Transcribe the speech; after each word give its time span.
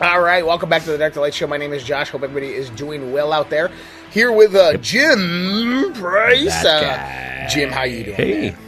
All 0.00 0.20
right, 0.22 0.44
welcome 0.46 0.70
back 0.70 0.84
to 0.84 0.96
the 0.96 1.10
to 1.10 1.20
Light 1.20 1.34
Show. 1.34 1.46
My 1.46 1.58
name 1.58 1.74
is 1.74 1.84
Josh. 1.84 2.08
Hope 2.08 2.22
everybody 2.22 2.54
is 2.54 2.70
doing 2.70 3.12
well 3.12 3.34
out 3.34 3.50
there. 3.50 3.70
Here 4.10 4.32
with 4.32 4.54
uh, 4.54 4.78
Jim 4.78 5.92
Price. 5.92 6.64
Uh, 6.64 7.46
Jim, 7.50 7.68
how 7.70 7.82
you 7.82 8.04
doing? 8.04 8.16
Hey, 8.16 8.50
man? 8.50 8.58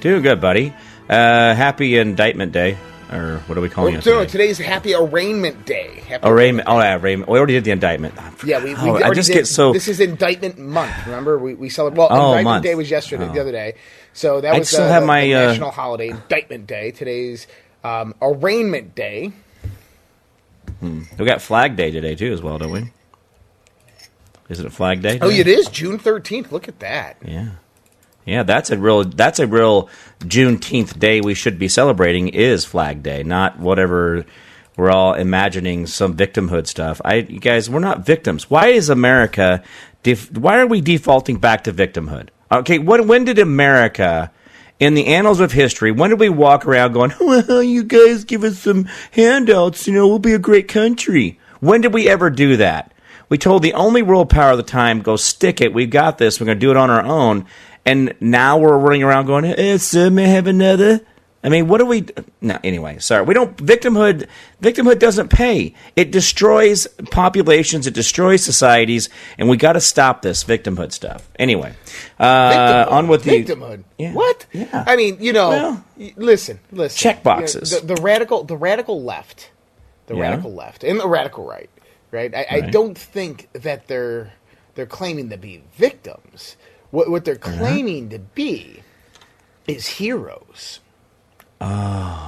doing 0.00 0.22
good, 0.22 0.40
buddy. 0.40 0.72
Uh, 1.08 1.54
happy 1.54 1.98
Indictment 1.98 2.52
Day, 2.52 2.78
or 3.12 3.40
what 3.46 3.58
are 3.58 3.60
we 3.60 3.68
calling 3.68 3.96
Oh, 3.96 3.98
it? 3.98 4.06
no, 4.06 4.20
today? 4.20 4.26
today's 4.30 4.58
Happy 4.58 4.94
Arraignment 4.94 5.66
Day. 5.66 6.00
Happy 6.08 6.26
Arraignment. 6.26 6.66
Oh, 6.70 6.78
yeah, 6.80 6.96
arraignment. 6.96 7.30
We 7.30 7.36
already 7.36 7.52
did 7.54 7.64
the 7.64 7.70
indictment. 7.72 8.14
Yeah, 8.46 8.64
we, 8.64 8.70
we 8.72 8.80
Oh, 8.80 8.94
I 8.96 9.12
just 9.12 9.26
did- 9.28 9.34
get 9.34 9.46
so. 9.46 9.74
This 9.74 9.88
is 9.88 10.00
Indictment 10.00 10.58
Month. 10.58 11.04
Remember, 11.04 11.38
we 11.38 11.52
we 11.52 11.68
celebrate. 11.68 11.98
Well, 11.98 12.08
Oh, 12.10 12.16
Indictment 12.30 12.44
month. 12.44 12.62
Day 12.64 12.74
was 12.74 12.90
yesterday, 12.90 13.26
the 13.26 13.38
Oh. 13.38 13.42
other 13.42 13.52
day. 13.52 13.74
So 14.14 14.40
that 14.40 14.54
I 14.54 14.58
was 14.58 14.68
still 14.70 14.84
uh, 14.84 14.88
have 14.88 15.02
the, 15.02 15.06
my, 15.06 15.20
the 15.20 15.34
uh, 15.34 15.46
national 15.48 15.70
holiday, 15.70 16.08
Indictment 16.08 16.66
Day. 16.66 16.92
Today's 16.92 17.46
um, 17.84 18.14
Arraignment 18.22 18.94
Day. 18.94 19.32
Hmm. 20.80 21.02
we 21.18 21.24
got 21.24 21.42
Flag 21.42 21.76
Day 21.76 21.90
today 21.90 22.14
too, 22.14 22.32
as 22.32 22.40
well, 22.40 22.58
don't 22.58 22.70
we? 22.70 22.92
Is 24.48 24.60
it 24.60 24.66
a 24.66 24.70
Flag 24.70 25.02
Day? 25.02 25.18
Oh, 25.20 25.30
it 25.30 25.46
is 25.46 25.68
June 25.68 25.98
thirteenth. 25.98 26.52
Look 26.52 26.68
at 26.68 26.78
that. 26.78 27.16
Yeah, 27.24 27.50
yeah. 28.24 28.42
That's 28.44 28.70
a 28.70 28.78
real. 28.78 29.04
That's 29.04 29.38
a 29.40 29.46
real 29.46 29.90
Juneteenth 30.20 30.98
day 30.98 31.20
we 31.20 31.34
should 31.34 31.58
be 31.58 31.68
celebrating. 31.68 32.28
Is 32.28 32.64
Flag 32.64 33.02
Day, 33.02 33.22
not 33.22 33.58
whatever 33.58 34.24
we're 34.76 34.90
all 34.90 35.14
imagining 35.14 35.86
some 35.86 36.16
victimhood 36.16 36.68
stuff. 36.68 37.00
I, 37.04 37.16
you 37.16 37.40
guys, 37.40 37.68
we're 37.68 37.80
not 37.80 38.06
victims. 38.06 38.48
Why 38.48 38.68
is 38.68 38.88
America? 38.88 39.62
Def, 40.04 40.30
why 40.30 40.58
are 40.60 40.68
we 40.68 40.80
defaulting 40.80 41.38
back 41.38 41.64
to 41.64 41.72
victimhood? 41.72 42.28
Okay, 42.50 42.78
when 42.78 43.08
when 43.08 43.24
did 43.24 43.38
America? 43.40 44.30
In 44.78 44.94
the 44.94 45.06
annals 45.06 45.40
of 45.40 45.52
history, 45.52 45.90
when 45.90 46.10
did 46.10 46.20
we 46.20 46.28
walk 46.28 46.64
around 46.64 46.92
going, 46.92 47.12
well, 47.20 47.62
you 47.62 47.82
guys 47.82 48.24
give 48.24 48.44
us 48.44 48.58
some 48.58 48.88
handouts, 49.10 49.86
you 49.86 49.92
know, 49.92 50.06
we'll 50.06 50.18
be 50.18 50.34
a 50.34 50.38
great 50.38 50.68
country? 50.68 51.38
When 51.60 51.80
did 51.80 51.92
we 51.92 52.08
ever 52.08 52.30
do 52.30 52.56
that? 52.58 52.92
We 53.28 53.38
told 53.38 53.62
the 53.62 53.74
only 53.74 54.02
world 54.02 54.30
power 54.30 54.52
at 54.52 54.56
the 54.56 54.62
time, 54.62 55.02
go 55.02 55.16
stick 55.16 55.60
it. 55.60 55.74
We've 55.74 55.90
got 55.90 56.18
this. 56.18 56.40
We're 56.40 56.46
going 56.46 56.58
to 56.58 56.60
do 56.60 56.70
it 56.70 56.76
on 56.76 56.90
our 56.90 57.02
own. 57.02 57.46
And 57.84 58.14
now 58.20 58.58
we're 58.58 58.78
running 58.78 59.02
around 59.02 59.26
going, 59.26 59.44
eh, 59.44 59.78
so 59.78 60.08
may 60.10 60.24
I 60.24 60.28
have 60.28 60.46
another. 60.46 61.00
I 61.44 61.50
mean, 61.50 61.68
what 61.68 61.78
do 61.78 61.86
we? 61.86 62.04
No, 62.40 62.58
anyway, 62.64 62.98
sorry. 62.98 63.22
We 63.22 63.32
don't. 63.32 63.56
Victimhood. 63.56 64.26
Victimhood 64.60 64.98
doesn't 64.98 65.28
pay. 65.28 65.72
It 65.94 66.10
destroys 66.10 66.88
populations. 67.12 67.86
It 67.86 67.94
destroys 67.94 68.42
societies, 68.42 69.08
and 69.38 69.48
we 69.48 69.56
got 69.56 69.74
to 69.74 69.80
stop 69.80 70.22
this 70.22 70.42
victimhood 70.42 70.90
stuff. 70.92 71.28
Anyway, 71.38 71.74
uh, 72.18 72.24
Victimhood. 72.52 72.90
on 72.90 73.08
with 73.08 73.22
the 73.22 73.30
victimhood. 73.44 73.84
Yeah. 73.98 74.14
What? 74.14 74.46
Yeah. 74.52 74.82
I 74.84 74.96
mean, 74.96 75.18
you 75.20 75.32
know, 75.32 75.48
Well- 75.50 75.84
listen, 76.16 76.58
listen. 76.72 76.98
Check 76.98 77.16
You 77.24 77.30
know, 77.30 77.36
boxes. 77.36 77.70
the, 77.70 77.94
the 77.94 78.02
radical, 78.02 78.42
the 78.42 78.56
radical 78.56 79.00
left, 79.04 79.50
the 80.08 80.16
Yeah. 80.16 80.22
radical 80.22 80.52
left, 80.52 80.82
and 80.82 80.98
the 80.98 81.06
radical 81.08 81.44
right. 81.46 81.70
Right. 82.10 82.34
I, 82.34 82.46
I 82.50 82.60
don't 82.62 82.98
think 82.98 83.48
that 83.52 83.86
they're 83.86 84.32
they're 84.74 84.86
claiming 84.86 85.28
to 85.30 85.36
be 85.36 85.62
victims. 85.76 86.56
What 86.90 87.08
what 87.10 87.24
they're 87.24 87.38
Uh-huh. 87.40 87.58
claiming 87.58 88.08
to 88.08 88.18
be 88.18 88.82
is 89.68 89.86
heroes. 89.86 90.80
Oh. 91.60 92.24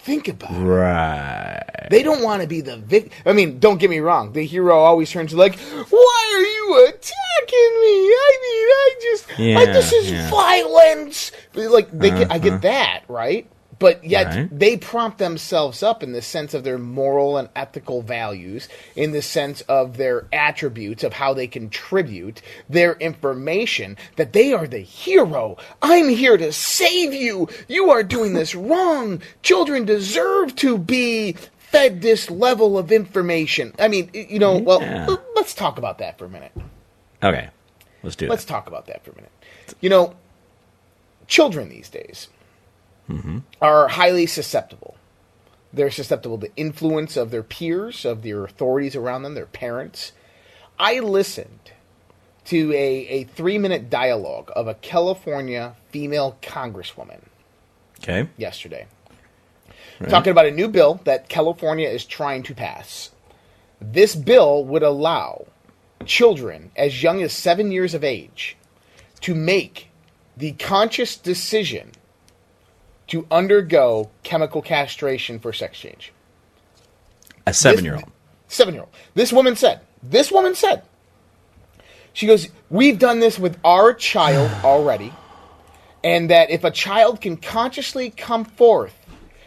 Think 0.00 0.28
about 0.28 0.52
it. 0.52 0.60
right. 0.64 1.62
They 1.90 2.02
don't 2.02 2.22
want 2.22 2.40
to 2.42 2.48
be 2.48 2.60
the 2.62 2.76
victim. 2.78 3.12
I 3.26 3.32
mean, 3.32 3.58
don't 3.58 3.78
get 3.78 3.90
me 3.90 3.98
wrong. 3.98 4.32
The 4.32 4.44
hero 4.46 4.78
always 4.78 5.10
turns 5.10 5.32
to 5.32 5.36
like, 5.36 5.58
"Why 5.58 6.30
are 6.34 6.40
you 6.40 6.86
attacking 6.88 7.72
me? 7.82 7.96
I 8.08 8.38
mean, 8.42 8.66
I 8.80 8.94
just 9.02 9.28
like 9.28 9.38
Yeah, 9.38 9.72
this 9.72 9.92
is 9.92 10.10
yeah. 10.10 10.20
Uh-huh. 10.20 10.30
violence." 10.30 11.32
Like 11.54 11.90
they, 11.90 12.10
get, 12.10 12.32
I 12.32 12.38
get 12.38 12.62
that 12.62 13.02
right, 13.08 13.46
but 13.80 14.04
yet 14.04 14.26
Right. 14.28 14.48
they 14.56 14.76
prompt 14.76 15.18
themselves 15.18 15.82
up 15.82 16.04
in 16.04 16.12
the 16.12 16.22
sense 16.22 16.54
of 16.54 16.62
their 16.62 16.78
moral 16.78 17.36
and 17.36 17.48
ethical 17.56 18.02
values, 18.02 18.68
in 18.94 19.10
the 19.10 19.22
sense 19.22 19.62
of 19.62 19.96
their 19.96 20.26
attributes 20.32 21.02
of 21.02 21.14
how 21.14 21.34
they 21.34 21.48
contribute 21.48 22.40
their 22.68 22.92
information 22.94 23.96
that 24.14 24.32
they 24.32 24.52
are 24.52 24.68
the 24.68 24.78
hero. 24.78 25.56
I'm 25.82 26.08
here 26.10 26.36
to 26.36 26.52
save 26.52 27.12
you. 27.12 27.48
You 27.66 27.90
are 27.90 28.04
doing 28.04 28.34
this 28.34 28.54
wrong. 28.70 29.20
Children 29.42 29.84
deserve 29.86 30.54
to 30.56 30.78
be 30.78 31.34
fed 31.58 32.02
this 32.02 32.30
level 32.30 32.76
of 32.78 32.92
information. 32.92 33.72
I 33.78 33.88
mean, 33.88 34.10
you 34.12 34.38
know, 34.38 34.58
well, 34.58 34.82
Yeah. 34.82 35.06
l- 35.08 35.22
let's 35.34 35.54
talk 35.54 35.78
about 35.78 35.98
that 35.98 36.18
for 36.18 36.26
a 36.26 36.28
minute. 36.28 36.52
Okay, 37.22 37.48
let's 38.02 38.16
do 38.16 38.28
Let's 38.28 38.44
it. 38.44 38.48
talk 38.48 38.66
about 38.66 38.86
that 38.86 39.04
for 39.04 39.12
a 39.12 39.14
minute. 39.14 39.30
You 39.80 39.88
know, 39.90 40.14
children 41.26 41.68
these 41.68 41.88
days 41.88 42.28
Mm-hmm. 43.10 43.38
are 43.60 43.88
highly 43.88 44.26
susceptible. 44.26 44.96
They're 45.72 45.90
susceptible 45.90 46.38
to 46.38 46.54
influence 46.56 47.16
of 47.16 47.30
their 47.30 47.42
peers, 47.42 48.04
of 48.04 48.22
their 48.22 48.44
authorities 48.44 48.96
around 48.96 49.22
them, 49.24 49.34
their 49.34 49.46
parents. 49.46 50.12
I 50.78 51.00
listened 51.00 51.72
to 52.46 52.72
a, 52.72 52.76
a 53.08 53.24
three 53.24 53.58
minute 53.58 53.90
dialogue 53.90 54.50
of 54.56 54.68
a 54.68 54.74
California 54.74 55.74
female 55.90 56.38
congresswoman 56.42 57.22
Okay. 58.02 58.28
yesterday, 58.36 58.86
talking 60.08 60.30
about 60.32 60.46
a 60.46 60.50
new 60.50 60.68
bill 60.68 61.00
that 61.04 61.28
California 61.28 61.88
is 61.88 62.04
trying 62.06 62.42
to 62.44 62.54
pass. 62.54 63.10
This 63.80 64.14
bill 64.16 64.64
would 64.64 64.82
allow 64.82 65.46
children 66.06 66.70
as 66.76 67.02
young 67.02 67.22
as 67.22 67.32
seven 67.32 67.72
years 67.72 67.94
of 67.94 68.04
age 68.04 68.56
to 69.22 69.34
make 69.34 69.88
the 70.36 70.52
conscious 70.52 71.16
decision 71.16 71.92
to 73.10 73.26
undergo 73.30 74.10
chemical 74.22 74.62
castration 74.62 75.38
for 75.38 75.52
sex 75.52 75.78
change. 75.78 76.12
A 77.46 77.52
seven-year-old. 77.52 78.10
Seven 78.48 78.74
year 78.74 78.82
old. 78.82 78.92
This 79.14 79.32
woman 79.32 79.56
said, 79.56 79.80
this 80.02 80.30
woman 80.30 80.54
said, 80.54 80.82
she 82.12 82.26
goes, 82.26 82.48
We've 82.68 82.98
done 82.98 83.20
this 83.20 83.38
with 83.38 83.58
our 83.64 83.94
child 83.94 84.50
already. 84.64 85.12
And 86.02 86.30
that 86.30 86.50
if 86.50 86.64
a 86.64 86.70
child 86.70 87.20
can 87.20 87.36
consciously 87.36 88.10
come 88.10 88.44
forth 88.44 88.94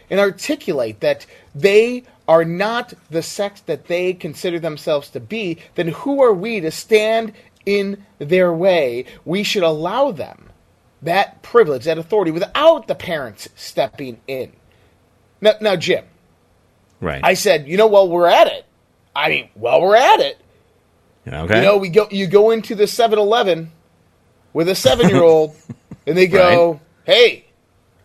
and 0.08 0.20
articulate 0.20 1.00
that 1.00 1.26
they 1.54 2.04
are 2.28 2.44
not 2.44 2.94
the 3.10 3.22
sex 3.22 3.60
that 3.62 3.86
they 3.86 4.14
consider 4.14 4.60
themselves 4.60 5.10
to 5.10 5.20
be, 5.20 5.58
then 5.74 5.88
who 5.88 6.22
are 6.22 6.32
we 6.32 6.60
to 6.60 6.70
stand 6.70 7.32
in 7.66 8.04
their 8.18 8.52
way? 8.52 9.06
We 9.24 9.42
should 9.42 9.64
allow 9.64 10.12
them 10.12 10.50
that 11.04 11.42
privilege, 11.42 11.84
that 11.84 11.98
authority, 11.98 12.30
without 12.30 12.86
the 12.88 12.94
parents 12.94 13.48
stepping 13.56 14.20
in. 14.26 14.52
Now, 15.40 15.52
now 15.60 15.76
Jim, 15.76 16.04
Right. 17.00 17.20
I 17.22 17.34
said, 17.34 17.68
you 17.68 17.76
know, 17.76 17.86
while 17.86 18.08
we're 18.08 18.28
at 18.28 18.46
it, 18.46 18.64
I 19.14 19.28
mean, 19.28 19.48
while 19.54 19.80
we're 19.82 19.96
at 19.96 20.20
it, 20.20 20.38
okay. 21.26 21.56
you 21.56 21.62
know, 21.62 21.76
we 21.76 21.88
go, 21.90 22.08
you 22.10 22.26
go 22.26 22.50
into 22.50 22.74
the 22.74 22.84
7-Eleven 22.84 23.70
with 24.52 24.68
a 24.68 24.74
seven-year-old, 24.74 25.54
and 26.06 26.16
they 26.16 26.26
go, 26.26 26.72
Right. 26.72 26.80
"Hey, 27.04 27.44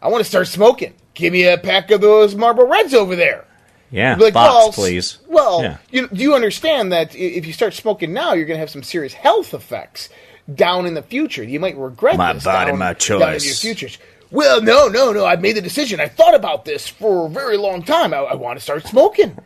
I 0.01 0.09
want 0.09 0.21
to 0.23 0.29
start 0.29 0.47
smoking. 0.47 0.93
Give 1.13 1.31
me 1.31 1.45
a 1.45 1.57
pack 1.57 1.91
of 1.91 2.01
those 2.01 2.35
Marlboro 2.35 2.67
Reds 2.67 2.93
over 2.93 3.15
there." 3.15 3.45
yeah. 3.91 4.15
Like, 4.19 4.33
Box, 4.33 4.53
well, 4.53 4.71
please. 4.71 5.19
Well, 5.27 5.63
Yeah. 5.63 5.77
you, 5.91 6.07
do 6.09 6.21
you 6.21 6.35
understand 6.35 6.91
that 6.91 7.15
if 7.15 7.45
you 7.47 7.53
start 7.53 7.73
smoking 7.73 8.13
now, 8.13 8.33
you're 8.33 8.45
going 8.45 8.57
to 8.57 8.61
have 8.61 8.69
some 8.69 8.83
serious 8.83 9.13
health 9.13 9.53
effects 9.53 10.09
down 10.55 10.85
in 10.85 10.93
the 10.93 11.01
future. 11.01 11.43
You 11.43 11.59
might 11.59 11.77
regret 11.77 12.17
My 12.17 12.33
this 12.33 12.43
body, 12.43 12.71
down, 12.71 12.79
my 12.79 12.93
down 12.93 13.21
in 13.21 13.27
your 13.27 13.39
choice. 13.39 13.61
future. 13.61 13.89
Well, 14.31 14.61
no, 14.61 14.87
no, 14.87 15.11
no. 15.11 15.25
I've 15.25 15.41
made 15.41 15.55
the 15.55 15.61
decision. 15.61 15.99
I 15.99 16.07
thought 16.07 16.35
about 16.35 16.65
this 16.65 16.87
for 16.87 17.25
a 17.25 17.29
very 17.29 17.57
long 17.57 17.81
time. 17.83 18.13
I, 18.13 18.17
I 18.17 18.35
want 18.35 18.57
to 18.59 18.63
start 18.63 18.85
smoking. 18.85 19.37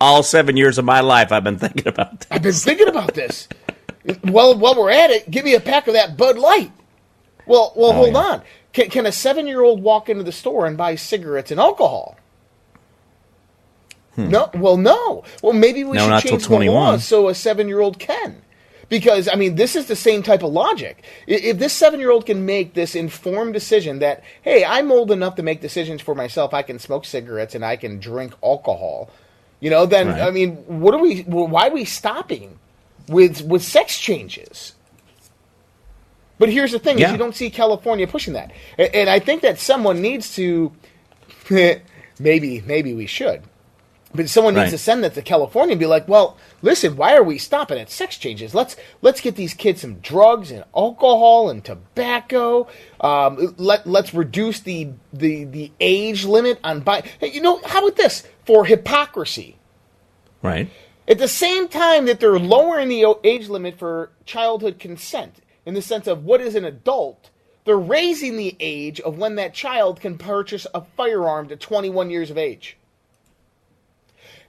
All 0.00 0.22
seven 0.22 0.56
years 0.56 0.78
of 0.78 0.84
my 0.84 1.00
life, 1.00 1.32
I've 1.32 1.44
been 1.44 1.58
thinking 1.58 1.86
about 1.88 2.20
that. 2.20 2.26
I've 2.30 2.42
been 2.42 2.52
thinking 2.52 2.88
about 2.88 3.14
this. 3.14 3.48
well, 4.24 4.56
while 4.56 4.74
we're 4.76 4.90
at 4.90 5.10
it, 5.10 5.30
give 5.30 5.44
me 5.44 5.54
a 5.54 5.60
pack 5.60 5.88
of 5.88 5.94
that 5.94 6.16
Bud 6.16 6.38
Light. 6.38 6.72
Well, 7.46 7.72
well, 7.76 7.92
hold 7.92 8.08
Oh, 8.08 8.12
yeah. 8.12 8.18
on. 8.34 8.42
Can, 8.72 8.88
can 8.88 9.04
a 9.06 9.12
seven-year-old 9.12 9.82
walk 9.82 10.08
into 10.08 10.22
the 10.22 10.30
store 10.32 10.64
and 10.66 10.76
buy 10.76 10.94
cigarettes 10.94 11.50
and 11.50 11.58
alcohol? 11.58 12.16
No. 14.16 14.50
Well, 14.54 14.76
no. 14.76 15.24
Well, 15.42 15.52
maybe 15.54 15.82
we 15.84 15.98
Hmm. 15.98 16.08
No, 16.10 16.18
should 16.20 16.28
change 16.30 16.42
the 16.44 16.50
law 16.50 16.56
21. 16.58 17.00
so 17.00 17.28
a 17.28 17.34
seven-year-old 17.34 17.98
can. 17.98 18.42
Because 18.90 19.28
I 19.28 19.36
mean, 19.36 19.54
this 19.54 19.76
is 19.76 19.86
the 19.86 19.96
same 19.96 20.22
type 20.22 20.42
of 20.42 20.52
logic. 20.52 21.04
If 21.26 21.58
this 21.58 21.72
seven-year-old 21.72 22.26
can 22.26 22.44
make 22.44 22.74
this 22.74 22.94
informed 22.94 23.54
decision 23.54 24.00
that, 24.00 24.22
hey, 24.42 24.64
I'm 24.64 24.90
old 24.92 25.10
enough 25.10 25.36
to 25.36 25.42
make 25.42 25.62
decisions 25.62 26.02
for 26.02 26.14
myself. 26.14 26.52
I 26.52 26.62
can 26.62 26.78
smoke 26.78 27.04
cigarettes 27.06 27.54
and 27.54 27.64
I 27.64 27.76
can 27.76 28.00
drink 28.00 28.34
alcohol. 28.44 29.08
You 29.60 29.70
know, 29.70 29.86
then 29.86 30.08
Right. 30.08 30.22
I 30.22 30.30
mean, 30.30 30.56
what 30.66 30.92
are 30.92 31.00
we? 31.00 31.22
Why 31.22 31.68
are 31.68 31.72
we 31.72 31.84
stopping 31.84 32.58
with 33.08 33.42
with 33.42 33.62
sex 33.62 33.98
changes? 33.98 34.74
But 36.38 36.48
here's 36.48 36.72
the 36.72 36.78
thing: 36.78 36.98
is 36.98 37.12
you 37.12 37.18
don't 37.18 37.36
see 37.36 37.48
California 37.50 38.06
pushing 38.06 38.34
that, 38.34 38.50
and 38.76 39.08
I 39.08 39.20
think 39.20 39.42
that 39.42 39.58
someone 39.58 40.02
needs 40.02 40.34
to. 40.36 40.72
maybe, 42.18 42.62
maybe 42.62 42.94
we 42.94 43.06
should. 43.06 43.42
But 44.12 44.28
someone 44.28 44.54
needs 44.54 44.64
Right. 44.64 44.70
to 44.72 44.78
send 44.78 45.04
that 45.04 45.14
to 45.14 45.22
California 45.22 45.74
and 45.74 45.78
be 45.80 45.86
like, 45.86 46.08
"Well, 46.08 46.36
listen, 46.62 46.96
why 46.96 47.14
are 47.14 47.22
we 47.22 47.38
stopping 47.38 47.78
at 47.78 47.90
sex 47.90 48.16
changes? 48.18 48.54
Let's 48.54 48.74
let's 49.02 49.20
get 49.20 49.36
these 49.36 49.54
kids 49.54 49.82
some 49.82 49.94
drugs 50.00 50.50
and 50.50 50.64
alcohol 50.76 51.48
and 51.48 51.64
tobacco. 51.64 52.66
Um, 53.00 53.54
let 53.56 53.86
let's 53.86 54.12
reduce 54.12 54.58
the 54.60 54.88
the 55.12 55.44
the 55.44 55.70
age 55.80 56.24
limit 56.24 56.58
on 56.64 56.80
buy. 56.80 57.04
Hey, 57.20 57.28
you 57.30 57.40
know, 57.40 57.60
how 57.64 57.78
about 57.86 57.96
this 57.96 58.24
for 58.44 58.64
hypocrisy? 58.64 59.58
Right. 60.42 60.68
At 61.06 61.18
the 61.18 61.28
same 61.28 61.68
time 61.68 62.06
that 62.06 62.18
they're 62.18 62.38
lowering 62.38 62.88
the 62.88 63.14
age 63.24 63.48
limit 63.48 63.78
for 63.78 64.10
childhood 64.24 64.78
consent, 64.80 65.36
in 65.64 65.74
the 65.74 65.82
sense 65.82 66.06
of 66.06 66.24
what 66.24 66.40
is 66.40 66.54
an 66.56 66.64
adult, 66.64 67.30
they're 67.64 67.76
raising 67.76 68.36
the 68.36 68.56
age 68.58 69.00
of 69.00 69.18
when 69.18 69.36
that 69.36 69.54
child 69.54 70.00
can 70.00 70.18
purchase 70.18 70.66
a 70.74 70.82
firearm 70.96 71.48
to 71.48 71.56
21 71.56 72.10
years 72.10 72.30
of 72.30 72.38
age. 72.38 72.76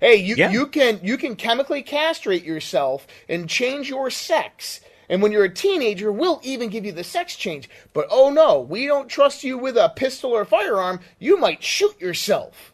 Hey, 0.01 0.15
you, 0.15 0.35
Yeah. 0.35 0.49
you 0.51 0.65
can 0.67 0.99
you 1.03 1.15
can 1.17 1.35
chemically 1.37 1.81
castrate 1.83 2.43
yourself 2.43 3.07
and 3.29 3.47
change 3.47 3.87
your 3.87 4.09
sex. 4.09 4.81
And 5.07 5.21
when 5.21 5.31
you're 5.31 5.43
a 5.45 5.53
teenager, 5.53 6.11
we'll 6.11 6.39
even 6.43 6.69
give 6.69 6.85
you 6.85 6.91
the 6.91 7.03
sex 7.03 7.35
change. 7.35 7.69
But 7.93 8.07
oh 8.09 8.29
no, 8.29 8.59
we 8.59 8.87
don't 8.87 9.07
trust 9.07 9.43
you 9.43 9.57
with 9.57 9.77
a 9.77 9.89
pistol 9.95 10.31
or 10.31 10.41
a 10.41 10.45
firearm. 10.45 11.01
You 11.19 11.37
might 11.37 11.63
shoot 11.63 11.99
yourself. 12.01 12.73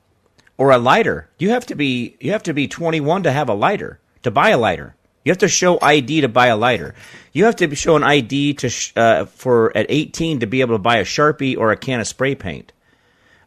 Or 0.58 0.72
a 0.72 0.78
lighter. 0.78 1.30
You 1.38 1.50
have 1.50 1.66
to 1.68 1.76
be 1.76 2.16
you 2.20 2.32
have 2.32 2.44
to 2.44 2.54
be 2.54 2.68
21 2.68 3.24
to 3.24 3.32
have 3.32 3.50
a 3.50 3.54
lighter 3.54 4.00
to 4.24 4.32
buy 4.32 4.50
a 4.50 4.58
lighter. 4.58 4.96
You 5.26 5.32
have 5.32 5.38
to 5.40 5.50
show 5.50 5.78
ID 5.82 6.22
to 6.22 6.30
buy 6.30 6.48
a 6.48 6.56
lighter. 6.56 6.96
You 7.34 7.44
have 7.46 7.58
to 7.58 7.76
show 7.76 7.98
an 7.98 8.04
ID 8.04 8.54
to 8.54 8.70
sh- 8.70 8.94
uh, 8.96 9.26
for 9.26 9.76
at 9.76 9.86
18 9.90 10.40
to 10.40 10.48
be 10.48 10.62
able 10.62 10.76
to 10.76 10.80
buy 10.82 10.98
a 10.98 11.04
sharpie 11.04 11.58
or 11.58 11.72
a 11.72 11.78
can 11.78 12.00
of 12.00 12.08
spray 12.08 12.34
paint. 12.34 12.72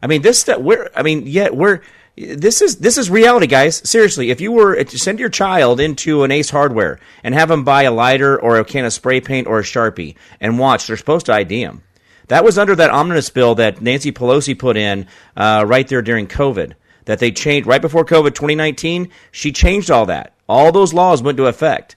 I 0.03 0.05
mean, 0.07 0.21
this 0.21 0.43
that 0.43 0.61
we're. 0.61 0.89
I 0.95 1.01
mean, 1.01 1.25
yet 1.25 1.55
we're. 1.55 1.81
This 2.21 2.61
is 2.61 2.77
this 2.77 2.97
is 2.97 3.09
reality, 3.09 3.47
guys. 3.47 3.87
Seriously, 3.89 4.29
if 4.29 4.41
you 4.41 4.51
were 4.51 4.83
to 4.83 4.99
send 4.99 5.19
your 5.19 5.29
child 5.29 5.79
into 5.79 6.23
an 6.23 6.31
Ace 6.31 6.49
Hardware 6.49 6.99
and 7.23 7.33
have 7.33 7.49
them 7.49 7.63
buy 7.63 7.83
a 7.83 7.91
lighter 7.91 8.39
or 8.39 8.59
a 8.59 8.65
can 8.65 8.85
of 8.85 8.93
spray 8.93 9.21
paint 9.21 9.47
or 9.47 9.59
a 9.59 9.63
sharpie 9.63 10.15
and 10.39 10.59
watch, 10.59 10.87
they're 10.87 10.97
supposed 10.97 11.25
to 11.27 11.33
ID 11.33 11.63
them. 11.63 11.83
That 12.27 12.43
was 12.43 12.57
under 12.57 12.75
that 12.75 12.91
omnibus 12.91 13.29
bill 13.29 13.55
that 13.55 13.81
Nancy 13.81 14.11
Pelosi 14.11 14.57
put 14.57 14.77
in 14.77 15.07
uh, 15.35 15.65
right 15.67 15.87
there 15.87 16.01
during 16.01 16.27
COVID. 16.27 16.73
That 17.05 17.19
they 17.19 17.31
changed 17.31 17.67
right 17.67 17.81
before 17.81 18.05
COVID 18.05 18.35
2019. 18.35 19.09
She 19.31 19.51
changed 19.51 19.89
all 19.89 20.05
that. 20.05 20.35
All 20.47 20.71
those 20.71 20.93
laws 20.93 21.23
went 21.23 21.37
to 21.37 21.47
effect. 21.47 21.95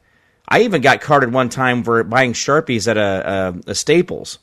I 0.48 0.62
even 0.62 0.80
got 0.80 1.00
carded 1.00 1.32
one 1.32 1.50
time 1.50 1.84
for 1.84 2.02
buying 2.04 2.32
sharpies 2.32 2.88
at 2.88 2.96
a, 2.96 3.60
a, 3.66 3.70
a 3.70 3.74
Staples. 3.74 4.38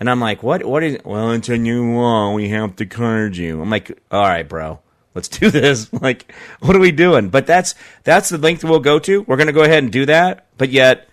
And 0.00 0.10
I'm 0.10 0.20
like, 0.20 0.42
what? 0.42 0.64
What 0.64 0.82
is? 0.82 0.98
Well, 1.04 1.32
it's 1.32 1.48
a 1.48 1.58
new 1.58 1.94
law. 1.94 2.32
We 2.32 2.48
have 2.50 2.76
to 2.76 2.86
card 2.86 3.36
you. 3.36 3.60
I'm 3.60 3.70
like, 3.70 4.00
all 4.10 4.22
right, 4.22 4.48
bro, 4.48 4.80
let's 5.14 5.28
do 5.28 5.50
this. 5.50 5.90
Like, 6.00 6.32
what 6.60 6.76
are 6.76 6.80
we 6.80 6.92
doing? 6.92 7.28
But 7.30 7.46
that's 7.46 7.74
that's 8.02 8.28
the 8.28 8.38
length 8.38 8.64
we'll 8.64 8.80
go 8.80 8.98
to. 9.00 9.22
We're 9.22 9.36
gonna 9.36 9.52
go 9.52 9.62
ahead 9.62 9.82
and 9.82 9.92
do 9.92 10.06
that. 10.06 10.46
But 10.58 10.70
yet, 10.70 11.08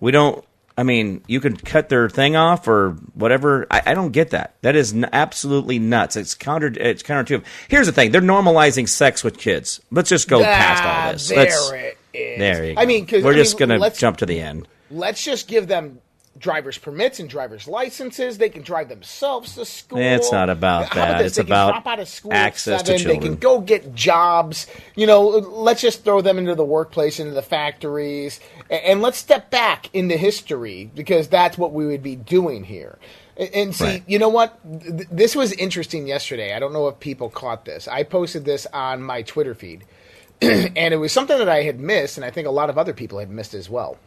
we 0.00 0.10
don't. 0.12 0.44
I 0.76 0.82
mean, 0.82 1.22
you 1.28 1.38
can 1.40 1.56
cut 1.56 1.88
their 1.88 2.08
thing 2.08 2.34
off 2.34 2.66
or 2.66 2.96
whatever. 3.14 3.64
I, 3.70 3.82
I 3.86 3.94
don't 3.94 4.10
get 4.10 4.30
that. 4.30 4.56
That 4.62 4.74
is 4.74 4.92
n- 4.92 5.08
absolutely 5.12 5.78
nuts. 5.78 6.16
It's 6.16 6.34
counter. 6.34 6.66
It's 6.76 7.02
counterintuitive. 7.02 7.44
Here's 7.68 7.86
the 7.86 7.92
thing: 7.92 8.10
they're 8.10 8.20
normalizing 8.20 8.88
sex 8.88 9.22
with 9.22 9.38
kids. 9.38 9.80
Let's 9.92 10.08
just 10.10 10.28
go 10.28 10.42
past 10.42 10.82
Ah, 10.84 11.06
all 11.06 11.12
this. 11.12 11.28
There 11.28 11.38
Let's- 11.38 11.70
it 11.72 11.98
is. 12.12 12.38
there 12.38 12.64
you 12.64 12.74
go. 12.74 12.80
I 12.80 12.86
mean, 12.86 13.06
we're 13.10 13.32
I 13.32 13.34
just 13.34 13.58
mean, 13.58 13.68
gonna 13.68 13.80
let's- 13.80 13.98
jump 13.98 14.16
to 14.18 14.26
the 14.26 14.40
end. 14.40 14.66
let's 14.90 15.22
just 15.22 15.46
give 15.48 15.68
them 15.68 16.00
driver's 16.38 16.78
permits 16.78 17.20
and 17.20 17.28
driver's 17.28 17.68
licenses. 17.68 18.38
They 18.38 18.48
can 18.48 18.62
drive 18.62 18.88
themselves 18.88 19.54
to 19.54 19.64
school. 19.64 19.98
It's 19.98 20.32
not 20.32 20.50
about 20.50 20.86
How 20.88 20.94
that. 20.94 21.18
this? 21.18 21.26
It's 21.28 21.36
they 21.36 21.42
about 21.42 21.70
drop 21.70 21.86
out 21.86 22.00
of 22.00 22.08
school 22.08 22.32
access 22.32 22.82
to 22.82 22.98
seven. 22.98 23.06
They 23.08 23.18
can 23.26 23.36
go 23.36 23.60
get 23.60 23.94
jobs. 23.94 24.66
You 24.96 25.06
know, 25.06 25.26
let's 25.28 25.80
just 25.80 26.04
throw 26.04 26.20
them 26.20 26.38
into 26.38 26.54
the 26.54 26.64
workplace, 26.64 27.20
into 27.20 27.32
the 27.34 27.42
factories, 27.42 28.40
and 28.70 29.00
let's 29.02 29.18
step 29.18 29.50
back 29.50 29.90
into 29.94 30.16
history 30.16 30.90
because 30.94 31.28
that's 31.28 31.56
what 31.56 31.72
we 31.72 31.86
would 31.86 32.02
be 32.02 32.16
doing 32.16 32.64
here. 32.64 32.98
And 33.36 33.74
see, 33.74 33.84
Right. 33.84 34.02
you 34.06 34.18
know 34.20 34.28
what? 34.28 34.58
This 34.64 35.34
was 35.34 35.52
interesting 35.52 36.06
yesterday. 36.06 36.54
I 36.54 36.60
don't 36.60 36.72
know 36.72 36.86
if 36.88 37.00
people 37.00 37.28
caught 37.28 37.64
this. 37.64 37.88
I 37.88 38.04
posted 38.04 38.44
this 38.44 38.64
on 38.72 39.02
my 39.02 39.22
Twitter 39.22 39.54
feed, 39.54 39.84
and 40.40 40.76
it 40.94 40.98
was 40.98 41.12
something 41.12 41.38
that 41.38 41.48
I 41.48 41.62
had 41.62 41.80
missed, 41.80 42.16
and 42.16 42.24
I 42.24 42.30
think 42.30 42.46
a 42.46 42.52
lot 42.52 42.70
of 42.70 42.78
other 42.78 42.92
people 42.92 43.18
had 43.18 43.30
missed 43.30 43.54
as 43.54 43.68
well 43.68 43.98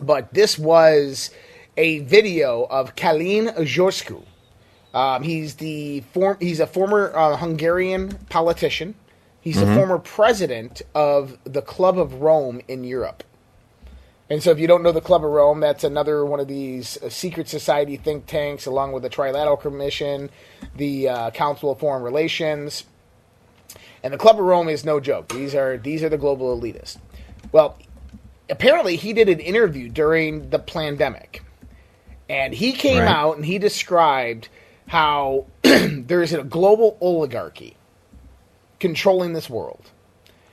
but 0.00 0.32
this 0.32 0.58
was 0.58 1.30
a 1.76 2.00
video 2.00 2.64
of 2.64 2.96
Calin 2.96 3.46
Georgescu. 3.46 4.22
Um, 4.94 5.22
he's 5.22 5.56
the 5.56 6.00
form. 6.12 6.36
He's 6.40 6.60
a 6.60 6.66
former 6.66 7.14
uh, 7.14 7.36
Hungarian 7.36 8.18
politician. 8.30 8.94
He's 9.40 9.60
the 9.60 9.74
former 9.74 9.98
president 9.98 10.82
of 10.94 11.38
the 11.44 11.62
Club 11.62 11.98
of 11.98 12.20
Rome 12.20 12.60
in 12.68 12.84
Europe. 12.84 13.22
And 14.30 14.42
so, 14.42 14.50
if 14.50 14.58
you 14.58 14.66
don't 14.66 14.82
know 14.82 14.92
the 14.92 15.00
Club 15.00 15.24
of 15.24 15.30
Rome, 15.30 15.60
that's 15.60 15.84
another 15.84 16.24
one 16.24 16.38
of 16.38 16.48
these 16.48 16.98
uh, 17.02 17.08
secret 17.08 17.48
society 17.48 17.96
think 17.96 18.26
tanks, 18.26 18.66
along 18.66 18.92
with 18.92 19.02
the 19.02 19.08
Trilateral 19.08 19.58
Commission, 19.58 20.28
the 20.76 21.08
uh, 21.08 21.30
Council 21.30 21.70
of 21.70 21.78
Foreign 21.78 22.02
Relations, 22.02 22.84
and 24.02 24.12
the 24.12 24.18
Club 24.18 24.38
of 24.38 24.44
Rome 24.44 24.68
is 24.68 24.84
no 24.84 25.00
joke. 25.00 25.28
These 25.28 25.54
are 25.54 25.78
these 25.78 26.02
are 26.02 26.10
the 26.10 26.18
global 26.18 26.58
elitists. 26.58 26.98
Well, 27.52 27.78
apparently 28.50 28.96
he 28.96 29.12
did 29.12 29.28
an 29.28 29.40
interview 29.40 29.88
during 29.88 30.50
the 30.50 30.58
pandemic. 30.58 31.42
And 32.28 32.52
he 32.54 32.72
came 32.72 32.98
Right. 33.02 33.08
out 33.08 33.36
and 33.36 33.44
he 33.46 33.58
described 33.58 34.48
how 34.86 35.46
there's 35.62 36.32
a 36.32 36.42
global 36.44 36.96
oligarchy 37.00 37.76
controlling 38.80 39.32
this 39.32 39.48
world. 39.50 39.90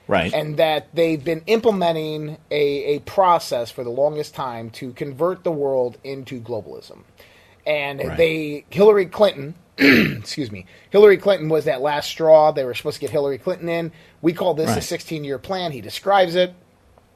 Right. 0.08 0.32
and 0.32 0.56
that 0.58 0.86
they've 0.94 1.22
been 1.24 1.42
implementing 1.48 2.38
a, 2.52 2.94
a 2.94 2.98
process 3.00 3.72
for 3.72 3.82
the 3.82 3.90
longest 3.90 4.36
time 4.36 4.70
to 4.70 4.92
convert 4.92 5.42
the 5.42 5.50
world 5.50 5.98
into 6.04 6.40
globalism. 6.40 7.00
And 7.66 7.98
Right. 7.98 8.16
they 8.16 8.64
hillary 8.70 9.06
clinton 9.06 9.56
excuse 9.78 10.52
me 10.52 10.64
hillary 10.90 11.16
clinton 11.16 11.48
was 11.48 11.64
that 11.64 11.80
last 11.80 12.06
straw 12.08 12.52
they 12.52 12.64
were 12.64 12.72
supposed 12.74 12.94
to 12.94 13.00
get 13.00 13.10
hillary 13.10 13.38
clinton 13.38 13.68
in. 13.68 13.90
We 14.22 14.32
call 14.32 14.54
this 14.54 14.76
a 14.76 14.80
16 14.80 15.24
year 15.24 15.38
plan. 15.40 15.72
He 15.72 15.80
describes 15.80 16.36
it 16.36 16.54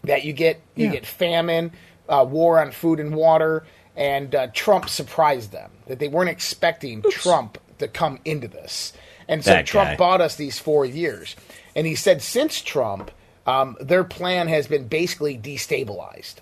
that 0.04 0.25
you 0.25 0.33
get 0.33 0.61
you 0.75 0.87
Yeah. 0.87 0.92
get 0.92 1.07
famine, 1.07 1.73
uh, 2.09 2.26
war 2.28 2.61
on 2.61 2.71
food 2.73 3.00
and 3.00 3.14
water, 3.14 3.64
and 3.97 4.35
uh, 4.35 4.47
Trump 4.52 4.88
surprised 4.88 5.52
them 5.52 5.71
that 5.87 5.99
they 5.99 6.09
weren't 6.09 6.30
expecting 6.30 7.02
Trump 7.11 7.59
to 7.78 7.88
come 7.88 8.19
into 8.25 8.49
this, 8.49 8.92
and 9.28 9.45
so 9.45 9.50
That 9.52 9.66
Trump 9.66 9.90
guy. 9.90 9.97
bought 9.97 10.21
us 10.21 10.37
these 10.37 10.59
four 10.59 10.85
years, 10.85 11.37
and 11.75 11.87
he 11.87 11.95
said 11.95 12.23
since 12.23 12.61
Trump, 12.62 13.11
um, 13.47 13.76
their 13.80 14.04
plan 14.04 14.49
has 14.49 14.66
been 14.66 14.87
basically 14.88 15.37
destabilized. 15.38 16.37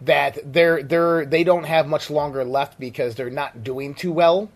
That 0.00 0.38
they're 0.52 0.82
they're 0.84 1.24
they 1.26 1.42
don't 1.42 1.64
have 1.64 1.88
much 1.88 2.08
longer 2.10 2.44
left 2.44 2.78
because 2.78 3.16
they're 3.16 3.30
not 3.30 3.64
doing 3.64 3.94
too 3.94 4.12
well 4.12 4.48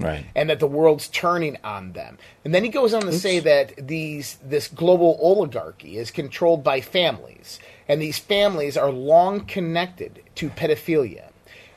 right. 0.00 0.26
and 0.34 0.50
that 0.50 0.58
the 0.60 0.66
world's 0.66 1.08
turning 1.08 1.56
on 1.62 1.92
them. 1.92 2.18
And 2.44 2.54
then 2.54 2.64
he 2.64 2.70
goes 2.70 2.92
on 2.94 3.02
to 3.02 3.12
say 3.12 3.38
that 3.40 3.86
these 3.86 4.38
this 4.42 4.68
global 4.68 5.18
oligarchy 5.20 5.96
is 5.98 6.10
controlled 6.10 6.64
by 6.64 6.80
families, 6.80 7.58
and 7.88 8.00
these 8.00 8.18
families 8.18 8.76
are 8.76 8.90
long 8.90 9.44
connected 9.46 10.22
to 10.36 10.50
pedophilia. 10.50 11.28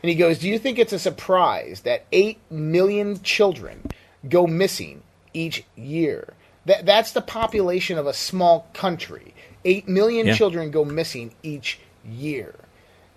And 0.02 0.10
he 0.10 0.16
goes, 0.16 0.40
"Do 0.40 0.50
you 0.50 0.60
think 0.60 0.80
it's 0.80 0.94
a 0.94 1.00
surprise 1.00 1.82
that 1.82 2.06
8 2.12 2.38
million 2.50 3.22
children 3.24 3.90
go 4.28 4.48
missing 4.48 5.04
each 5.34 5.64
year? 5.76 6.34
That 6.66 6.86
that's 6.86 7.12
the 7.12 7.22
population 7.22 7.98
of 7.98 8.08
a 8.08 8.14
small 8.14 8.68
country. 8.74 9.34
8 9.66 9.88
million 9.88 10.28
Yeah. 10.28 10.36
children 10.36 10.72
go 10.72 10.84
missing 10.86 11.34
each 11.44 11.80
year." 12.06 12.56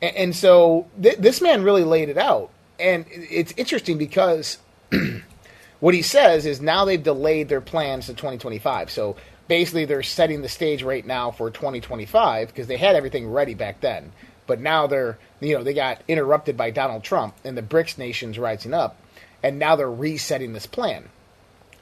And, 0.00 0.16
and 0.16 0.36
so 0.36 0.86
th- 1.02 1.16
this 1.18 1.40
man 1.40 1.62
really 1.62 1.84
laid 1.84 2.08
it 2.08 2.18
out. 2.18 2.50
And 2.78 3.06
it's 3.10 3.54
interesting 3.56 3.98
because 3.98 4.58
what 5.80 5.94
he 5.94 6.02
says 6.02 6.46
is 6.46 6.60
now 6.60 6.84
they've 6.84 7.02
delayed 7.02 7.48
their 7.48 7.60
plans 7.60 8.06
to 8.06 8.12
2025. 8.14 8.90
So 8.90 9.16
basically, 9.48 9.84
they're 9.84 10.02
setting 10.02 10.42
the 10.42 10.48
stage 10.48 10.82
right 10.82 11.06
now 11.06 11.30
for 11.30 11.50
2025 11.50 12.48
because 12.48 12.66
they 12.66 12.76
had 12.76 12.96
everything 12.96 13.28
ready 13.30 13.54
back 13.54 13.80
then. 13.80 14.12
But 14.46 14.60
now 14.60 14.86
they're, 14.86 15.18
you 15.40 15.56
know, 15.56 15.64
they 15.64 15.74
got 15.74 16.02
interrupted 16.08 16.56
by 16.56 16.70
Donald 16.70 17.02
Trump 17.02 17.34
and 17.44 17.56
the 17.56 17.62
BRICS 17.62 17.98
nations 17.98 18.38
rising 18.38 18.74
up, 18.74 18.96
and 19.42 19.58
now 19.58 19.76
they're 19.76 19.90
resetting 19.90 20.52
this 20.52 20.66
plan. 20.66 21.08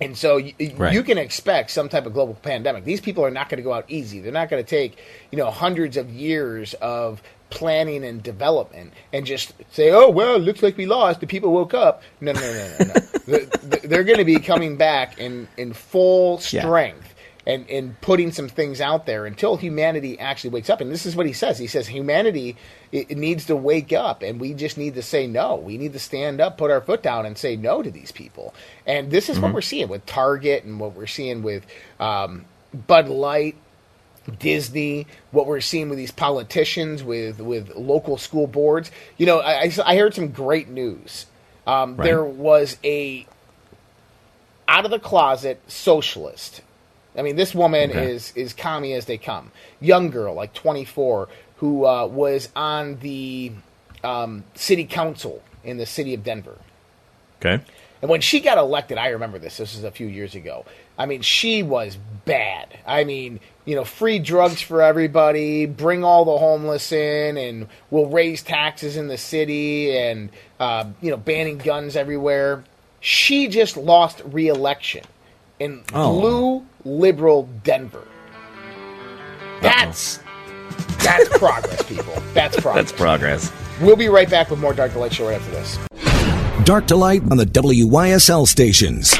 And 0.00 0.16
so 0.18 0.38
you, 0.38 0.54
Right. 0.76 0.92
you 0.92 1.02
can 1.02 1.18
expect 1.18 1.70
some 1.70 1.88
type 1.88 2.04
of 2.06 2.12
global 2.14 2.34
pandemic. 2.34 2.84
These 2.84 3.00
people 3.00 3.24
are 3.24 3.30
not 3.30 3.48
going 3.48 3.58
to 3.58 3.62
go 3.62 3.72
out 3.72 3.84
easy. 3.88 4.20
They're 4.20 4.32
not 4.32 4.50
going 4.50 4.62
to 4.62 4.68
take, 4.68 4.98
you 5.30 5.38
know, 5.38 5.50
hundreds 5.50 5.96
of 5.96 6.10
years 6.10 6.74
of 6.74 7.22
planning 7.50 8.04
and 8.04 8.22
development 8.22 8.92
and 9.12 9.24
just 9.26 9.52
say, 9.72 9.90
"Oh 9.90 10.10
well, 10.10 10.38
looks 10.38 10.62
like 10.62 10.76
we 10.76 10.86
lost. 10.86 11.20
The 11.20 11.26
people 11.26 11.52
woke 11.52 11.74
up." 11.74 12.02
No, 12.20 12.32
no, 12.32 12.40
no, 12.40 12.76
no, 12.78 12.84
no. 12.86 12.94
They're- 13.26 13.46
They're 13.84 14.04
going 14.04 14.18
to 14.18 14.24
be 14.24 14.36
coming 14.40 14.76
back 14.76 15.18
in 15.18 15.48
in 15.56 15.72
full 15.72 16.40
Yeah. 16.50 16.62
strength. 16.62 17.10
and 17.46 17.68
and 17.68 18.00
putting 18.00 18.32
some 18.32 18.48
things 18.48 18.80
out 18.80 19.04
there 19.04 19.26
until 19.26 19.56
humanity 19.58 20.18
actually 20.18 20.48
wakes 20.48 20.70
up. 20.70 20.80
And 20.80 20.90
this 20.90 21.04
is 21.04 21.14
what 21.14 21.26
he 21.26 21.34
says. 21.34 21.58
He 21.58 21.66
says 21.66 21.86
humanity 21.86 22.56
it, 22.90 23.10
it 23.10 23.18
needs 23.18 23.44
to 23.46 23.56
wake 23.56 23.92
up, 23.92 24.22
and 24.22 24.40
we 24.40 24.54
just 24.54 24.78
need 24.78 24.94
to 24.94 25.02
say 25.02 25.26
no. 25.26 25.56
We 25.56 25.76
need 25.76 25.92
to 25.92 25.98
stand 25.98 26.40
up, 26.40 26.56
put 26.56 26.70
our 26.70 26.80
foot 26.80 27.02
down, 27.02 27.26
and 27.26 27.36
say 27.36 27.54
no 27.56 27.82
to 27.82 27.90
these 27.90 28.10
people. 28.12 28.54
And 28.86 29.10
this 29.10 29.28
is 29.28 29.38
what 29.38 29.52
we're 29.52 29.60
seeing 29.60 29.88
with 29.88 30.06
Target 30.06 30.64
and 30.64 30.80
what 30.80 30.94
we're 30.94 31.06
seeing 31.06 31.42
with 31.42 31.66
um, 32.00 32.46
Bud 32.86 33.08
Light. 33.08 33.56
Disney, 34.38 35.06
what 35.30 35.46
we're 35.46 35.60
seeing 35.60 35.88
with 35.88 35.98
these 35.98 36.10
politicians, 36.10 37.02
with 37.02 37.40
with 37.40 37.74
local 37.76 38.16
school 38.18 38.46
boards. 38.46 38.90
You 39.16 39.26
know, 39.26 39.40
I, 39.40 39.70
I, 39.84 39.96
heard 39.96 40.14
some 40.14 40.28
great 40.28 40.68
news. 40.68 41.26
Um, 41.66 41.96
Right. 41.96 42.04
There 42.06 42.24
was 42.24 42.76
a 42.84 43.26
out 44.68 44.84
of 44.84 44.90
the 44.90 44.98
closet 44.98 45.60
socialist. 45.66 46.62
I 47.16 47.22
mean, 47.22 47.36
this 47.36 47.54
woman 47.54 47.90
Okay. 47.90 48.10
is 48.10 48.32
is 48.34 48.52
commie 48.52 48.92
as 48.94 49.04
they 49.06 49.18
come. 49.18 49.52
Young 49.80 50.10
girl, 50.10 50.34
like 50.34 50.52
24, 50.54 51.28
who 51.58 51.86
uh, 51.86 52.06
was 52.06 52.48
on 52.56 52.98
the 53.00 53.52
um, 54.02 54.44
city 54.54 54.84
council 54.84 55.42
in 55.62 55.76
the 55.76 55.86
city 55.86 56.14
of 56.14 56.24
Denver. 56.24 56.58
Okay. 57.40 57.62
And 58.02 58.10
when 58.10 58.20
she 58.20 58.40
got 58.40 58.58
elected, 58.58 58.98
I 58.98 59.08
remember 59.08 59.38
this. 59.38 59.56
This 59.56 59.74
was 59.74 59.84
a 59.84 59.90
few 59.90 60.06
years 60.06 60.34
ago. 60.34 60.66
I 60.98 61.06
mean, 61.06 61.22
she 61.22 61.62
was 61.62 61.98
bad. 62.24 62.78
I 62.86 63.04
mean, 63.04 63.40
you 63.64 63.74
know, 63.74 63.84
free 63.84 64.18
drugs 64.18 64.60
for 64.60 64.80
everybody, 64.82 65.66
bring 65.66 66.04
all 66.04 66.24
the 66.24 66.36
homeless 66.38 66.92
in, 66.92 67.36
and 67.36 67.66
we'll 67.90 68.06
raise 68.06 68.42
taxes 68.42 68.96
in 68.96 69.08
the 69.08 69.18
city, 69.18 69.96
and 69.96 70.30
uh, 70.60 70.84
you 71.00 71.10
know, 71.10 71.16
banning 71.16 71.58
guns 71.58 71.96
everywhere. 71.96 72.64
She 73.00 73.48
just 73.48 73.76
lost 73.76 74.22
re-election 74.24 75.04
in 75.58 75.82
Oh. 75.92 76.18
blue 76.20 76.66
liberal 76.84 77.48
Denver. 77.64 78.06
That's 79.62 80.20
that's 80.98 81.28
progress, 81.38 81.82
people. 81.84 82.14
That's 82.34 82.58
progress. 82.60 82.90
That's 82.90 82.92
progress. 82.92 83.52
We'll 83.80 83.96
be 83.96 84.08
right 84.08 84.28
back 84.28 84.50
with 84.50 84.58
more 84.58 84.74
Dark 84.74 84.92
to 84.92 84.98
Light 84.98 85.12
Show 85.12 85.26
right 85.28 85.40
after 85.40 85.50
this. 85.52 85.78
Dark 86.64 86.86
to 86.88 86.96
light 86.96 87.22
on 87.30 87.36
the 87.36 87.44
WYSL 87.44 88.46
stations. 88.48 89.14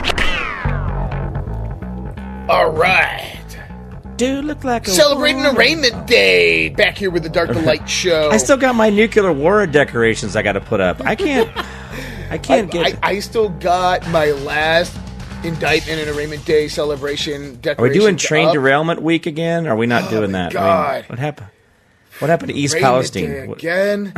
All 2.49 2.71
right. 2.71 3.41
Dude, 4.17 4.45
look 4.45 4.65
like 4.65 4.87
a 4.87 4.91
Celebrating 4.91 5.45
Arraignment 5.47 6.07
Day. 6.07 6.69
Back 6.69 6.99
here 6.99 7.11
with 7.11 7.23
the 7.23 7.29
Dark 7.29 7.51
to 7.51 7.59
Light 7.61 7.89
show. 7.89 8.31
I 8.31 8.37
still 8.37 8.57
got 8.57 8.75
my 8.75 8.91
nuclear 8.91 9.33
war 9.33 9.67
decorations 9.67 10.37
I 10.37 10.43
got 10.43 10.53
to 10.53 10.61
put 10.61 10.81
up. 10.81 11.01
I 11.05 11.17
can't. 11.17 11.51
I 12.31 12.39
can't 12.39 12.71
get. 12.71 12.99
I, 13.03 13.11
I 13.11 13.19
still 13.21 13.49
got 13.49 14.07
my 14.11 14.33
last 14.33 14.97
indictment 15.43 16.01
and 16.01 16.11
arraignment 16.17 16.45
day 16.45 16.69
celebration 16.69 17.61
Are 17.67 17.83
we 17.83 17.93
doing 17.93 18.17
train 18.17 18.53
derailment 18.53 19.03
week 19.03 19.27
again? 19.27 19.67
Are 19.67 19.77
we 19.77 19.87
not 19.87 20.05
oh 20.05 20.11
doing 20.11 20.33
my 20.33 20.45
that? 20.45 20.53
God. 20.53 21.05
what 21.09 21.19
happened? 21.19 21.49
What 22.19 22.31
happened 22.31 22.51
to 22.51 22.55
East 22.57 22.77
Palestine? 22.79 23.53
Again. 23.53 24.13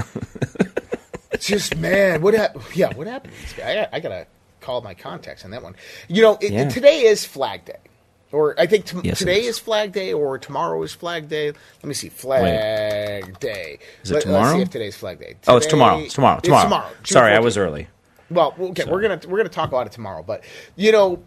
Just 1.40 1.76
man, 1.76 2.22
what 2.22 2.34
happened? 2.34 2.64
Yeah, 2.74 2.92
what 2.94 3.06
happened? 3.06 3.34
to 3.34 3.40
these 3.40 3.52
guys? 3.52 3.88
I, 3.92 3.96
I 3.96 4.00
gotta 4.00 4.26
call 4.60 4.80
my 4.80 4.94
contacts 4.94 5.44
on 5.44 5.50
that 5.52 5.62
one. 5.62 5.74
You 6.08 6.22
know, 6.22 6.38
it, 6.40 6.52
Yeah. 6.52 6.68
today 6.68 7.02
is 7.02 7.24
Flag 7.24 7.64
Day, 7.64 7.78
or 8.36 8.54
I 8.60 8.66
think 8.66 8.84
t- 8.86 8.98
Yes, 9.02 9.18
today 9.18 9.40
is. 9.40 9.56
is 9.56 9.58
Flag 9.58 9.92
Day, 9.92 10.12
or 10.12 10.38
tomorrow 10.38 10.82
is 10.82 10.92
Flag 10.92 11.28
Day. 11.28 11.46
Let 11.48 11.84
me 11.84 11.94
see, 11.94 12.08
Flag 12.08 13.38
Day. 13.40 13.78
Is 14.02 14.10
it 14.10 14.14
Let, 14.14 14.14
Let's 14.14 14.24
tomorrow? 14.26 14.54
see 14.56 14.62
if 14.62 14.70
today's 14.70 14.96
Flag 14.96 15.18
Day. 15.18 15.36
oh, 15.48 15.56
it's 15.56 15.66
tomorrow. 15.66 15.98
It's 15.98 16.14
tomorrow. 16.14 16.38
It's 16.38 16.44
Tomorrow. 16.46 16.64
tomorrow. 16.64 16.90
Sorry, 17.04 17.32
I 17.32 17.40
was 17.40 17.56
early. 17.56 17.88
Well, 18.30 18.54
okay, 18.58 18.84
we're 18.84 19.00
gonna 19.02 19.20
we're 19.28 19.38
gonna 19.38 19.48
talk 19.48 19.68
about 19.68 19.86
it 19.86 19.92
tomorrow, 19.92 20.22
but 20.22 20.44
you 20.76 20.92
know, 20.92 21.22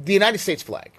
the 0.00 0.12
United 0.12 0.38
States 0.38 0.62
flag. 0.62 0.90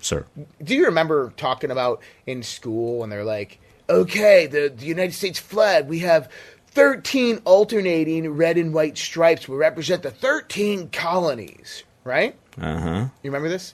Sir. 0.00 0.26
Do 0.62 0.74
you 0.76 0.84
remember 0.86 1.32
talking 1.36 1.70
about 1.70 2.00
in 2.26 2.42
school 2.42 2.98
when 3.00 3.10
they're 3.10 3.24
like, 3.24 3.58
okay, 3.88 4.46
the, 4.46 4.72
the 4.76 4.84
United 4.84 5.14
States 5.14 5.38
flag, 5.38 5.88
we 5.88 6.00
have 6.00 6.28
13 6.68 7.40
alternating 7.46 8.28
red 8.34 8.58
and 8.58 8.74
white 8.74 8.96
stripes 8.98 9.48
will 9.48 9.56
represent 9.56 10.02
the 10.02 10.10
13 10.10 10.90
colonies, 10.90 11.82
right? 12.04 12.36
Uh 12.60 12.78
huh. 12.78 13.04
You 13.22 13.30
remember 13.30 13.48
this? 13.48 13.72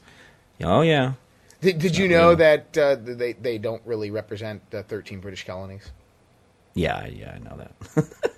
Oh 0.62 0.82
yeah. 0.82 1.14
Did, 1.60 1.78
did 1.78 1.96
you 1.96 2.08
know 2.08 2.34
that 2.34 2.76
uh, 2.76 2.96
they, 2.98 3.34
they 3.34 3.56
don't 3.58 3.82
really 3.84 4.10
represent 4.10 4.68
the 4.70 4.82
13 4.82 5.20
British 5.20 5.46
colonies? 5.46 5.92
Yeah, 6.74 7.06
yeah, 7.06 7.36
I 7.36 7.38
know 7.38 7.56
that. 7.56 8.08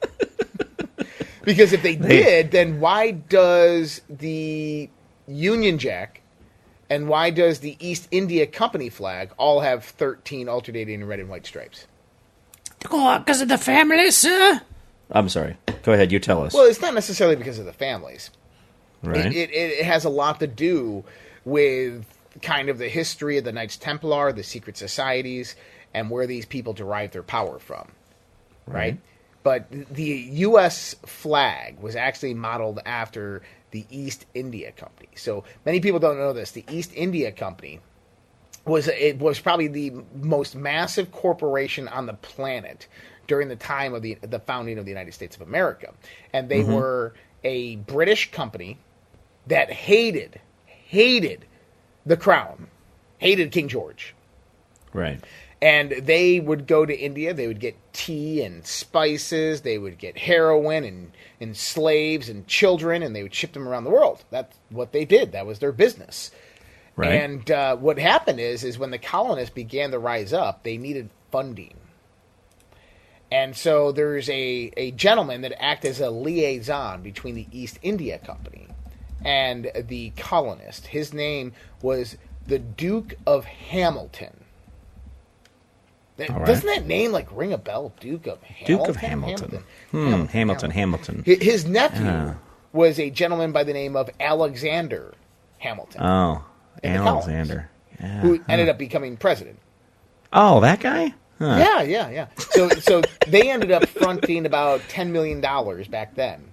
Because 1.44 1.72
if 1.72 1.82
they 1.82 1.96
did, 1.96 2.50
then 2.50 2.80
why 2.80 3.10
does 3.12 4.00
the 4.08 4.88
Union 5.26 5.78
Jack 5.78 6.22
and 6.88 7.08
why 7.08 7.30
does 7.30 7.60
the 7.60 7.76
East 7.86 8.08
India 8.10 8.46
Company 8.46 8.88
flag 8.88 9.30
all 9.36 9.60
have 9.60 9.84
13 9.84 10.48
alternating 10.48 11.04
red 11.04 11.20
and 11.20 11.28
white 11.28 11.46
stripes? 11.46 11.86
Because 12.80 13.40
of 13.40 13.48
the 13.48 13.58
family, 13.58 14.10
sir. 14.10 14.60
I'm 15.10 15.28
sorry. 15.28 15.56
Go 15.82 15.92
ahead. 15.92 16.12
You 16.12 16.18
tell 16.18 16.42
us. 16.42 16.54
Well, 16.54 16.64
it's 16.64 16.80
not 16.80 16.94
necessarily 16.94 17.36
because 17.36 17.58
of 17.58 17.66
the 17.66 17.72
families. 17.72 18.30
right. 19.02 19.26
It, 19.26 19.50
it, 19.50 19.70
it 19.80 19.84
has 19.84 20.04
a 20.04 20.10
lot 20.10 20.40
to 20.40 20.46
do 20.46 21.04
with 21.44 22.06
kind 22.42 22.68
of 22.68 22.78
the 22.78 22.88
history 22.88 23.38
of 23.38 23.44
the 23.44 23.52
Knights 23.52 23.76
Templar, 23.76 24.32
the 24.32 24.42
secret 24.42 24.76
societies, 24.76 25.56
and 25.92 26.10
where 26.10 26.26
these 26.26 26.46
people 26.46 26.72
derive 26.72 27.12
their 27.12 27.22
power 27.22 27.58
from. 27.58 27.88
Right? 28.66 28.98
But 29.42 29.70
the 29.70 30.04
U.S. 30.32 30.94
flag 31.04 31.78
was 31.78 31.96
actually 31.96 32.34
modeled 32.34 32.80
after 32.86 33.42
the 33.72 33.84
East 33.90 34.24
India 34.32 34.72
Company. 34.72 35.10
So 35.16 35.44
many 35.66 35.80
people 35.80 36.00
don't 36.00 36.16
know 36.16 36.32
this. 36.32 36.52
The 36.52 36.64
East 36.70 36.92
India 36.94 37.30
Company 37.30 37.80
was 38.64 38.88
it 38.88 39.18
was 39.18 39.38
probably 39.40 39.68
the 39.68 39.92
most 40.22 40.54
massive 40.56 41.12
corporation 41.12 41.88
on 41.88 42.06
the 42.06 42.14
planet 42.14 42.86
during 43.26 43.48
the 43.48 43.56
time 43.56 43.94
of 43.94 44.02
the 44.02 44.14
the 44.22 44.38
founding 44.38 44.78
of 44.78 44.84
the 44.84 44.90
United 44.90 45.12
States 45.12 45.36
of 45.36 45.42
America, 45.42 45.92
and 46.32 46.48
they 46.48 46.60
mm-hmm. 46.60 46.72
were 46.72 47.14
a 47.42 47.76
British 47.76 48.30
company 48.30 48.78
that 49.46 49.70
hated 49.70 50.40
hated 50.64 51.44
the 52.06 52.16
crown, 52.16 52.68
hated 53.18 53.52
King 53.52 53.68
George, 53.68 54.14
right. 54.92 55.22
and 55.62 55.90
they 55.90 56.40
would 56.40 56.66
go 56.66 56.84
to 56.84 56.94
India. 56.96 57.32
They 57.34 57.46
would 57.46 57.60
get 57.60 57.76
tea 57.92 58.42
and 58.42 58.66
spices. 58.66 59.62
They 59.62 59.78
would 59.78 59.98
get 59.98 60.18
heroin 60.18 60.84
and, 60.84 61.12
and 61.40 61.56
slaves 61.56 62.28
and 62.28 62.46
children, 62.46 63.02
and 63.02 63.14
they 63.14 63.22
would 63.22 63.34
ship 63.34 63.52
them 63.52 63.68
around 63.68 63.84
the 63.84 63.90
world. 63.90 64.24
That's 64.30 64.56
what 64.70 64.92
they 64.92 65.04
did. 65.04 65.32
That 65.32 65.46
was 65.46 65.58
their 65.58 65.72
business. 65.72 66.30
Right. 66.96 67.12
And 67.12 67.50
uh, 67.50 67.76
what 67.76 67.98
happened 67.98 68.38
is, 68.38 68.62
is 68.62 68.78
when 68.78 68.90
the 68.90 68.98
colonists 68.98 69.54
began 69.54 69.90
to 69.90 69.98
rise 69.98 70.32
up, 70.32 70.62
they 70.62 70.76
needed 70.76 71.10
funding. 71.32 71.74
And 73.32 73.56
so 73.56 73.90
there's 73.90 74.28
a, 74.30 74.70
a 74.76 74.92
gentleman 74.92 75.40
that 75.40 75.60
acted 75.60 75.90
as 75.90 76.00
a 76.00 76.10
liaison 76.10 77.02
between 77.02 77.34
the 77.34 77.48
East 77.50 77.80
India 77.82 78.18
Company 78.18 78.68
and 79.24 79.70
the 79.88 80.10
colonist. 80.16 80.86
His 80.88 81.12
name 81.14 81.52
was 81.82 82.16
the 82.46 82.58
Duke 82.58 83.14
of 83.26 83.44
Hamilton. 83.44 84.40
That- 86.16 86.30
right. 86.30 86.46
Doesn't 86.46 86.66
that 86.66 86.86
name 86.86 87.10
like 87.12 87.26
ring 87.36 87.52
a 87.52 87.58
bell? 87.58 87.92
Duke 88.00 88.26
of 88.26 88.42
Hamilton. 88.42 88.76
Duke 88.76 88.88
of 88.88 88.96
Hamilton. 88.96 89.64
Hmm. 89.90 90.24
Hamilton. 90.26 90.70
Hamilton. 90.70 91.22
Hi- 91.26 91.38
His 91.40 91.64
nephew 91.66 92.06
Ah. 92.08 92.34
was 92.72 93.00
a 93.00 93.10
gentleman 93.10 93.50
by 93.52 93.64
the 93.64 93.72
name 93.72 93.96
of 93.96 94.10
Alexander 94.20 95.14
Hamilton, 95.58 96.02
Oh. 96.02 96.44
Alexander. 96.84 97.68
Yeah. 98.00 98.20
who 98.20 98.40
ended 98.48 98.68
up 98.68 98.76
becoming 98.76 99.16
president. 99.16 99.58
Oh, 100.32 100.60
that 100.60 100.80
guy. 100.80 101.14
Huh. 101.38 101.56
Yeah, 101.58 101.82
yeah, 101.82 102.10
yeah. 102.10 102.26
So, 102.50 102.68
so 102.70 103.02
they 103.26 103.50
ended 103.50 103.70
up 103.72 103.86
fronting 103.88 104.46
about 104.46 104.80
ten 104.88 105.10
million 105.12 105.40
dollars 105.40 105.88
back 105.88 106.14
then 106.14 106.44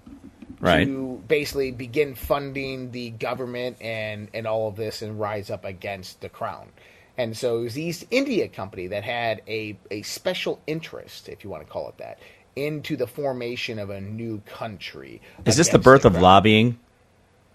Right. 0.62 0.86
to 0.86 1.22
basically 1.28 1.72
begin 1.72 2.16
funding 2.16 2.92
the 2.92 3.10
government 3.10 3.78
and 3.82 4.30
and 4.34 4.46
all 4.46 4.68
of 4.68 4.76
this 4.76 5.02
and 5.02 5.20
rise 5.20 5.50
up 5.50 5.66
against 5.66 6.22
the 6.22 6.30
crown. 6.30 6.70
And 7.18 7.36
so 7.36 7.60
it 7.60 7.64
was 7.64 7.74
the 7.74 7.84
East 7.84 8.06
India 8.12 8.48
Company 8.48 8.88
that 8.88 9.04
had 9.04 9.42
a 9.48 9.78
a 9.90 10.04
special 10.04 10.62
interest, 10.68 11.30
if 11.30 11.44
you 11.44 11.50
want 11.50 11.66
to 11.66 11.72
call 11.72 11.90
it 11.90 11.98
that, 11.98 12.20
into 12.56 12.96
the 12.96 13.08
formation 13.08 13.80
of 13.80 13.90
a 13.90 14.00
new 14.02 14.40
country. 14.42 15.22
Is 15.46 15.58
this 15.58 15.70
the 15.70 15.80
birth 15.80 16.06
of 16.06 16.22
lobbying? 16.22 16.80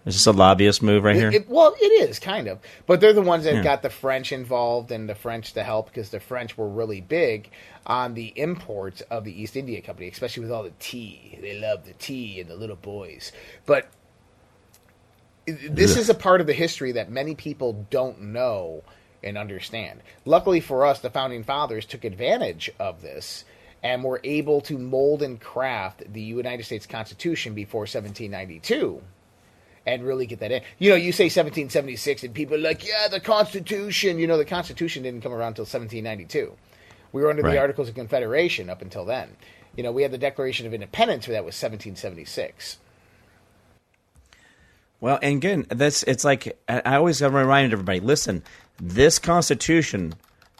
Is 0.07 0.13
this 0.15 0.25
a 0.25 0.31
lobbyist 0.31 0.81
move 0.81 1.03
right 1.03 1.15
here? 1.17 1.27
It- 1.27 1.33
it- 1.35 1.49
well, 1.49 1.75
it 1.79 2.09
is 2.09 2.17
kind 2.17 2.47
of, 2.47 2.59
but 2.85 3.01
they're 3.01 3.11
the 3.11 3.21
ones 3.21 3.43
that 3.43 3.55
Yeah. 3.55 3.63
got 3.63 3.81
the 3.81 3.89
French 3.89 4.31
involved 4.31 4.89
and 4.89 5.09
the 5.09 5.15
French 5.15 5.51
to 5.53 5.63
help 5.63 5.87
because 5.87 6.09
the 6.11 6.21
French 6.21 6.57
were 6.57 6.69
really 6.69 7.01
big 7.01 7.49
on 7.85 8.13
the 8.13 8.31
imports 8.37 9.01
of 9.11 9.25
the 9.25 9.41
East 9.41 9.57
India 9.57 9.81
Company, 9.81 10.07
especially 10.07 10.43
with 10.43 10.51
all 10.51 10.63
the 10.63 10.71
tea. 10.79 11.37
They 11.41 11.59
love 11.59 11.85
the 11.85 11.91
tea 11.93 12.39
and 12.39 12.49
the 12.49 12.55
little 12.55 12.77
boys. 12.77 13.33
But 13.65 13.87
this 15.45 15.97
is 15.97 16.09
a 16.09 16.13
part 16.13 16.39
of 16.41 16.47
the 16.47 16.53
history 16.53 16.93
that 16.93 17.11
many 17.11 17.35
people 17.35 17.85
don't 17.89 18.21
know 18.21 18.83
and 19.21 19.37
understand. 19.37 20.01
Luckily 20.25 20.61
for 20.61 20.85
us, 20.85 20.99
the 20.99 21.09
founding 21.09 21.43
fathers 21.43 21.85
took 21.85 22.05
advantage 22.05 22.71
of 22.79 23.01
this 23.01 23.43
and 23.83 24.03
were 24.05 24.21
able 24.23 24.61
to 24.61 24.77
mold 24.77 25.21
and 25.21 25.39
craft 25.39 26.03
the 26.11 26.21
United 26.21 26.63
States 26.63 26.85
Constitution 26.85 27.53
before 27.53 27.85
1792 27.85 29.01
and 29.87 30.03
really 30.03 30.25
get 30.27 30.41
that 30.41 30.51
in. 30.51 30.61
You 30.77 30.89
know, 30.91 30.95
you 30.97 31.11
say 31.13 31.23
1776, 31.25 32.23
and 32.23 32.33
people 32.33 32.55
are 32.55 32.59
like, 32.59 32.85
yeah, 32.85 33.07
the 33.07 33.21
Constitution. 33.21 34.19
You 34.19 34.27
know, 34.27 34.37
the 34.37 34.45
Constitution 34.45 35.01
didn't 35.01 35.21
come 35.21 35.31
around 35.31 35.57
until 35.57 35.63
1792. 35.63 36.51
We 37.13 37.21
were 37.21 37.29
under 37.29 37.41
Right. 37.41 37.53
the 37.53 37.59
Articles 37.59 37.87
of 37.87 37.95
Confederation 37.95 38.69
up 38.69 38.81
until 38.81 39.05
then. 39.05 39.29
You 39.77 39.83
know, 39.83 39.91
we 39.93 40.01
had 40.03 40.11
the 40.11 40.17
Declaration 40.17 40.67
of 40.67 40.73
Independence, 40.73 41.27
where 41.27 41.33
that 41.35 41.45
was 41.45 41.55
1776. 41.55 42.77
Well, 44.99 45.19
and 45.21 45.37
again, 45.37 45.65
that's 45.69 46.03
it's 46.03 46.25
like 46.25 46.57
I 46.67 46.81
I 46.83 46.95
always 46.95 47.19
have 47.19 47.33
reminded 47.33 47.71
everybody: 47.73 47.99
listen, 47.99 48.43
this 48.81 49.19
Constitution 49.19 50.15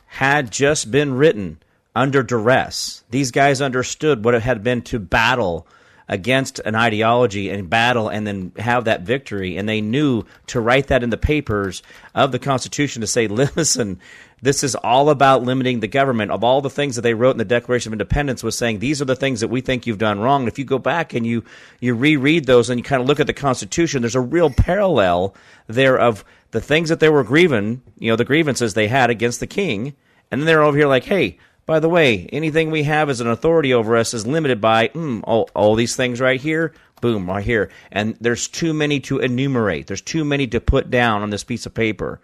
had 0.05 0.51
just 0.51 0.89
been 0.91 1.15
written 1.15 1.57
under 1.95 2.23
duress. 2.23 3.03
These 3.09 3.31
guys 3.31 3.61
understood 3.61 4.23
what 4.23 4.35
it 4.35 4.43
had 4.43 4.63
been 4.63 4.83
to 4.83 4.99
battle 4.99 5.67
against 6.09 6.59
an 6.59 6.75
ideology 6.75 7.49
and 7.49 7.69
battle 7.69 8.09
and 8.09 8.25
then 8.25 8.51
have 8.57 8.85
that 8.85 9.01
victory, 9.01 9.57
and 9.57 9.67
they 9.67 9.81
knew 9.81 10.23
to 10.47 10.59
write 10.59 10.87
that 10.87 11.03
in 11.03 11.09
the 11.09 11.17
papers 11.17 11.83
of 12.15 12.31
the 12.31 12.39
Constitution 12.39 13.01
to 13.01 13.07
say, 13.07 13.27
listen. 13.55 13.99
This 14.39 14.63
is 14.63 14.75
all 14.75 15.09
about 15.09 15.41
limiting 15.41 15.79
the 15.79 15.87
government. 15.87 16.29
Of 16.29 16.43
all 16.43 16.61
the 16.61 16.69
things 16.69 16.95
that 16.95 17.01
they 17.01 17.15
wrote 17.15 17.31
in 17.31 17.37
the 17.39 17.43
Declaration 17.43 17.89
of 17.89 17.93
Independence, 17.93 18.43
was 18.43 18.55
saying 18.55 18.77
these 18.77 19.01
are 19.01 19.05
the 19.05 19.15
things 19.15 19.39
that 19.39 19.47
we 19.47 19.61
think 19.61 19.87
you've 19.87 19.97
done 19.97 20.19
wrong. 20.19 20.43
And 20.43 20.47
if 20.47 20.59
you 20.59 20.63
go 20.63 20.77
back 20.77 21.15
and 21.15 21.25
you 21.25 21.43
you 21.79 21.95
reread 21.95 22.45
those 22.45 22.69
and 22.69 22.79
you 22.79 22.83
kind 22.83 23.01
of 23.01 23.07
look 23.07 23.19
at 23.19 23.25
the 23.25 23.33
Constitution, 23.33 24.03
there's 24.03 24.13
a 24.13 24.21
real 24.21 24.51
parallel 24.51 25.33
there 25.65 25.97
of 25.97 26.23
the 26.51 26.61
things 26.61 26.89
that 26.89 26.99
they 26.99 27.09
were 27.09 27.23
grieving, 27.23 27.81
you 27.97 28.11
know, 28.11 28.15
the 28.15 28.25
grievances 28.25 28.73
they 28.75 28.87
had 28.87 29.09
against 29.09 29.39
the 29.39 29.47
king, 29.47 29.95
and 30.31 30.41
then 30.41 30.45
they're 30.45 30.63
over 30.63 30.77
here 30.77 30.87
like, 30.87 31.05
hey, 31.05 31.37
by 31.67 31.79
the 31.79 31.89
way, 31.89 32.27
anything 32.33 32.71
we 32.71 32.83
have 32.83 33.09
as 33.11 33.21
an 33.21 33.27
authority 33.27 33.73
over 33.73 33.95
us 33.95 34.15
is 34.15 34.25
limited 34.25 34.59
by 34.59 34.87
mm, 34.87 35.21
all, 35.23 35.49
all 35.53 35.75
these 35.75 35.95
things 35.95 36.19
right 36.19 36.41
here. 36.41 36.73
Boom, 37.01 37.27
right 37.29 37.45
here. 37.45 37.69
And 37.91 38.17
there's 38.19 38.47
too 38.47 38.73
many 38.73 38.99
to 39.01 39.19
enumerate. 39.19 39.85
There's 39.85 40.01
too 40.01 40.25
many 40.25 40.47
to 40.47 40.59
put 40.59 40.89
down 40.89 41.21
on 41.21 41.29
this 41.29 41.43
piece 41.43 41.67
of 41.67 41.75
paper 41.75 42.19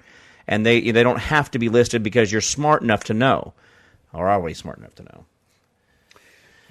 and 0.48 0.66
they 0.66 0.92
they 0.92 1.04
don't 1.04 1.20
have 1.20 1.52
to 1.52 1.60
be 1.60 1.70
listed 1.70 2.04
because 2.04 2.32
you're 2.32 2.42
smart 2.42 2.82
enough 2.82 3.06
to 3.06 3.14
know, 3.14 3.54
or 4.12 4.28
are 4.28 4.42
we 4.42 4.54
smart 4.54 4.78
enough 4.78 4.96
to 4.96 5.04
know? 5.04 5.26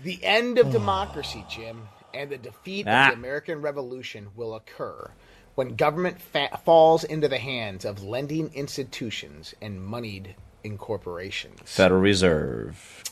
The 0.03 0.23
end 0.25 0.59
of 0.59 0.71
democracy, 0.73 1.45
Jim, 1.49 1.89
and 2.13 2.31
the 2.31 2.39
defeat 2.39 2.87
Ah. 2.89 3.09
of 3.09 3.15
the 3.15 3.19
American 3.19 3.63
Revolution 3.63 4.29
will 4.37 4.55
occur 4.55 5.11
when 5.55 5.77
government 5.77 6.21
fa- 6.21 6.59
falls 6.65 7.05
into 7.05 7.29
the 7.29 7.39
hands 7.39 7.85
of 7.85 8.03
lending 8.03 8.53
institutions 8.55 9.55
and 9.63 9.83
moneyed 9.83 10.35
incorporations. 10.65 11.61
Federal 11.65 12.01
Reserve. 12.01 13.05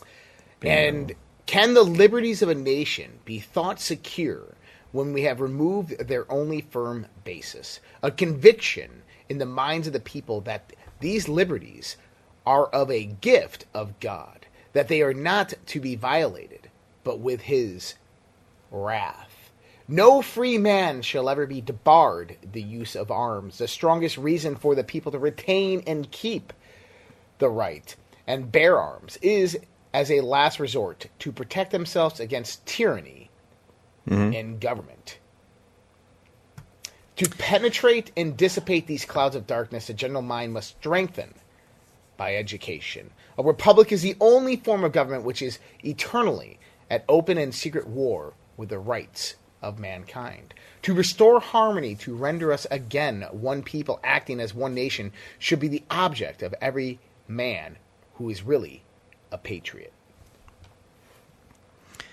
And 0.62 1.14
can 1.46 1.74
the 1.74 1.82
liberties 1.82 2.42
of 2.42 2.48
a 2.48 2.54
nation 2.54 3.18
be 3.24 3.40
thought 3.40 3.80
secure 3.80 4.54
when 4.92 5.12
we 5.12 5.22
have 5.22 5.40
removed 5.40 5.98
their 6.06 6.30
only 6.30 6.60
firm 6.60 7.06
basis? 7.24 7.80
A 8.02 8.10
conviction 8.10 9.02
in 9.28 9.38
the 9.38 9.46
minds 9.46 9.86
of 9.86 9.92
the 9.92 10.00
people 10.00 10.40
that 10.42 10.72
these 11.00 11.28
liberties 11.28 11.96
are 12.46 12.66
of 12.66 12.90
a 12.90 13.04
gift 13.04 13.66
of 13.74 13.98
God, 14.00 14.46
that 14.72 14.88
they 14.88 15.02
are 15.02 15.14
not 15.14 15.54
to 15.66 15.80
be 15.80 15.96
violated, 15.96 16.68
but 17.04 17.18
with 17.18 17.42
his 17.42 17.94
wrath. 18.70 19.50
No 19.88 20.22
free 20.22 20.56
man 20.56 21.02
shall 21.02 21.28
ever 21.28 21.46
be 21.46 21.60
debarred 21.60 22.36
the 22.52 22.62
use 22.62 22.94
of 22.94 23.10
arms, 23.10 23.58
the 23.58 23.66
strongest 23.66 24.18
reason 24.18 24.54
for 24.54 24.74
the 24.74 24.84
people 24.84 25.10
to 25.10 25.18
retain 25.18 25.82
and 25.86 26.10
keep 26.12 26.52
the 27.40 27.50
right 27.50 27.96
and 28.26 28.52
bear 28.52 28.78
arms 28.78 29.18
is 29.22 29.58
as 29.92 30.10
a 30.10 30.20
last 30.20 30.60
resort 30.60 31.06
to 31.18 31.32
protect 31.32 31.72
themselves 31.72 32.20
against 32.20 32.64
tyranny 32.64 33.28
mm-hmm. 34.08 34.32
in 34.32 34.58
government. 34.58 35.18
To 37.16 37.28
penetrate 37.28 38.12
and 38.16 38.36
dissipate 38.36 38.86
these 38.86 39.04
clouds 39.04 39.36
of 39.36 39.46
darkness, 39.46 39.88
the 39.88 39.94
general 39.94 40.22
mind 40.22 40.52
must 40.52 40.78
strengthen 40.78 41.34
by 42.16 42.36
education. 42.36 43.10
A 43.36 43.42
republic 43.42 43.92
is 43.92 44.02
the 44.02 44.16
only 44.20 44.56
form 44.56 44.84
of 44.84 44.92
government 44.92 45.24
which 45.24 45.42
is 45.42 45.58
eternally 45.84 46.58
at 46.88 47.04
open 47.08 47.36
and 47.36 47.54
secret 47.54 47.86
war 47.86 48.34
with 48.56 48.68
the 48.68 48.78
rights 48.78 49.34
of 49.62 49.78
mankind. 49.78 50.54
To 50.82 50.94
restore 50.94 51.40
harmony, 51.40 51.94
to 51.96 52.14
render 52.14 52.52
us 52.52 52.66
again 52.70 53.26
one 53.32 53.62
people 53.62 54.00
acting 54.02 54.40
as 54.40 54.54
one 54.54 54.74
nation, 54.74 55.12
should 55.38 55.60
be 55.60 55.68
the 55.68 55.82
object 55.90 56.42
of 56.42 56.54
every 56.60 56.98
man 57.30 57.76
who 58.14 58.28
is 58.28 58.42
really 58.42 58.82
a 59.32 59.38
patriot. 59.38 59.92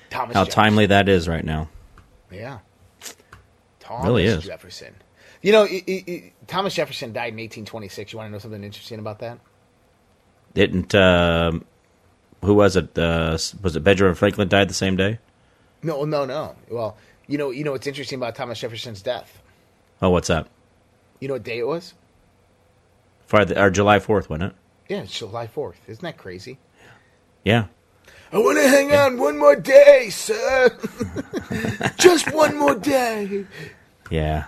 Thomas 0.10 0.36
How 0.36 0.44
Jefferson. 0.44 0.64
timely 0.64 0.86
that 0.88 1.10
is 1.10 1.28
right 1.28 1.44
now. 1.44 1.70
Yeah. 2.32 2.60
Thomas 3.80 4.06
Really 4.06 4.26
is. 4.26 4.44
Jefferson. 4.44 4.96
You 5.42 5.52
know, 5.52 5.64
i 5.64 5.84
i 5.88 6.04
i 6.08 6.34
Thomas 6.48 6.74
Jefferson 6.74 7.14
died 7.14 7.34
in 7.34 7.38
1826. 7.40 8.14
You 8.14 8.18
want 8.18 8.28
to 8.30 8.32
know 8.32 8.40
something 8.40 8.64
interesting 8.64 9.00
about 9.00 9.20
that? 9.20 9.40
Didn't 10.54 10.94
um 10.96 11.66
who 12.44 12.54
was 12.54 12.76
it? 12.76 12.98
Uh, 12.98 13.32
was 13.62 13.76
it 13.76 13.84
Benjamin 13.84 14.16
Franklin 14.16 14.48
died 14.48 14.70
the 14.70 14.74
same 14.74 14.96
day? 14.96 15.20
No, 15.84 16.06
no, 16.06 16.26
no. 16.26 16.56
Well, 16.70 16.98
you 17.28 17.38
know, 17.38 17.50
you 17.52 17.64
know 17.64 17.72
what's 17.72 17.88
interesting 17.88 18.18
about 18.18 18.36
Thomas 18.36 18.60
Jefferson's 18.60 19.02
death? 19.02 19.42
Oh, 20.02 20.10
what's 20.12 20.28
that? 20.28 20.48
You 21.20 21.28
know 21.28 21.34
what 21.36 21.44
day 21.44 21.60
it 21.60 21.68
was? 21.68 21.94
Friday 23.26 23.60
or 23.60 23.70
July 23.70 24.00
Fourth, 24.00 24.30
wasn't 24.30 24.52
it? 24.52 24.58
Yeah, 24.88 25.02
it's 25.02 25.18
July 25.18 25.48
4th. 25.48 25.76
Isn't 25.88 26.04
that 26.04 26.18
crazy? 26.18 26.60
Yeah. 27.44 27.66
I 28.32 28.40
want 28.40 28.58
to 28.58 28.68
hang 28.68 28.94
on 28.94 29.18
one 29.18 29.38
more 29.38 29.56
day, 29.56 30.10
sir. 30.10 30.78
Just 31.98 32.34
one 32.34 32.58
more 32.58 32.76
day. 32.76 33.46
Yeah. 34.10 34.46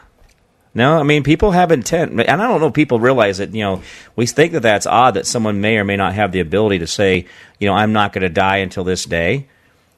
No, 0.73 0.99
I 0.99 1.04
mean 1.04 1.23
people 1.23 1.52
have 1.52 1.71
intent, 1.71 2.12
and 2.12 2.21
I 2.21 2.36
don't 2.36 2.62
know 2.62 2.67
if 2.67 2.73
people 2.73 2.99
realize 2.99 3.39
it. 3.39 3.54
You 3.54 3.63
know, 3.63 3.82
we 4.15 4.25
think 4.28 4.54
that 4.54 4.62
that's 4.62 4.86
odd 4.86 5.15
that 5.15 5.25
someone 5.25 5.62
may 5.62 5.78
or 5.78 5.84
may 5.84 5.95
not 5.95 6.13
have 6.13 6.32
the 6.32 6.39
ability 6.41 6.80
to 6.80 6.88
say, 6.88 7.25
you 7.60 7.67
know, 7.67 7.73
I'm 7.73 7.91
not 7.91 8.13
going 8.13 8.21
to 8.21 8.30
die 8.30 8.58
until 8.58 8.84
this 8.84 9.06
day. 9.06 9.47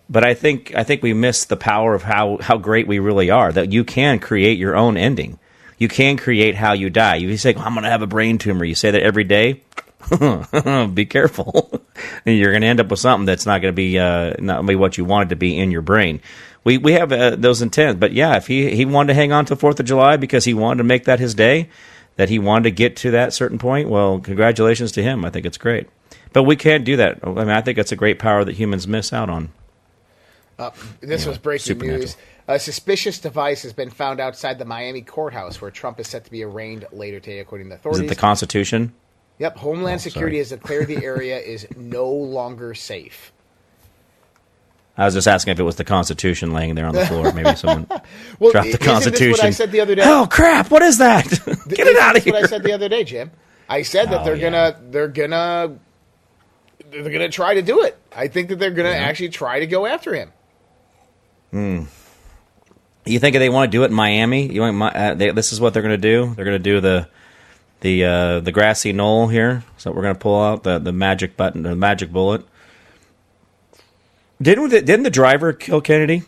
But 0.10 0.25
I 0.25 0.34
think 0.34 0.73
I 0.75 0.84
think 0.84 1.04
we 1.04 1.13
miss 1.13 1.45
the 1.45 1.58
power 1.58 1.93
of 1.93 2.04
how 2.04 2.38
how 2.41 2.58
great 2.58 2.88
we 2.88 2.99
really 2.99 3.30
are. 3.30 3.51
That 3.51 3.71
you 3.71 3.84
can 3.84 4.19
create 4.19 4.58
your 4.58 4.75
own 4.75 4.97
ending. 4.97 5.39
You 5.77 5.88
can 5.88 6.17
create 6.17 6.56
how 6.56 6.73
you 6.73 6.89
die. 6.89 7.15
You 7.15 7.36
say, 7.38 7.56
I'm 7.56 7.73
going 7.73 7.84
to 7.84 7.89
have 7.89 8.04
a 8.04 8.08
brain 8.08 8.38
tumor. 8.38 8.63
You 8.63 8.75
say 8.75 8.91
that 8.91 9.01
every 9.01 9.23
day. 9.23 9.63
be 10.93 11.05
careful. 11.05 11.81
You're 12.25 12.51
going 12.51 12.61
to 12.61 12.67
end 12.67 12.79
up 12.79 12.89
with 12.89 12.99
something 12.99 13.25
that's 13.25 13.45
not 13.45 13.61
going 13.61 13.73
to 13.73 13.75
be 13.75 13.99
uh, 13.99 14.33
not 14.39 14.65
be 14.65 14.75
what 14.75 14.97
you 14.97 15.05
want 15.05 15.27
it 15.27 15.29
to 15.29 15.35
be 15.35 15.57
in 15.57 15.71
your 15.71 15.81
brain. 15.81 16.21
We 16.63 16.77
we 16.77 16.93
have 16.93 17.11
uh, 17.11 17.35
those 17.35 17.61
intents, 17.61 17.99
but 17.99 18.13
yeah, 18.13 18.37
if 18.37 18.47
he 18.47 18.75
he 18.75 18.85
wanted 18.85 19.07
to 19.07 19.13
hang 19.15 19.31
on 19.31 19.45
to 19.45 19.55
Fourth 19.55 19.79
of 19.79 19.85
July 19.85 20.17
because 20.17 20.45
he 20.45 20.53
wanted 20.53 20.77
to 20.79 20.83
make 20.83 21.05
that 21.05 21.19
his 21.19 21.33
day, 21.33 21.69
that 22.17 22.29
he 22.29 22.39
wanted 22.39 22.63
to 22.63 22.71
get 22.71 22.95
to 22.97 23.11
that 23.11 23.33
certain 23.33 23.57
point, 23.57 23.89
well, 23.89 24.19
congratulations 24.19 24.91
to 24.93 25.03
him. 25.03 25.25
I 25.25 25.29
think 25.29 25.45
it's 25.45 25.57
great. 25.57 25.87
But 26.33 26.43
we 26.43 26.55
can't 26.55 26.85
do 26.85 26.95
that. 26.97 27.19
I 27.23 27.29
mean, 27.29 27.49
I 27.49 27.61
think 27.61 27.77
it's 27.77 27.91
a 27.91 27.95
great 27.95 28.19
power 28.19 28.43
that 28.43 28.55
humans 28.55 28.87
miss 28.87 29.11
out 29.11 29.29
on. 29.29 29.49
This 31.01 31.25
was 31.25 31.37
breaking 31.37 31.79
news. 31.79 32.17
A 32.47 32.59
suspicious 32.59 33.19
device 33.19 33.63
has 33.63 33.73
been 33.73 33.89
found 33.89 34.19
outside 34.19 34.59
the 34.59 34.65
Miami 34.65 35.01
courthouse 35.01 35.61
where 35.61 35.71
Trump 35.71 35.99
is 35.99 36.07
set 36.07 36.25
to 36.25 36.31
be 36.31 36.43
arraigned 36.43 36.85
later 36.91 37.19
today, 37.19 37.39
according 37.39 37.69
to 37.69 37.75
authorities. 37.75 38.01
Is 38.01 38.11
it 38.11 38.15
the 38.15 38.19
Constitution? 38.19 38.93
Yep, 39.41 39.58
Homeland 39.58 39.95
Oh, 39.95 40.04
Security 40.04 40.36
sorry. 40.36 40.39
has 40.39 40.49
declared 40.49 40.88
the 40.88 41.04
area 41.04 41.39
is 41.39 41.67
no 41.75 42.10
longer 42.10 42.73
safe. 42.75 43.34
I 44.97 45.06
was 45.06 45.13
just 45.15 45.27
asking 45.27 45.54
if 45.54 45.60
it 45.60 45.63
was 45.63 45.77
the 45.77 45.84
Constitution 45.84 46.51
laying 46.54 46.75
there 46.75 46.86
on 46.86 46.93
the 46.93 47.06
floor. 47.08 47.32
Maybe 47.34 47.56
someone 47.56 47.88
Well, 48.39 48.51
dropped 48.51 48.67
the 48.71 48.77
this 48.77 48.80
what 48.80 48.82
Constitution. 48.82 49.45
I 49.45 49.49
said 49.49 49.71
the 49.71 49.80
other 49.82 49.95
day? 49.95 50.04
Oh 50.06 50.27
crap! 50.30 50.69
What 50.69 50.84
is 50.84 50.99
that? 50.99 51.27
Get 51.67 51.88
it 51.88 51.97
out 51.97 52.15
of 52.17 52.23
That's 52.23 52.25
what 52.34 52.43
I 52.43 52.47
said 52.47 52.62
the 52.63 52.73
other 52.73 52.88
day, 52.88 53.04
Jim. 53.04 53.32
I 53.67 53.82
said 53.82 54.10
that 54.12 54.21
Oh, 54.21 54.23
they're 54.25 54.36
yeah. 54.36 54.49
gonna 54.51 54.80
they're 54.91 55.08
gonna 55.08 55.80
they're 56.91 57.10
gonna 57.10 57.30
try 57.30 57.56
to 57.56 57.62
do 57.63 57.82
it. 57.82 57.97
I 58.15 58.27
think 58.27 58.49
that 58.49 58.60
they're 58.60 58.69
gonna 58.69 58.89
actually 58.89 59.30
try 59.30 59.60
to 59.62 59.65
go 59.65 59.86
after 59.88 60.13
him. 60.13 60.32
Hmm. 61.49 61.84
You 63.06 63.17
think 63.17 63.36
they 63.36 63.49
want 63.49 63.71
to 63.71 63.75
do 63.75 63.82
it 63.84 63.88
in 63.88 63.93
Miami? 63.93 64.54
You 64.54 64.62
want 64.62 64.77
Mi- 64.77 64.86
uh, 64.86 65.13
they, 65.15 65.32
this 65.32 65.51
is 65.51 65.60
what 65.60 65.73
they're 65.73 65.82
going 65.82 65.99
to 65.99 66.08
do? 66.10 66.36
They're 66.36 66.45
going 66.45 66.58
to 66.58 66.63
do 66.63 66.80
the 66.82 67.08
the 67.81 68.05
uh, 68.05 68.39
the 68.39 68.51
grassy 68.51 68.93
knoll 68.93 69.27
here. 69.27 69.63
So 69.77 69.91
we're 69.91 70.01
going 70.03 70.15
to 70.15 70.19
pull 70.19 70.41
out 70.41 70.63
the, 70.63 70.79
the 70.79 70.91
magic 70.93 71.35
button, 71.37 71.63
the 71.63 71.75
magic 71.75 72.11
bullet. 72.11 72.45
Didn't 74.41 74.69
the, 74.69 74.81
didn't 74.81 75.03
the 75.03 75.09
driver 75.11 75.53
kill 75.53 75.81
Kennedy? 75.81 76.23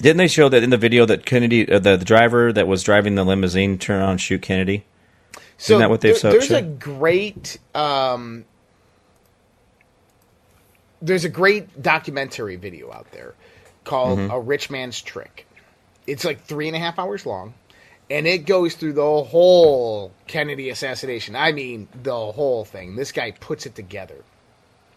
Didn't 0.00 0.16
they 0.16 0.26
show 0.28 0.48
that 0.48 0.62
in 0.64 0.70
the 0.70 0.76
video 0.76 1.04
that 1.06 1.24
Kennedy, 1.26 1.70
uh, 1.70 1.78
the, 1.78 1.96
the 1.96 2.04
driver 2.04 2.52
that 2.52 2.66
was 2.66 2.82
driving 2.82 3.14
the 3.14 3.22
limousine, 3.24 3.78
turn 3.78 4.02
on 4.02 4.18
shoot 4.18 4.42
Kennedy? 4.42 4.84
So 5.58 5.74
Isn't 5.74 5.78
that 5.80 5.90
what 5.90 6.00
they've 6.00 6.20
there- 6.20 6.32
there's 6.32 6.50
a 6.50 6.62
great 6.62 7.58
um, 7.74 8.44
there's 11.00 11.24
a 11.24 11.28
great 11.28 11.80
documentary 11.82 12.56
video 12.56 12.92
out 12.92 13.10
there 13.12 13.34
called 13.84 14.18
Mm-hmm. 14.18 14.30
"A 14.32 14.40
Rich 14.40 14.70
Man's 14.70 15.00
Trick." 15.00 15.46
It's 16.06 16.24
like 16.24 16.42
three 16.44 16.66
and 16.66 16.74
a 16.74 16.80
half 16.80 16.98
hours 16.98 17.24
long, 17.26 17.54
and 18.12 18.26
it 18.26 18.44
goes 18.46 18.74
through 18.74 18.92
the 18.92 19.24
whole 19.24 20.12
Kennedy 20.26 20.68
assassination. 20.70 21.34
I 21.34 21.52
mean, 21.52 21.88
the 22.02 22.14
whole 22.32 22.64
thing. 22.64 22.94
This 22.94 23.10
guy 23.10 23.30
puts 23.30 23.64
it 23.64 23.74
together. 23.74 24.16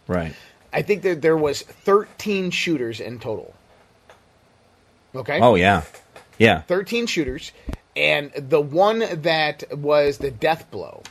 Right. 0.07 0.35
I 0.73 0.81
think 0.81 1.01
that 1.03 1.21
there 1.21 1.37
was 1.37 1.61
13 1.61 2.51
shooters 2.51 2.99
in 2.99 3.19
total. 3.19 3.53
Okay. 5.15 5.39
Oh 5.39 5.55
yeah, 5.55 5.83
yeah. 6.37 6.61
13 6.63 7.07
shooters. 7.07 7.51
And 7.95 8.31
the 8.33 8.59
one 8.59 8.99
that 8.99 9.63
was 9.71 10.17
the 10.17 10.29
death 10.31 10.69
blow 10.69 11.03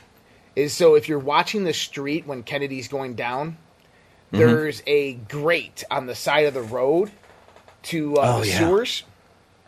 is 0.55 0.71
so 0.73 0.93
if 0.93 1.09
you're 1.09 1.17
watching 1.17 1.63
the 1.63 1.73
street 1.73 2.27
when 2.27 2.43
Kennedy's 2.43 2.87
going 2.87 3.15
down, 3.15 3.57
Mm-hmm. 4.31 4.37
there's 4.39 4.81
a 4.87 5.13
grate 5.13 5.83
on 5.91 6.07
the 6.07 6.15
side 6.15 6.45
of 6.47 6.55
the 6.55 6.61
road 6.63 7.11
to 7.83 8.17
uh, 8.17 8.37
Oh, 8.37 8.41
the 8.41 8.47
yeah. 8.47 8.57
sewers, 8.57 9.03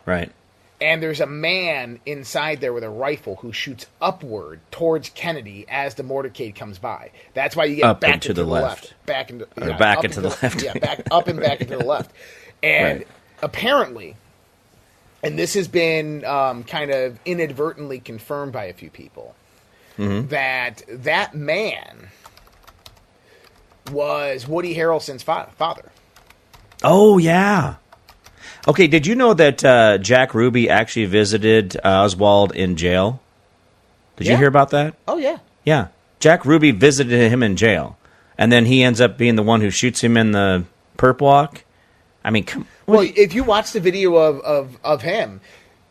Right. 0.04 0.32
And 0.80 1.02
there's 1.02 1.20
a 1.20 1.26
man 1.26 1.98
inside 2.06 2.60
there 2.60 2.72
with 2.72 2.84
a 2.84 2.88
rifle 2.90 3.36
who 3.36 3.52
shoots 3.52 3.86
upward 4.00 4.60
towards 4.70 5.10
Kennedy 5.10 5.64
as 5.68 5.94
the 5.96 6.02
motorcade 6.04 6.54
comes 6.54 6.78
by. 6.78 7.10
That's 7.34 7.56
why 7.56 7.64
you 7.64 7.76
get 7.76 7.84
Up 7.84 8.00
back 8.00 8.12
and 8.14 8.22
to 8.22 8.28
into 8.30 8.42
the 8.42 8.46
the 8.46 8.50
left. 8.52 8.82
left, 8.84 9.06
back 9.06 9.30
into 9.30 9.46
yeah, 9.58 9.76
back 9.78 9.98
up 9.98 10.04
into 10.04 10.20
the 10.20 10.28
left. 10.28 10.62
yeah, 10.62 10.72
back 10.74 11.02
up 11.10 11.26
and 11.28 11.40
back 11.40 11.60
into 11.60 11.76
the 11.78 11.84
left, 11.84 12.12
and 12.62 12.98
Right. 13.00 13.08
apparently, 13.42 14.16
and 15.22 15.36
this 15.38 15.54
has 15.54 15.66
been 15.68 16.24
um, 16.24 16.62
kind 16.64 16.90
of 16.92 17.18
inadvertently 17.24 17.98
confirmed 18.00 18.52
by 18.52 18.64
a 18.66 18.72
few 18.72 18.90
people 18.90 19.34
Mm-hmm. 19.98 20.28
that 20.28 20.82
that 20.88 21.34
man 21.34 22.08
was 23.90 24.46
Woody 24.46 24.74
Harrelson's 24.76 25.22
fa- 25.22 25.48
father. 25.56 25.90
Oh 26.84 27.18
yeah. 27.18 27.76
Okay, 28.66 28.86
did 28.86 29.06
you 29.06 29.14
know 29.14 29.34
that 29.34 29.64
uh, 29.64 29.98
Jack 29.98 30.34
Ruby 30.34 30.68
actually 30.68 31.06
visited 31.06 31.76
uh, 31.76 32.04
Oswald 32.04 32.54
in 32.54 32.76
jail? 32.76 33.20
Did 34.16 34.26
you 34.26 34.36
hear 34.36 34.48
about 34.48 34.70
that? 34.70 34.94
Oh 35.06 35.16
yeah, 35.16 35.38
Yeah. 35.64 35.88
Jack 36.20 36.44
Ruby 36.44 36.72
visited 36.72 37.30
him 37.30 37.44
in 37.44 37.54
jail, 37.54 37.96
and 38.36 38.50
then 38.50 38.66
he 38.66 38.82
ends 38.82 39.00
up 39.00 39.16
being 39.16 39.36
the 39.36 39.42
one 39.42 39.60
who 39.60 39.70
shoots 39.70 40.02
him 40.02 40.16
in 40.16 40.32
the 40.32 40.64
perp 40.96 41.20
walk. 41.20 41.62
I 42.24 42.30
mean, 42.30 42.42
come. 42.42 42.66
Well, 42.86 43.06
if 43.14 43.34
you 43.34 43.44
watch 43.44 43.70
the 43.70 43.78
video 43.78 44.16
of, 44.16 44.40
of, 44.40 44.76
of 44.82 45.02
him, 45.02 45.40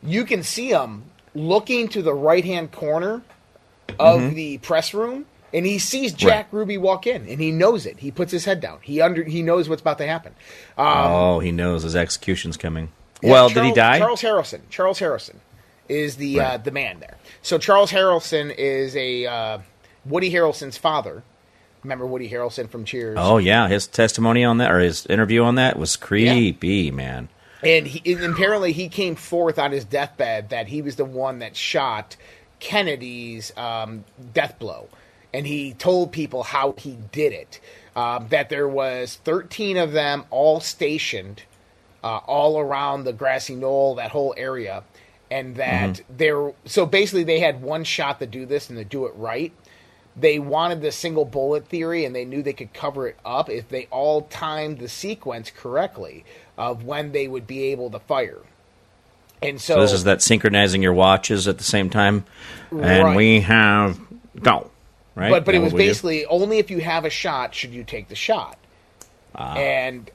you 0.04 0.26
can 0.26 0.44
see 0.44 0.70
him 0.70 1.04
looking 1.34 1.88
to 1.90 2.02
the 2.02 2.14
right 2.14 2.44
hand 2.44 2.74
corner 2.74 3.22
of 3.98 4.36
the 4.36 4.58
press 4.58 4.94
room, 4.94 5.26
and 5.54 5.66
he 5.66 5.80
sees 5.80 6.14
Jack 6.14 6.48
Ruby 6.52 6.78
walk 6.78 7.08
in, 7.08 7.28
and 7.28 7.40
he 7.40 7.52
knows 7.52 7.86
it. 7.86 8.00
He 8.00 8.12
puts 8.12 8.32
his 8.32 8.46
head 8.46 8.60
down. 8.60 8.80
He 8.82 9.02
under 9.02 9.24
he 9.24 9.42
knows 9.42 9.70
what's 9.70 9.82
about 9.82 9.98
to 10.00 10.08
happen. 10.08 10.34
Um, 10.78 10.88
oh, 10.88 11.40
he 11.40 11.52
knows 11.52 11.84
his 11.84 11.96
execution's 11.96 12.58
coming. 12.58 12.90
yeah, 13.22 13.32
well, 13.32 13.50
did 13.50 13.64
he 13.64 13.74
die? 13.74 14.00
Charles 14.00 14.22
Harrelson. 14.22 14.62
Charles 14.70 15.00
Harrelson 15.00 15.36
is 15.90 16.18
the 16.18 16.40
uh, 16.40 16.58
the 16.58 16.72
man 16.72 17.00
there. 17.00 17.18
So 17.42 17.58
Charles 17.58 17.92
Harrelson 17.92 18.54
is 18.56 18.96
a 18.96 19.26
uh, 19.26 19.60
Woody 20.06 20.32
Harrelson's 20.32 20.78
father. 20.78 21.24
Remember 21.84 22.06
Woody 22.06 22.30
Harrelson 22.30 22.70
from 22.70 22.84
Cheers? 22.86 23.18
oh 23.20 23.38
yeah, 23.38 23.68
his 23.68 23.88
testimony 23.88 24.44
on 24.44 24.58
that 24.58 24.72
or 24.72 24.80
his 24.80 25.06
interview 25.06 25.44
on 25.44 25.56
that 25.56 25.78
was 25.80 25.96
creepy, 25.96 26.92
man. 26.92 27.30
And, 27.64 27.88
he, 27.88 28.14
and 28.14 28.34
apparently, 28.34 28.72
he 28.72 28.88
came 28.88 29.16
forth 29.16 29.58
on 29.58 29.72
his 29.72 29.84
deathbed 29.84 30.50
that 30.50 30.68
he 30.68 30.82
was 30.84 30.96
the 30.96 31.06
one 31.06 31.40
that 31.40 31.56
shot 31.56 32.16
Kennedy's 32.60 33.56
um, 33.58 34.04
death 34.34 34.60
blow, 34.60 34.90
and 35.38 35.46
he 35.46 35.72
told 35.74 36.12
people 36.12 36.42
how 36.42 36.74
he 36.80 36.98
did 37.12 37.32
it. 37.32 37.60
Um, 37.96 38.28
that 38.30 38.50
there 38.50 38.68
was 38.68 39.20
13 39.24 39.78
of 39.78 39.92
them 39.92 40.26
all 40.32 40.60
stationed 40.60 41.44
uh, 42.04 42.18
all 42.26 42.60
around 42.60 43.04
the 43.04 43.14
grassy 43.14 43.54
knoll, 43.54 43.96
that 43.96 44.10
whole 44.12 44.34
area, 44.36 44.84
and 45.30 45.56
that 45.56 46.02
there. 46.10 46.54
So 46.66 46.88
basically, 46.88 47.24
they 47.24 47.40
had 47.40 47.62
one 47.62 47.84
shot 47.84 48.20
to 48.20 48.26
do 48.26 48.48
this 48.48 48.70
and 48.70 48.80
to 48.80 48.84
do 48.84 49.06
it 49.06 49.14
right. 49.16 49.52
They 50.16 50.40
wanted 50.40 50.82
the 50.82 50.92
single 50.92 51.26
bullet 51.26 51.68
theory, 51.68 52.04
and 52.04 52.16
they 52.16 52.26
knew 52.26 52.42
they 52.42 52.54
could 52.54 52.74
cover 52.74 53.08
it 53.08 53.18
up 53.24 53.48
if 53.48 53.70
they 53.70 53.88
all 53.92 54.24
timed 54.24 54.80
the 54.80 54.90
sequence 54.90 55.52
correctly 55.56 56.26
of 56.58 56.84
when 56.84 57.12
they 57.12 57.28
would 57.28 57.46
be 57.46 57.66
able 57.66 57.92
to 57.92 58.00
fire. 58.00 58.40
And 59.44 59.62
so, 59.62 59.76
So 59.76 59.82
this 59.82 59.94
is 59.94 60.04
that 60.06 60.24
synchronizing 60.24 60.82
your 60.82 60.94
watches 60.94 61.48
at 61.48 61.60
the 61.60 61.64
same 61.64 61.92
time, 61.92 62.26
and 62.72 63.04
Right. 63.04 63.16
we 63.16 63.42
have 63.42 64.00
go 64.42 64.72
right. 65.18 65.30
but 65.32 65.46
but 65.46 65.56
Is 65.56 65.60
it 65.60 65.64
was 65.64 65.74
what 65.74 65.78
we 65.80 65.84
do? 65.84 65.90
basically 65.90 66.26
only 66.26 66.58
if 66.60 66.70
you 66.72 66.80
have 66.80 67.06
a 67.06 67.10
shot 67.10 67.54
should 67.56 67.72
you 67.72 67.84
take 67.84 68.08
the 68.08 68.16
shot. 68.16 68.58
Ah. 69.36 69.56
And 69.56 70.10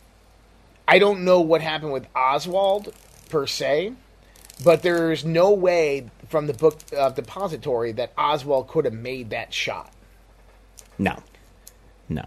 I 0.89 0.99
don't 0.99 1.25
know 1.25 1.41
what 1.41 1.61
happened 1.61 1.93
with 1.93 2.07
Oswald 2.17 2.93
per 3.29 3.47
se, 3.47 3.93
but 4.65 4.83
there's 4.83 5.25
no 5.25 5.53
way 5.53 6.09
from 6.29 6.47
the 6.47 6.55
book 6.55 6.79
of 6.97 7.15
depository 7.15 7.93
that 7.93 8.13
Oswald 8.17 8.69
could 8.69 8.85
have 8.85 8.95
made 8.95 9.31
that 9.31 9.53
shot. 9.53 9.93
no, 10.99 11.19
no. 12.09 12.25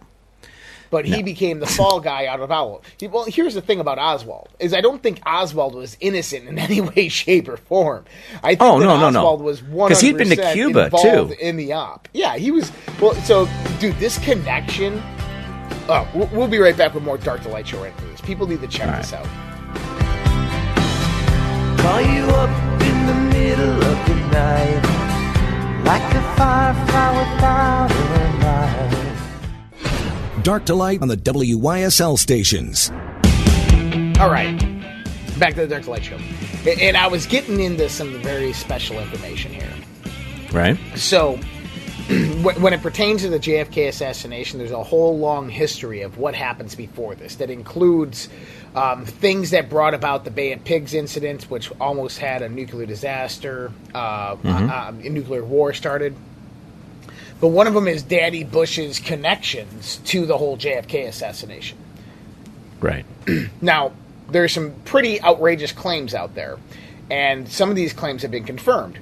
But 0.96 1.04
he 1.06 1.18
No. 1.18 1.24
became 1.24 1.60
the 1.60 1.66
fall 1.68 2.00
guy 2.00 2.26
out 2.26 2.40
of 2.40 2.50
Oswald. 2.52 2.86
He- 2.98 3.08
Well, 3.08 3.26
here's 3.28 3.54
the 3.54 3.60
thing 3.62 3.82
about 3.82 4.00
Oswald 4.00 4.48
is 4.60 4.74
I 4.74 4.80
don't 4.80 5.04
think 5.04 5.20
Oswald 5.26 5.76
was 5.76 5.98
innocent 6.00 6.48
in 6.48 6.58
any 6.68 6.80
way, 6.80 7.10
shape, 7.10 7.50
or 7.50 7.58
form. 7.58 8.06
I 8.42 8.52
think 8.52 8.62
Oh, 8.62 8.80
that 8.80 8.86
no, 8.86 8.98
no, 8.98 9.10
no. 9.10 9.20
Oswald 9.20 9.42
was 9.42 9.62
one 9.62 9.90
'Cause 9.92 10.00
he'd 10.00 10.16
been 10.18 10.30
to 10.30 10.54
Cuba, 10.54 10.86
involved 10.86 11.32
too. 11.32 11.36
in 11.42 11.58
the 11.58 11.74
op. 11.74 12.08
Yeah, 12.14 12.38
he 12.38 12.50
was. 12.52 12.72
Well, 13.02 13.14
so 13.26 13.46
dude, 13.82 13.98
this 14.00 14.18
connection. 14.20 15.04
Oh, 15.90 16.08
we'll, 16.16 16.30
we'll 16.32 16.48
be 16.48 16.60
right 16.60 16.78
back 16.78 16.94
with 16.94 17.04
more 17.04 17.18
Dark 17.18 17.42
to 17.44 17.50
Light 17.50 17.68
Show 17.68 17.84
interviews. 17.84 18.22
People 18.22 18.48
need 18.48 18.62
to 18.62 18.68
check 18.68 18.90
All 18.90 18.96
this 18.98 19.12
out. 19.12 19.26
Call 21.80 22.02
you 22.02 22.24
up 22.24 22.82
in 22.82 23.06
the 23.06 23.14
middle 23.38 23.84
of 23.84 24.08
the 24.08 24.16
night, 24.32 24.84
like 25.86 26.14
a 26.16 26.22
firefly 26.38 27.10
without 27.20 27.92
a 27.92 27.94
light. 28.46 29.05
Dark 30.46 30.66
to 30.66 30.76
Light 30.76 31.02
on 31.02 31.08
the 31.08 31.18
WYSL 31.18 32.20
stations. 32.20 32.92
All 34.20 34.30
right, 34.30 34.56
back 35.40 35.56
to 35.56 35.62
the 35.62 35.68
Dark 35.68 35.86
to 35.86 35.90
Light 35.90 36.06
Show, 36.06 36.20
and 36.70 36.96
I 36.96 37.08
was 37.08 37.26
getting 37.26 37.60
into 37.60 37.90
some 37.90 38.22
very 38.22 38.54
special 38.54 39.00
information 39.00 39.52
here. 39.52 39.74
Right. 40.54 40.78
So, 40.96 41.38
when 42.44 42.74
it 42.74 42.84
pertains 42.84 43.24
to 43.24 43.30
the 43.30 43.40
JFK 43.40 43.88
assassination, 43.88 44.60
there's 44.60 44.70
a 44.70 44.84
whole 44.84 45.18
long 45.18 45.50
history 45.50 46.02
of 46.02 46.20
what 46.20 46.36
happens 46.36 46.76
before 46.76 47.16
this 47.16 47.38
that 47.38 47.50
includes 47.50 48.30
um, 48.76 49.04
things 49.04 49.50
that 49.50 49.68
brought 49.68 49.96
about 49.96 50.26
the 50.26 50.32
Bay 50.32 50.52
of 50.52 50.64
Pigs 50.64 50.94
incident, 50.94 51.50
which 51.50 51.72
almost 51.82 52.20
had 52.20 52.44
a 52.44 52.50
nuclear 52.50 52.86
disaster, 52.86 53.72
uh, 53.96 54.38
uh, 54.46 54.94
a 54.94 55.10
nuclear 55.10 55.44
war 55.44 55.74
started. 55.74 56.16
But 57.42 57.50
one 57.50 57.68
of 57.68 57.74
them 57.74 57.88
is 57.88 58.04
Daddy 58.04 58.44
Bush's 58.44 59.00
connections 59.00 59.98
to 60.06 60.26
the 60.26 60.38
whole 60.38 60.58
JFK 60.58 61.08
assassination. 61.08 61.78
Right. 62.80 63.06
Now, 63.62 63.94
there's 64.30 64.54
some 64.54 64.74
pretty 64.86 65.22
outrageous 65.22 65.72
claims 65.72 66.14
out 66.14 66.36
there, 66.36 66.58
and 67.10 67.48
some 67.48 67.70
of 67.70 67.76
these 67.76 67.94
claims 67.94 68.22
have 68.22 68.32
been 68.32 68.44
confirmed. 68.44 69.00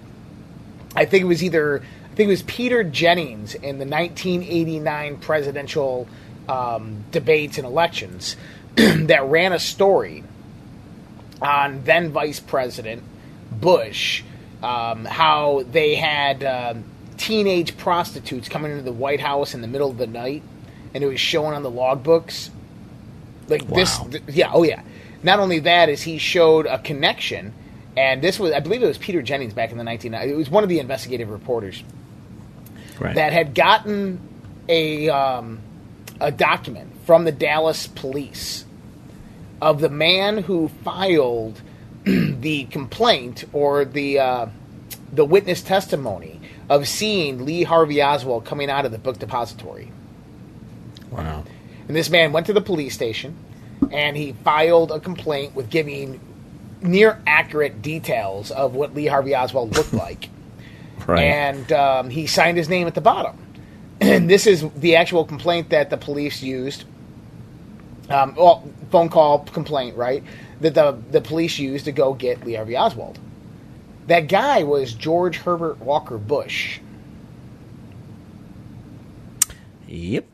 I 0.95 1.05
think 1.05 1.23
it 1.23 1.27
was 1.27 1.43
either 1.43 1.79
I 1.79 2.15
think 2.15 2.27
it 2.27 2.31
was 2.31 2.43
Peter 2.43 2.83
Jennings 2.83 3.55
in 3.55 3.79
the 3.79 3.85
1989 3.85 5.17
presidential 5.17 6.07
um, 6.47 7.03
debates 7.11 7.57
and 7.57 7.65
elections 7.65 8.35
that 8.75 9.25
ran 9.25 9.53
a 9.53 9.59
story 9.59 10.23
on 11.41 11.83
then 11.83 12.11
Vice 12.11 12.39
President 12.39 13.03
Bush, 13.51 14.23
um, 14.61 15.05
how 15.05 15.63
they 15.71 15.95
had 15.95 16.43
um, 16.43 16.83
teenage 17.27 17.77
prostitutes 17.77 18.49
coming 18.49 18.71
into 18.71 18.83
the 18.83 18.91
White 18.91 19.19
House 19.19 19.53
in 19.53 19.61
the 19.61 19.67
middle 19.67 19.89
of 19.89 19.97
the 19.97 20.07
night, 20.07 20.43
and 20.93 21.03
it 21.03 21.07
was 21.07 21.19
showing 21.19 21.53
on 21.53 21.63
the 21.63 21.71
logbooks. 21.71 22.49
Like 23.47 23.67
this, 23.67 23.97
th- 24.11 24.23
yeah, 24.27 24.51
oh 24.53 24.63
yeah. 24.63 24.81
Not 25.23 25.39
only 25.39 25.59
that, 25.59 25.89
is 25.89 26.01
he 26.01 26.17
showed 26.17 26.65
a 26.65 26.77
connection, 26.79 27.53
and 27.95 28.21
this 28.21 28.39
was, 28.39 28.51
I 28.51 28.59
believe, 28.59 28.83
it 28.83 28.87
was 28.87 28.97
Peter 28.97 29.21
Jennings 29.21 29.53
back 29.53 29.71
in 29.71 29.77
the 29.77 29.83
1990s. 29.83 30.27
It 30.27 30.35
was 30.35 30.49
one 30.49 30.63
of 30.63 30.69
the 30.69 30.79
investigative 30.79 31.29
reporters 31.29 31.83
Right. 32.99 33.15
that 33.15 33.33
had 33.33 33.55
gotten 33.55 34.19
a 34.69 35.09
um, 35.09 35.59
a 36.21 36.31
document 36.31 36.91
from 37.05 37.25
the 37.25 37.31
Dallas 37.31 37.87
police 37.87 38.65
of 39.61 39.81
the 39.81 39.89
man 39.89 40.37
who 40.39 40.67
filed 40.83 41.61
the 42.03 42.65
complaint 42.65 43.45
or 43.53 43.83
the 43.85 44.19
uh, 44.19 44.45
the 45.11 45.25
witness 45.25 45.61
testimony 45.61 46.32
of 46.69 46.87
seeing 46.87 47.45
Lee 47.45 47.63
Harvey 47.63 48.01
Oswald 48.01 48.45
coming 48.45 48.69
out 48.69 48.85
of 48.85 48.91
the 48.91 48.97
book 48.97 49.19
depository. 49.19 49.91
wow. 51.11 51.43
And 51.87 51.95
this 51.95 52.09
man 52.09 52.31
went 52.31 52.45
to 52.45 52.53
the 52.53 52.61
police 52.61 52.93
station 52.93 53.35
and 53.91 54.15
he 54.15 54.33
filed 54.43 54.91
a 54.91 54.99
complaint 54.99 55.53
with 55.55 55.69
giving 55.69 56.19
near 56.81 57.21
accurate 57.27 57.81
details 57.81 58.51
of 58.51 58.75
what 58.75 58.93
Lee 58.93 59.07
Harvey 59.07 59.35
Oswald 59.35 59.75
looked 59.75 59.93
like. 60.05 60.29
Right. 61.07 61.23
And 61.23 61.71
um, 61.71 62.09
he 62.09 62.27
signed 62.27 62.57
his 62.57 62.69
name 62.69 62.87
at 62.87 62.95
the 62.95 63.01
bottom. 63.01 63.37
And 63.99 64.29
this 64.29 64.47
is 64.47 64.69
the 64.75 64.95
actual 64.95 65.25
complaint 65.25 65.69
that 65.69 65.89
the 65.89 65.97
police 65.97 66.41
used. 66.41 66.85
Um, 68.09 68.35
well, 68.35 68.69
phone 68.91 69.09
call 69.09 69.39
complaint, 69.39 69.95
right? 69.95 70.23
That 70.61 70.73
the, 70.73 70.97
the 71.11 71.21
police 71.21 71.57
used 71.57 71.85
to 71.85 71.91
go 71.91 72.13
get 72.13 72.45
Lee 72.45 72.55
Harvey 72.55 72.77
Oswald. 72.77 73.19
That 74.07 74.27
guy 74.27 74.63
was 74.63 74.93
George 74.93 75.37
Herbert 75.37 75.79
Walker 75.79 76.17
Bush. 76.17 76.79
Yep. 79.87 80.25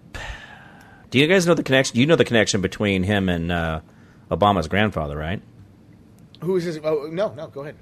Do 1.12 1.20
you 1.20 1.28
guys 1.28 1.46
know 1.46 1.54
the 1.54 1.64
connection? 1.64 1.98
You 1.98 2.06
know 2.06 2.16
the 2.16 2.26
connection 2.26 2.62
between 2.62 3.04
him 3.04 3.30
and 3.30 3.52
uh, 3.52 3.82
Obama's 4.32 4.68
grandfather, 4.68 5.18
right? 5.18 5.42
Who 6.42 6.56
is 6.56 6.64
his? 6.64 6.80
Oh, 6.84 7.10
no, 7.12 7.34
no, 7.34 7.48
go 7.48 7.62
ahead. 7.62 7.76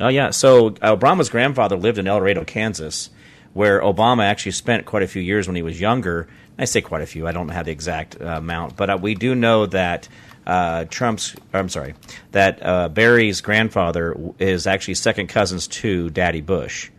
Oh 0.00 0.08
yeah. 0.08 0.30
So 0.30 0.68
uh, 0.68 0.96
Obama's 0.96 1.28
grandfather 1.28 1.76
lived 1.76 1.98
in 1.98 2.06
El 2.06 2.18
Dorado, 2.18 2.44
Kansas, 2.44 3.10
where 3.52 3.80
Obama 3.80 4.24
actually 4.24 4.52
spent 4.52 4.86
quite 4.86 5.02
a 5.02 5.08
few 5.08 5.20
years 5.20 5.46
when 5.46 5.56
he 5.56 5.62
was 5.62 5.80
younger. 5.80 6.28
I 6.58 6.64
say 6.64 6.80
quite 6.80 7.02
a 7.02 7.06
few. 7.06 7.26
I 7.26 7.32
don't 7.32 7.48
have 7.48 7.66
the 7.66 7.72
exact 7.72 8.20
uh, 8.20 8.26
amount, 8.26 8.76
but 8.76 8.90
uh, 8.90 8.98
we 9.00 9.14
do 9.14 9.34
know 9.34 9.66
that 9.66 10.08
uh, 10.46 10.84
Trump's. 10.84 11.34
I'm 11.52 11.68
sorry, 11.68 11.94
that 12.32 12.64
uh, 12.64 12.88
Barry's 12.88 13.40
grandfather 13.40 14.16
is 14.38 14.66
actually 14.66 14.94
second 14.94 15.28
cousins 15.28 15.66
to 15.68 16.10
Daddy 16.10 16.40
Bush, 16.40 16.90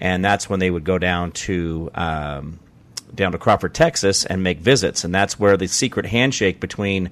and 0.00 0.24
that's 0.24 0.48
when 0.48 0.60
they 0.60 0.70
would 0.70 0.84
go 0.84 0.98
down 0.98 1.32
to. 1.32 1.90
Um, 1.94 2.58
down 3.14 3.32
to 3.32 3.36
Crawford, 3.36 3.74
Texas, 3.74 4.24
and 4.24 4.42
make 4.42 4.58
visits, 4.58 5.04
and 5.04 5.14
that's 5.14 5.38
where 5.38 5.58
the 5.58 5.66
secret 5.66 6.06
handshake 6.06 6.60
between 6.60 7.10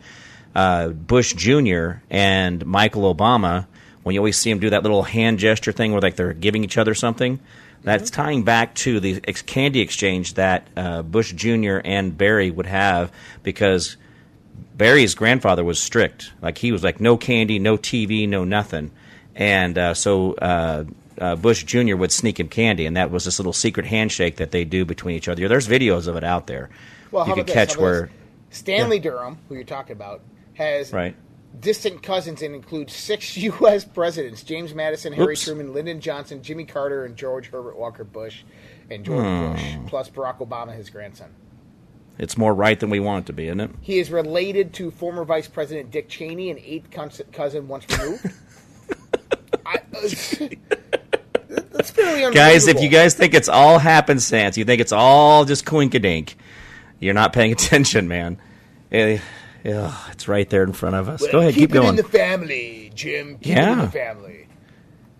uh, 0.54 0.88
Bush 0.88 1.34
Jr. 1.34 2.00
and 2.08 2.64
Michael 2.64 3.14
Obama, 3.14 3.66
when 4.02 4.14
you 4.14 4.20
always 4.20 4.38
see 4.38 4.50
them 4.50 4.60
do 4.60 4.70
that 4.70 4.82
little 4.82 5.02
hand 5.02 5.38
gesture 5.38 5.72
thing 5.72 5.92
where 5.92 6.00
like 6.00 6.16
they're 6.16 6.32
giving 6.32 6.64
each 6.64 6.78
other 6.78 6.94
something, 6.94 7.38
that's 7.82 8.10
tying 8.10 8.42
back 8.44 8.74
to 8.76 9.00
the 9.00 9.20
ex- 9.26 9.42
candy 9.42 9.80
exchange 9.80 10.34
that 10.34 10.66
uh, 10.76 11.02
Bush 11.02 11.32
Jr. 11.32 11.78
and 11.84 12.16
Barry 12.16 12.50
would 12.50 12.66
have 12.66 13.12
because 13.42 13.96
Barry's 14.76 15.14
grandfather 15.14 15.64
was 15.64 15.78
strict. 15.78 16.32
Like 16.42 16.58
he 16.58 16.72
was 16.72 16.82
like 16.84 17.00
no 17.00 17.16
candy, 17.16 17.58
no 17.58 17.76
TV, 17.76 18.28
no 18.28 18.44
nothing, 18.44 18.90
and 19.34 19.76
uh, 19.78 19.94
so. 19.94 20.34
Uh, 20.34 20.84
uh, 21.18 21.36
Bush 21.36 21.64
Jr. 21.64 21.96
would 21.96 22.10
sneak 22.12 22.40
him 22.40 22.48
candy, 22.48 22.86
and 22.86 22.96
that 22.96 23.10
was 23.10 23.26
this 23.26 23.38
little 23.38 23.52
secret 23.52 23.84
handshake 23.84 24.36
that 24.36 24.52
they 24.52 24.64
do 24.64 24.86
between 24.86 25.16
each 25.16 25.28
other. 25.28 25.46
There's 25.48 25.68
videos 25.68 26.06
of 26.08 26.16
it 26.16 26.24
out 26.24 26.46
there. 26.46 26.70
Well, 27.10 27.28
you 27.28 27.34
can 27.34 27.44
catch 27.44 27.76
where 27.76 28.06
this? 28.48 28.58
Stanley 28.58 29.00
Dunham, 29.00 29.36
who 29.46 29.54
you're 29.54 29.64
talking 29.64 29.92
about, 29.92 30.22
has 30.54 30.94
right. 30.94 31.14
distant 31.60 32.02
cousins 32.02 32.40
and 32.40 32.54
includes 32.54 32.94
six 32.94 33.36
U.S. 33.36 33.84
presidents: 33.84 34.42
James 34.42 34.72
Madison, 34.74 35.12
Harry 35.12 35.34
Oops. 35.34 35.44
Truman, 35.44 35.74
Lyndon 35.74 36.00
Johnson, 36.00 36.42
Jimmy 36.42 36.64
Carter, 36.64 37.04
and 37.04 37.14
George 37.16 37.48
Herbert 37.50 37.76
Walker 37.76 38.04
Bush, 38.04 38.42
and 38.90 39.04
George 39.04 39.22
Hmm. 39.22 39.52
Bush, 39.52 39.90
plus 39.90 40.08
Barack 40.08 40.38
Obama, 40.38 40.74
his 40.74 40.88
grandson. 40.88 41.28
It's 42.20 42.36
more 42.36 42.52
right 42.54 42.78
than 42.78 42.90
we 42.90 43.00
want 43.00 43.24
it 43.24 43.26
to 43.28 43.32
be, 43.32 43.46
isn't 43.46 43.60
it? 43.60 43.70
He 43.80 43.98
is 43.98 44.10
related 44.10 44.74
to 44.74 44.90
former 44.90 45.24
Vice 45.24 45.48
President 45.48 45.90
Dick 45.90 46.10
Cheney, 46.10 46.50
an 46.50 46.58
eighth 46.58 46.90
cousin 47.32 47.66
once 47.66 47.86
removed. 47.98 48.26
I, 49.66 49.78
that's 51.70 51.90
fairly 51.90 52.34
guys, 52.34 52.66
if 52.68 52.82
you 52.82 52.90
guys 52.90 53.14
think 53.14 53.32
it's 53.32 53.48
all 53.48 53.78
happenstance, 53.78 54.58
you 54.58 54.66
think 54.66 54.82
it's 54.82 54.92
all 54.92 55.46
just 55.46 55.64
coinkadink, 55.64 56.34
you're 56.98 57.14
not 57.14 57.32
paying 57.32 57.52
attention, 57.58 58.06
man. 58.06 58.38
Eh, 58.92 59.18
ugh, 59.64 59.94
it's 60.12 60.28
right 60.28 60.48
there 60.50 60.62
in 60.64 60.74
front 60.74 60.96
of 60.96 61.08
us. 61.08 61.22
Well, 61.22 61.32
Go 61.32 61.38
ahead, 61.40 61.54
keep, 61.54 61.70
in 61.70 61.80
going. 61.82 61.96
the 61.96 62.04
family, 62.04 62.92
Jim. 62.94 63.38
Keep 63.38 63.46
it 63.46 63.58
in 63.60 63.64
Yeah. 63.66 63.84
the 63.86 63.90
family. 63.90 64.46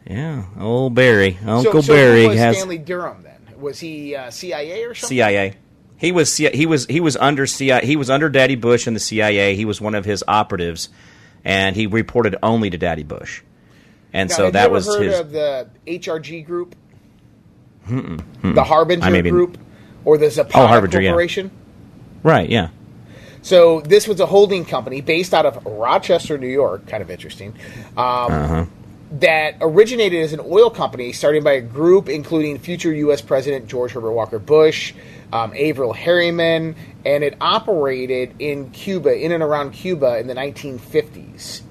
yeah, 0.07 0.45
old 0.59 0.95
Barry, 0.95 1.39
So, 1.43 1.49
Uncle 1.49 1.83
so 1.83 1.95
Barry 1.95 2.25
who 2.25 2.29
was 2.29 2.39
has 2.39 2.57
Stanley 2.57 2.77
Dunham 2.79 3.23
then? 3.23 3.41
Was 3.59 3.81
he 3.81 4.15
uh, 4.17 4.31
CIA 4.31 4.85
or 4.85 4.95
something? 4.95 5.17
CIA. 5.17 5.55
He 6.01 6.13
was 6.13 6.35
he 6.37 6.65
was 6.67 6.87
he 6.87 6.99
was 7.01 7.17
under 7.19 7.47
CIA. 7.47 7.85
He 7.85 7.97
was 7.97 8.09
under 8.09 8.29
Daddy 8.31 8.57
Bush 8.57 8.87
in 8.87 8.95
the 8.95 9.01
CIA. 9.01 9.55
He 9.55 9.65
was 9.67 9.81
one 9.81 9.95
of 9.95 10.05
his 10.07 10.25
operatives, 10.27 10.89
and 11.45 11.77
he 11.77 11.87
reported 11.87 12.37
only 12.43 12.71
to 12.71 12.79
Daddy 12.79 13.03
Bush. 13.03 13.43
And 14.13 14.31
Now, 14.31 14.37
so 14.37 14.51
that 14.51 14.71
was 14.71 14.87
heard 14.87 15.03
his. 15.03 15.21
of 15.21 15.31
the 15.31 15.69
HRG 15.87 16.45
group, 16.47 16.75
the 17.87 18.65
Harbinger 18.65 19.05
I 19.05 19.11
maybe- 19.11 19.31
group, 19.31 19.59
or 20.05 20.19
the 20.19 20.31
Zapata 20.31 20.65
Oh, 20.65 20.67
Harbinger, 20.67 21.01
yeah. 21.01 21.11
Corporation? 21.11 21.51
right? 22.23 22.49
Yeah. 22.49 22.69
So 23.43 23.81
this 23.83 24.07
was 24.09 24.21
a 24.21 24.27
holding 24.27 24.65
company 24.65 25.01
based 25.01 25.33
out 25.33 25.47
of 25.47 25.65
Rochester, 25.65 26.37
New 26.39 26.47
York. 26.49 26.87
Kind 26.87 27.03
of 27.03 27.11
interesting. 27.11 27.55
Um, 27.97 28.05
Uh-huh. 28.33 28.65
That 29.19 29.57
originated 29.61 30.23
as 30.23 30.33
an 30.33 30.41
oil 30.41 30.71
company 30.71 31.11
started 31.13 31.43
by 31.43 31.53
a 31.55 31.61
group 31.61 32.09
including 32.09 32.59
future 32.59 32.93
U.S. 32.95 33.21
President 33.21 33.67
George 33.67 33.91
Herbert 33.93 34.13
Walker 34.13 34.39
Bush, 34.39 34.93
um, 35.33 35.53
Harriman, 35.53 36.75
and 37.05 37.25
it 37.25 37.37
operated 37.41 38.35
in 38.39 38.71
Cuba, 38.71 39.17
in 39.17 39.33
and 39.33 39.43
around 39.43 39.73
Cuba 39.73 40.19
in 40.19 40.27
the 40.27 40.35
1950s. 40.35 41.63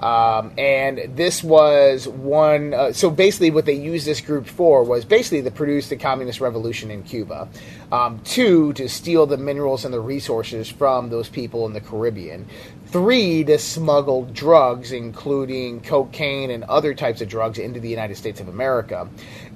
Um, 0.00 0.52
and 0.56 1.16
this 1.16 1.42
was 1.42 2.06
one. 2.06 2.72
Uh, 2.72 2.92
so 2.92 3.10
basically, 3.10 3.50
what 3.50 3.64
they 3.64 3.74
used 3.74 4.06
this 4.06 4.20
group 4.20 4.46
for 4.46 4.84
was 4.84 5.04
basically 5.04 5.42
to 5.42 5.50
produce 5.50 5.88
the 5.88 5.96
communist 5.96 6.40
revolution 6.40 6.90
in 6.90 7.02
Cuba. 7.02 7.48
Um, 7.90 8.20
two, 8.20 8.72
to 8.74 8.88
steal 8.88 9.26
the 9.26 9.36
minerals 9.36 9.84
and 9.84 9.92
the 9.92 10.00
resources 10.00 10.68
from 10.68 11.10
those 11.10 11.28
people 11.28 11.66
in 11.66 11.72
the 11.72 11.80
Caribbean. 11.80 12.46
Three, 12.90 13.44
to 13.44 13.58
smuggle 13.58 14.24
drugs, 14.24 14.92
including 14.92 15.82
cocaine 15.82 16.50
and 16.50 16.64
other 16.64 16.94
types 16.94 17.20
of 17.20 17.28
drugs, 17.28 17.58
into 17.58 17.80
the 17.80 17.88
United 17.88 18.16
States 18.16 18.40
of 18.40 18.48
America. 18.48 19.06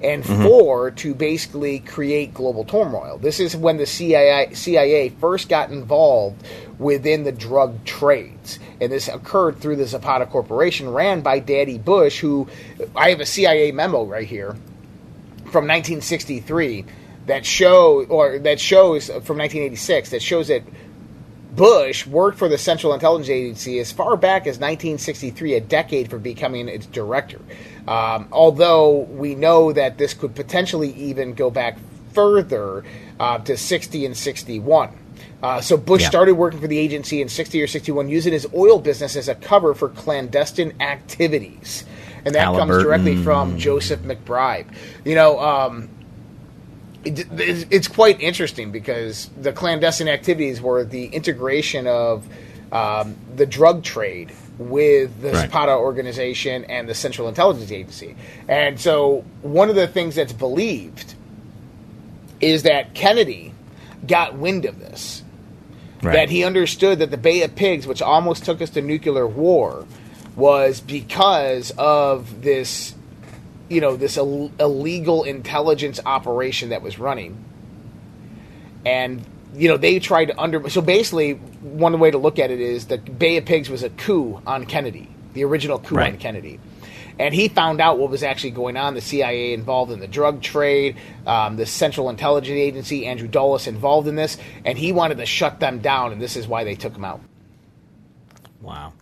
And 0.03 0.23
mm-hmm. 0.23 0.43
four, 0.43 0.91
to 0.91 1.15
basically 1.15 1.79
create 1.79 2.35
global 2.35 2.63
turmoil. 2.63 3.17
This 3.17 3.39
is 3.39 3.55
when 3.55 3.77
the 3.77 3.87
CIA, 3.87 4.53
CIA 4.53 5.09
first 5.09 5.49
got 5.49 5.71
involved 5.71 6.45
within 6.77 7.23
the 7.23 7.31
drug 7.31 7.83
trades. 7.85 8.59
And 8.79 8.91
this 8.91 9.07
occurred 9.07 9.57
through 9.57 9.77
the 9.77 9.87
Zapata 9.87 10.27
Corporation, 10.27 10.89
ran 10.89 11.21
by 11.21 11.39
Daddy 11.39 11.79
Bush, 11.79 12.19
who 12.19 12.47
I 12.95 13.09
have 13.09 13.19
a 13.19 13.25
CIA 13.25 13.71
memo 13.71 14.05
right 14.05 14.27
here 14.27 14.55
from 15.53 15.67
1963 15.67 16.85
that 17.25 17.45
show 17.45 18.03
or 18.05 18.39
that 18.39 18.59
shows 18.59 19.07
from 19.07 19.37
1986 19.37 20.09
that 20.09 20.21
shows 20.21 20.49
that 20.49 20.63
Bush 21.55 22.07
worked 22.07 22.37
for 22.37 22.49
the 22.49 22.57
Central 22.57 22.93
Intelligence 22.93 23.29
Agency 23.29 23.79
as 23.79 23.91
far 23.91 24.17
back 24.17 24.43
as 24.43 24.57
1963, 24.57 25.55
a 25.55 25.61
decade 25.61 26.09
from 26.09 26.21
becoming 26.21 26.67
its 26.67 26.85
director. 26.87 27.39
Um, 27.87 28.27
although 28.31 29.01
we 29.01 29.35
know 29.35 29.71
that 29.71 29.97
this 29.97 30.13
could 30.13 30.33
potentially 30.33 30.91
even 30.93 31.33
go 31.33 31.51
back 31.51 31.77
further 32.13 32.83
uh, 33.19 33.39
to 33.39 33.55
60 33.57 34.05
and 34.05 34.17
61. 34.17 34.97
Uh, 35.43 35.61
so 35.61 35.77
Bush 35.77 36.03
Yeah. 36.03 36.09
started 36.09 36.35
working 36.35 36.59
for 36.59 36.67
the 36.67 36.77
agency 36.77 37.21
in 37.21 37.29
60 37.29 37.61
or 37.61 37.67
61, 37.67 38.07
using 38.09 38.33
his 38.33 38.47
oil 38.55 38.79
business 38.79 39.15
as 39.15 39.27
a 39.27 39.35
cover 39.35 39.73
for 39.73 39.89
clandestine 39.89 40.73
activities. 40.79 41.83
And 42.25 42.33
that 42.35 42.45
comes 42.55 42.81
directly 42.81 43.17
from 43.17 43.57
Joseph 43.57 43.99
McBride. 44.01 44.65
You 45.03 45.15
know, 45.15 45.39
um, 45.39 45.89
it, 47.03 47.27
it's 47.31 47.65
it's 47.69 47.87
quite 47.87 48.19
interesting 48.21 48.71
because 48.71 49.29
the 49.39 49.51
clandestine 49.51 50.07
activities 50.07 50.61
were 50.61 50.83
the 50.83 51.05
integration 51.07 51.87
of 51.87 52.25
um, 52.71 53.15
the 53.35 53.45
drug 53.45 53.83
trade 53.83 54.31
with 54.57 55.21
the 55.21 55.31
Right. 55.31 55.41
Zapata 55.49 55.73
organization 55.73 56.65
and 56.65 56.87
the 56.87 56.93
Central 56.93 57.27
Intelligence 57.27 57.71
Agency. 57.71 58.15
And 58.47 58.79
so, 58.79 59.23
one 59.41 59.69
of 59.69 59.75
the 59.75 59.87
things 59.87 60.15
that's 60.15 60.33
believed 60.33 61.15
is 62.39 62.63
that 62.63 62.93
Kennedy 62.93 63.53
got 64.05 64.35
wind 64.35 64.65
of 64.65 64.79
this 64.79 65.23
Right. 66.01 66.13
that 66.13 66.29
he 66.29 66.43
understood 66.43 66.99
that 66.99 67.11
the 67.11 67.17
Bay 67.17 67.43
of 67.43 67.55
Pigs, 67.55 67.87
which 67.87 68.01
almost 68.01 68.43
took 68.43 68.61
us 68.61 68.69
to 68.71 68.81
nuclear 68.81 69.25
war, 69.25 69.85
was 70.35 70.81
because 70.81 71.71
of 71.77 72.41
this, 72.41 72.93
you 73.73 73.81
know, 73.81 73.95
this 73.95 74.17
Ill- 74.17 74.51
illegal 74.59 75.23
intelligence 75.23 75.99
operation 76.05 76.69
that 76.69 76.81
was 76.81 76.99
running. 76.99 77.43
And, 78.85 79.25
you 79.55 79.67
know, 79.67 79.77
they 79.77 79.99
tried 79.99 80.25
to 80.25 80.39
under. 80.39 80.69
So 80.69 80.81
basically, 80.81 81.33
one 81.33 81.99
way 81.99 82.11
to 82.11 82.17
look 82.17 82.39
at 82.39 82.51
it 82.51 82.59
is 82.59 82.87
the 82.87 82.97
Bay 82.97 83.37
of 83.37 83.45
Pigs 83.45 83.69
was 83.69 83.83
a 83.83 83.89
coup 83.89 84.41
on 84.45 84.65
Kennedy, 84.65 85.09
the 85.33 85.43
original 85.43 85.79
coup 85.79 85.95
on 86.13 86.17
Kennedy. 86.17 86.59
And 87.19 87.33
he 87.33 87.47
found 87.47 87.79
out 87.79 87.99
what 87.99 88.09
was 88.09 88.23
actually 88.23 88.51
going 88.51 88.75
on. 88.75 88.95
The 88.95 89.01
CIA 89.01 89.53
involved 89.53 89.91
in 89.91 89.99
the 89.99 90.07
drug 90.07 90.41
trade, 90.41 90.97
um, 91.27 91.57
the 91.57 91.65
Central 91.65 92.09
Intelligence 92.09 92.57
Agency, 92.57 93.05
Andrew 93.05 93.27
Dulles 93.27 93.67
involved 93.67 94.07
in 94.07 94.15
this, 94.15 94.37
and 94.65 94.77
he 94.77 94.91
wanted 94.91 95.17
to 95.17 95.25
shut 95.25 95.59
them 95.59 95.79
down, 95.79 96.11
and 96.11 96.21
this 96.21 96.35
is 96.35 96.47
why 96.47 96.63
they 96.63 96.75
took 96.75 96.95
him 96.95 97.05
out. 97.05 97.21
Wow. 98.61 98.93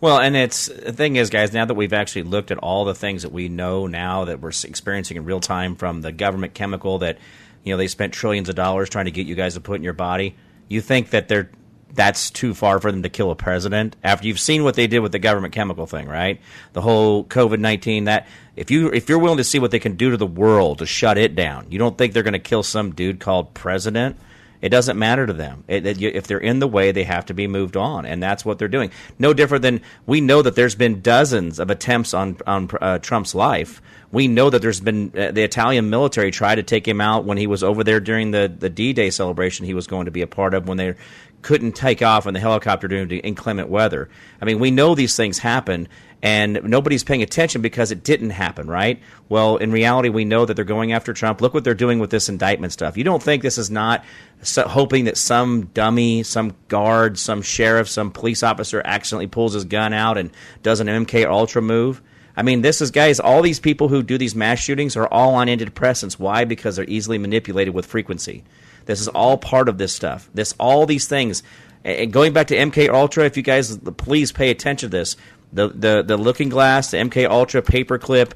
Well, 0.00 0.18
and 0.18 0.36
it's 0.36 0.66
the 0.66 0.92
thing 0.92 1.16
is, 1.16 1.28
guys. 1.28 1.52
Now 1.52 1.64
that 1.64 1.74
we've 1.74 1.92
actually 1.92 2.22
looked 2.22 2.50
at 2.50 2.58
all 2.58 2.84
the 2.84 2.94
things 2.94 3.22
that 3.22 3.32
we 3.32 3.48
know 3.48 3.86
now 3.86 4.26
that 4.26 4.40
we're 4.40 4.50
experiencing 4.50 5.16
in 5.16 5.24
real 5.24 5.40
time 5.40 5.74
from 5.74 6.02
the 6.02 6.12
government 6.12 6.54
chemical 6.54 6.98
that 6.98 7.18
you 7.64 7.72
know 7.72 7.76
they 7.76 7.88
spent 7.88 8.12
trillions 8.12 8.48
of 8.48 8.54
dollars 8.54 8.88
trying 8.88 9.06
to 9.06 9.10
get 9.10 9.26
you 9.26 9.34
guys 9.34 9.54
to 9.54 9.60
put 9.60 9.76
in 9.76 9.82
your 9.82 9.92
body, 9.92 10.36
you 10.68 10.80
think 10.80 11.10
that 11.10 11.28
they're 11.28 11.50
that's 11.94 12.30
too 12.30 12.54
far 12.54 12.78
for 12.78 12.92
them 12.92 13.02
to 13.02 13.08
kill 13.08 13.30
a 13.30 13.34
president 13.34 13.96
after 14.04 14.26
you've 14.26 14.38
seen 14.38 14.62
what 14.62 14.74
they 14.74 14.86
did 14.86 15.00
with 15.00 15.10
the 15.10 15.18
government 15.18 15.54
chemical 15.54 15.86
thing, 15.86 16.06
right? 16.06 16.40
The 16.74 16.80
whole 16.80 17.24
COVID 17.24 17.58
nineteen. 17.58 18.04
That 18.04 18.28
if 18.54 18.70
you 18.70 18.92
if 18.92 19.08
you're 19.08 19.18
willing 19.18 19.38
to 19.38 19.44
see 19.44 19.58
what 19.58 19.72
they 19.72 19.80
can 19.80 19.96
do 19.96 20.10
to 20.10 20.16
the 20.16 20.26
world 20.26 20.78
to 20.78 20.86
shut 20.86 21.18
it 21.18 21.34
down, 21.34 21.66
you 21.70 21.78
don't 21.78 21.98
think 21.98 22.12
they're 22.12 22.22
going 22.22 22.34
to 22.34 22.38
kill 22.38 22.62
some 22.62 22.94
dude 22.94 23.18
called 23.18 23.52
president? 23.52 24.16
It 24.60 24.70
doesn't 24.70 24.98
matter 24.98 25.26
to 25.26 25.32
them. 25.32 25.64
It, 25.68 25.86
it- 25.86 26.02
if 26.02 26.26
they're 26.26 26.38
in 26.38 26.58
the 26.58 26.66
way, 26.68 26.92
they 26.92 27.04
have 27.04 27.26
to 27.26 27.34
be 27.34 27.46
moved 27.46 27.76
on, 27.76 28.06
and 28.06 28.22
that's 28.22 28.44
what 28.44 28.58
they're 28.58 28.68
doing. 28.68 28.90
No 29.18 29.32
different 29.32 29.62
than 29.62 29.80
we 30.06 30.20
know 30.20 30.42
that 30.42 30.54
there's 30.56 30.74
been 30.74 31.00
dozens 31.00 31.58
of 31.58 31.70
attempts 31.70 32.14
on 32.14 32.36
on 32.46 32.68
uh, 32.80 32.98
Trump's 32.98 33.34
life. 33.34 33.80
We 34.10 34.26
know 34.26 34.48
that 34.50 34.62
there's 34.62 34.80
been 34.80 35.12
uh, 35.16 35.32
the 35.32 35.42
Italian 35.42 35.90
military 35.90 36.30
tried 36.30 36.56
to 36.56 36.62
take 36.62 36.88
him 36.88 37.00
out 37.00 37.24
when 37.24 37.36
he 37.38 37.46
was 37.46 37.62
over 37.62 37.84
there 37.84 38.00
during 38.00 38.30
the 38.30 38.52
the 38.58 38.70
D 38.70 38.92
Day 38.92 39.10
celebration 39.10 39.66
he 39.66 39.74
was 39.74 39.86
going 39.86 40.06
to 40.06 40.10
be 40.10 40.22
a 40.22 40.26
part 40.26 40.54
of 40.54 40.66
when 40.66 40.76
they 40.78 40.94
couldn't 41.42 41.72
take 41.72 42.02
off 42.02 42.26
in 42.26 42.34
the 42.34 42.40
helicopter 42.40 42.88
due 42.88 43.06
to 43.06 43.16
inclement 43.18 43.68
weather. 43.68 44.08
I 44.42 44.44
mean, 44.44 44.58
we 44.58 44.72
know 44.72 44.94
these 44.96 45.14
things 45.14 45.38
happen, 45.38 45.86
and 46.22 46.60
nobody's 46.64 47.04
paying 47.04 47.22
attention 47.22 47.62
because 47.62 47.92
it 47.92 48.02
didn't 48.02 48.30
happen, 48.30 48.66
right? 48.66 49.00
Well, 49.28 49.56
in 49.56 49.70
reality, 49.70 50.08
we 50.08 50.24
know 50.24 50.44
that 50.44 50.54
they're 50.54 50.64
going 50.64 50.92
after 50.92 51.12
Trump. 51.12 51.40
Look 51.40 51.54
what 51.54 51.62
they're 51.62 51.74
doing 51.74 52.00
with 52.00 52.10
this 52.10 52.28
indictment 52.28 52.72
stuff. 52.72 52.96
You 52.96 53.04
don't 53.04 53.22
think 53.22 53.42
this 53.42 53.58
is 53.58 53.70
not 53.70 54.04
so, 54.42 54.66
hoping 54.66 55.04
that 55.04 55.16
some 55.16 55.66
dummy, 55.74 56.24
some 56.24 56.56
guard, 56.66 57.18
some 57.18 57.42
sheriff, 57.42 57.88
some 57.88 58.10
police 58.10 58.42
officer 58.42 58.82
accidentally 58.84 59.28
pulls 59.28 59.54
his 59.54 59.64
gun 59.64 59.92
out 59.92 60.18
and 60.18 60.30
does 60.62 60.80
an 60.80 60.88
MK 60.88 61.24
Ultra 61.28 61.62
move? 61.62 62.02
I 62.36 62.42
mean, 62.42 62.62
this 62.62 62.80
is 62.80 62.90
guys. 62.90 63.18
All 63.20 63.42
these 63.42 63.60
people 63.60 63.88
who 63.88 64.02
do 64.02 64.18
these 64.18 64.34
mass 64.34 64.60
shootings 64.60 64.96
are 64.96 65.08
all 65.08 65.34
on 65.34 65.48
antidepressants. 65.48 66.18
Why? 66.18 66.44
Because 66.44 66.76
they're 66.76 66.84
easily 66.88 67.18
manipulated 67.18 67.74
with 67.74 67.86
frequency. 67.86 68.44
This 68.86 69.00
is 69.00 69.08
all 69.08 69.38
part 69.38 69.68
of 69.68 69.78
this 69.78 69.92
stuff. 69.92 70.30
This 70.34 70.54
all 70.58 70.86
these 70.86 71.06
things. 71.06 71.42
And 71.84 72.12
going 72.12 72.32
back 72.32 72.48
to 72.48 72.56
MK 72.56 72.90
Ultra, 72.90 73.24
if 73.24 73.36
you 73.36 73.42
guys 73.42 73.76
please 73.96 74.32
pay 74.32 74.50
attention 74.50 74.90
to 74.90 74.96
this, 74.96 75.16
the 75.52 75.68
the 75.68 76.02
the 76.02 76.16
Looking 76.16 76.48
Glass, 76.48 76.90
the 76.90 76.98
MK 76.98 77.28
Ultra 77.28 77.62
paperclip, 77.62 78.32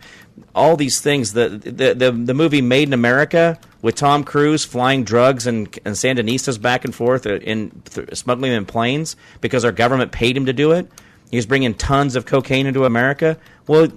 all 0.54 0.76
these 0.76 1.00
things. 1.00 1.32
The, 1.32 1.48
the 1.48 1.94
the 1.94 2.12
the 2.12 2.34
movie 2.34 2.62
Made 2.62 2.88
in 2.88 2.92
America 2.92 3.58
with 3.82 3.96
Tom 3.96 4.24
Cruise 4.24 4.64
flying 4.64 5.04
drugs 5.04 5.46
and, 5.46 5.66
and 5.84 5.94
Sandinistas 5.94 6.60
back 6.60 6.84
and 6.84 6.94
forth 6.94 7.26
in 7.26 7.82
th- 7.84 8.16
smuggling 8.16 8.52
in 8.52 8.64
planes 8.64 9.16
because 9.40 9.64
our 9.64 9.72
government 9.72 10.12
paid 10.12 10.36
him 10.36 10.46
to 10.46 10.52
do 10.52 10.72
it. 10.72 10.88
He 11.30 11.36
was 11.36 11.46
bringing 11.46 11.74
tons 11.74 12.14
of 12.14 12.26
cocaine 12.26 12.66
into 12.66 12.84
America. 12.84 13.38
Well, 13.66 13.88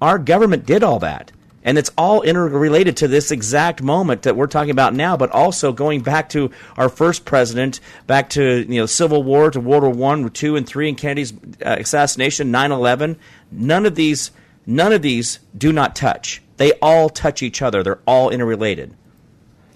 our 0.00 0.18
government 0.18 0.66
did 0.66 0.82
all 0.82 0.98
that. 1.00 1.32
And 1.64 1.78
it's 1.78 1.90
all 1.96 2.20
interrelated 2.20 2.98
to 2.98 3.08
this 3.08 3.30
exact 3.30 3.82
moment 3.82 4.22
that 4.22 4.36
we're 4.36 4.46
talking 4.46 4.70
about 4.70 4.94
now, 4.94 5.16
but 5.16 5.30
also 5.30 5.72
going 5.72 6.02
back 6.02 6.28
to 6.30 6.50
our 6.76 6.90
first 6.90 7.24
president, 7.24 7.80
back 8.06 8.28
to 8.30 8.66
you 8.68 8.80
know 8.80 8.86
Civil 8.86 9.22
War, 9.22 9.50
to 9.50 9.60
World 9.60 9.82
War 9.82 9.90
One, 9.90 10.28
two, 10.30 10.56
and 10.56 10.66
three, 10.66 10.88
and 10.90 10.98
Kennedy's 10.98 11.32
uh, 11.32 11.76
assassination, 11.80 12.52
9-11. 12.52 13.16
None 13.50 13.86
of 13.86 13.94
these, 13.94 14.30
none 14.66 14.92
of 14.92 15.00
these 15.00 15.38
do 15.56 15.72
not 15.72 15.96
touch. 15.96 16.42
They 16.58 16.72
all 16.74 17.08
touch 17.08 17.42
each 17.42 17.62
other. 17.62 17.82
They're 17.82 18.00
all 18.06 18.28
interrelated. 18.28 18.94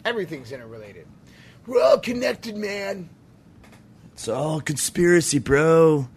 Everything's 0.05 0.53
interrelated. 0.53 1.07
We're 1.67 1.83
all 1.83 1.99
connected, 1.99 2.57
man. 2.57 3.09
It's 4.13 4.29
all 4.29 4.61
conspiracy, 4.61 5.39
bro. 5.39 6.09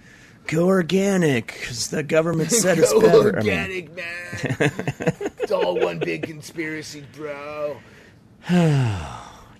Go 0.51 0.67
organic, 0.67 1.47
because 1.47 1.87
the 1.87 2.03
government 2.03 2.51
said 2.51 2.77
it's 2.77 2.91
Go 2.93 2.99
better. 3.01 3.39
I 3.39 3.41
mean- 3.41 3.49
organic, 3.49 3.95
man. 3.95 4.71
it's 5.39 5.51
all 5.51 5.79
one 5.79 5.97
big 5.99 6.23
conspiracy, 6.23 7.05
bro. 7.15 7.77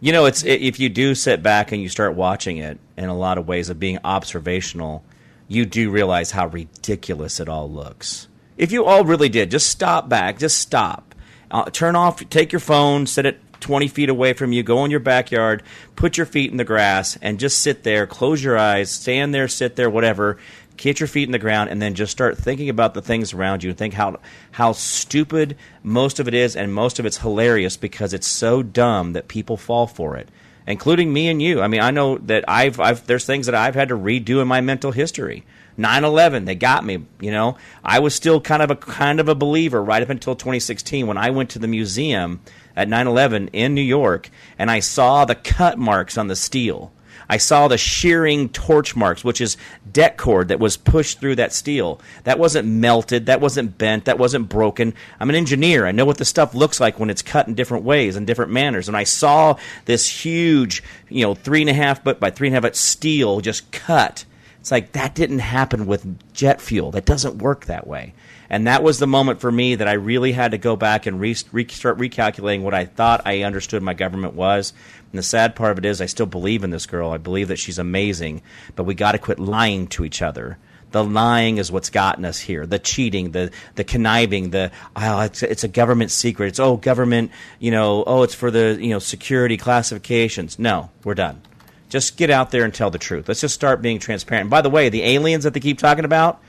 You 0.04 0.12
know, 0.12 0.26
it's 0.26 0.44
if 0.44 0.80
you 0.80 0.90
do 0.90 1.14
sit 1.14 1.44
back 1.44 1.72
and 1.72 1.80
you 1.80 1.88
start 1.88 2.16
watching 2.16 2.58
it 2.58 2.80
in 2.98 3.06
a 3.06 3.16
lot 3.16 3.38
of 3.38 3.48
ways 3.48 3.70
of 3.70 3.80
being 3.80 4.00
observational, 4.04 5.04
you 5.48 5.64
do 5.64 5.92
realize 5.92 6.32
how 6.32 6.48
ridiculous 6.48 7.40
it 7.40 7.48
all 7.48 7.70
looks. 7.70 8.28
If 8.58 8.72
you 8.72 8.84
all 8.86 9.06
really 9.06 9.30
did, 9.30 9.52
just 9.52 9.70
stop 9.70 10.10
back, 10.10 10.40
just 10.40 10.58
stop, 10.58 11.14
uh, 11.52 11.66
turn 11.70 11.96
off, 11.96 12.28
take 12.32 12.52
your 12.52 12.60
phone, 12.60 13.06
set 13.06 13.28
it 13.28 13.40
20 13.60 13.88
feet 13.90 14.10
away 14.10 14.34
from 14.34 14.52
you, 14.52 14.64
go 14.64 14.84
in 14.86 14.90
your 14.90 15.00
backyard, 15.00 15.62
put 15.96 16.18
your 16.18 16.26
feet 16.26 16.50
in 16.50 16.58
the 16.58 16.64
grass, 16.64 17.16
and 17.22 17.40
just 17.40 17.60
sit 17.62 17.84
there, 17.84 18.08
close 18.08 18.44
your 18.44 18.58
eyes, 18.58 18.90
stand 18.90 19.36
there, 19.36 19.48
sit 19.48 19.76
there, 19.76 19.88
whatever. 19.88 20.40
Get 20.82 21.00
your 21.00 21.06
feet 21.06 21.28
in 21.28 21.32
the 21.32 21.38
ground, 21.38 21.70
and 21.70 21.80
then 21.80 21.94
just 21.94 22.12
start 22.12 22.40
thinking 22.40 22.68
about 22.68 22.96
the 22.96 23.04
things 23.04 23.34
around 23.34 23.64
you, 23.64 23.70
and 23.70 23.78
think 23.78 23.94
how 23.94 24.20
how 24.50 24.72
stupid 24.72 25.56
most 25.84 26.20
of 26.20 26.28
it 26.28 26.34
is, 26.34 26.56
and 26.56 26.74
most 26.74 26.98
of 26.98 27.06
it's 27.06 27.20
hilarious 27.20 27.78
because 27.78 28.14
it's 28.14 28.26
so 28.26 28.64
dumb 28.64 29.14
that 29.14 29.28
people 29.28 29.58
fall 29.58 29.86
for 29.86 30.18
it 30.18 30.28
including 30.68 31.12
me 31.12 31.28
and 31.28 31.42
you. 31.42 31.60
I 31.60 31.68
mean, 31.68 31.82
I 31.82 31.92
know 31.92 32.18
that 32.20 32.46
I've, 32.48 32.80
I've 32.80 33.06
there's 33.08 33.26
things 33.26 33.48
that 33.48 33.56
I've 33.56 33.76
had 33.76 33.90
to 33.90 33.98
redo 33.98 34.42
in 34.42 34.48
my 34.48 34.62
mental 34.62 34.92
history. 34.92 35.44
9/11, 35.78 36.46
they 36.46 36.56
got 36.56 36.86
me. 36.86 37.06
You 37.20 37.32
know, 37.32 37.58
I 37.84 38.00
was 38.00 38.14
still 38.14 38.42
kind 38.42 38.62
of 38.62 38.72
a 38.72 38.76
kind 38.76 39.20
of 39.20 39.28
a 39.28 39.36
believer 39.36 39.84
right 39.84 40.04
up 40.04 40.10
until 40.10 40.36
2016 40.36 41.08
when 41.08 41.18
I 41.18 41.30
went 41.30 41.50
to 41.52 41.60
the 41.60 41.68
museum 41.68 42.42
at 42.76 42.88
9/11 42.88 43.50
in 43.54 43.74
New 43.74 43.82
York 43.82 44.30
and 44.58 44.70
I 44.70 44.80
saw 44.80 45.26
the 45.26 45.36
cut 45.36 45.78
marks 45.78 46.18
on 46.18 46.28
the 46.28 46.36
steel. 46.36 46.92
I 47.32 47.38
saw 47.38 47.70
the 47.70 47.78
shearing 47.78 48.50
torch 48.50 48.94
marks, 48.94 49.24
which 49.24 49.40
is 49.40 49.56
det 49.90 50.18
cord 50.18 50.50
that 50.50 50.60
was 50.60 50.76
pushed 50.76 51.22
through 51.22 51.38
that 51.38 51.54
steel. 51.54 52.02
That 52.26 52.38
wasn't 52.38 52.68
melted. 52.68 53.28
That 53.28 53.40
wasn't 53.40 53.78
bent. 53.78 54.04
That 54.04 54.20
wasn't 54.20 54.50
broken. 54.50 54.94
I'm 55.18 55.30
an 55.30 55.38
engineer. 55.38 55.86
I 55.86 55.94
know 55.94 56.04
what 56.04 56.18
the 56.18 56.26
stuff 56.26 56.54
looks 56.54 56.82
like 56.82 57.00
when 57.00 57.10
it's 57.10 57.22
cut 57.22 57.48
in 57.48 57.54
different 57.54 57.86
ways 57.86 58.18
and 58.18 58.28
different 58.28 58.52
manners. 58.52 58.90
And 58.90 58.98
I 58.98 59.06
saw 59.06 59.56
this 59.86 60.10
huge, 60.10 60.84
you 61.08 61.22
know, 61.22 61.34
three 61.34 61.62
and 61.62 61.70
a 61.70 61.74
half 61.74 62.04
foot 62.04 62.20
by 62.20 62.32
three 62.32 62.50
and 62.50 62.54
a 62.54 62.58
half 62.58 62.64
foot 62.64 62.76
steel 62.76 63.40
just 63.40 63.72
cut. 63.72 64.26
It's 64.60 64.72
like 64.72 64.92
that 64.92 65.16
didn't 65.16 65.40
happen 65.40 65.86
with 65.86 66.34
jet 66.34 66.60
fuel. 66.60 66.92
That 66.92 67.06
doesn't 67.06 67.38
work 67.38 67.68
that 67.68 67.88
way. 67.88 68.14
And 68.52 68.68
that 68.68 68.84
was 68.84 69.00
the 69.00 69.08
moment 69.08 69.40
for 69.40 69.50
me 69.50 69.76
that 69.76 69.88
I 69.88 69.94
really 69.94 70.34
had 70.34 70.52
to 70.52 70.58
go 70.58 70.76
back 70.76 71.06
and 71.06 71.22
re- 71.22 71.34
start 71.34 71.98
recalculating 71.98 72.64
what 72.64 72.74
I 72.74 72.84
thought 72.84 73.26
I 73.26 73.44
understood 73.44 73.82
my 73.82 73.94
government 73.94 74.34
was. 74.34 74.74
And 75.10 75.18
the 75.18 75.24
sad 75.24 75.56
part 75.56 75.72
of 75.72 75.78
it 75.78 75.86
is, 75.86 76.02
I 76.02 76.06
still 76.06 76.26
believe 76.26 76.66
in 76.66 76.70
this 76.70 76.86
girl. 76.86 77.12
I 77.12 77.18
believe 77.18 77.48
that 77.48 77.60
she's 77.60 77.80
amazing. 77.80 78.42
But 78.76 78.84
we 78.84 78.94
got 78.94 79.14
to 79.14 79.20
quit 79.20 79.40
lying 79.40 79.88
to 79.88 80.04
each 80.04 80.22
other. 80.22 80.58
The 80.92 81.02
lying 81.02 81.60
is 81.60 81.72
what's 81.72 81.90
gotten 81.90 82.26
us 82.26 82.40
here. 82.40 82.66
The 82.66 82.78
cheating, 82.78 83.32
the 83.32 83.52
the 83.76 83.86
conniving, 83.86 84.50
the 84.50 84.74
oh, 84.98 85.22
it's 85.22 85.42
it's 85.44 85.64
a 85.64 85.70
government 85.70 86.12
secret. 86.12 86.48
It's 86.48 86.60
oh 86.60 86.76
government, 86.76 87.32
you 87.60 87.72
know, 87.72 88.04
oh 88.06 88.24
it's 88.24 88.36
for 88.36 88.52
the 88.52 88.78
you 88.78 88.90
know 88.90 89.00
security 89.00 89.56
classifications. 89.56 90.60
No, 90.60 90.90
we're 91.06 91.14
done. 91.14 91.42
Just 91.88 92.18
get 92.18 92.30
out 92.30 92.52
there 92.52 92.66
and 92.66 92.74
tell 92.74 92.90
the 92.90 93.00
truth. 93.00 93.30
Let's 93.30 93.40
just 93.40 93.56
start 93.56 93.82
being 93.82 94.00
transparent. 94.00 94.42
And 94.42 94.50
by 94.50 94.62
the 94.62 94.70
way, 94.70 94.90
the 94.90 95.04
aliens 95.04 95.46
that 95.46 95.54
they 95.54 95.62
keep 95.62 95.80
talking 95.80 96.04
about 96.04 96.42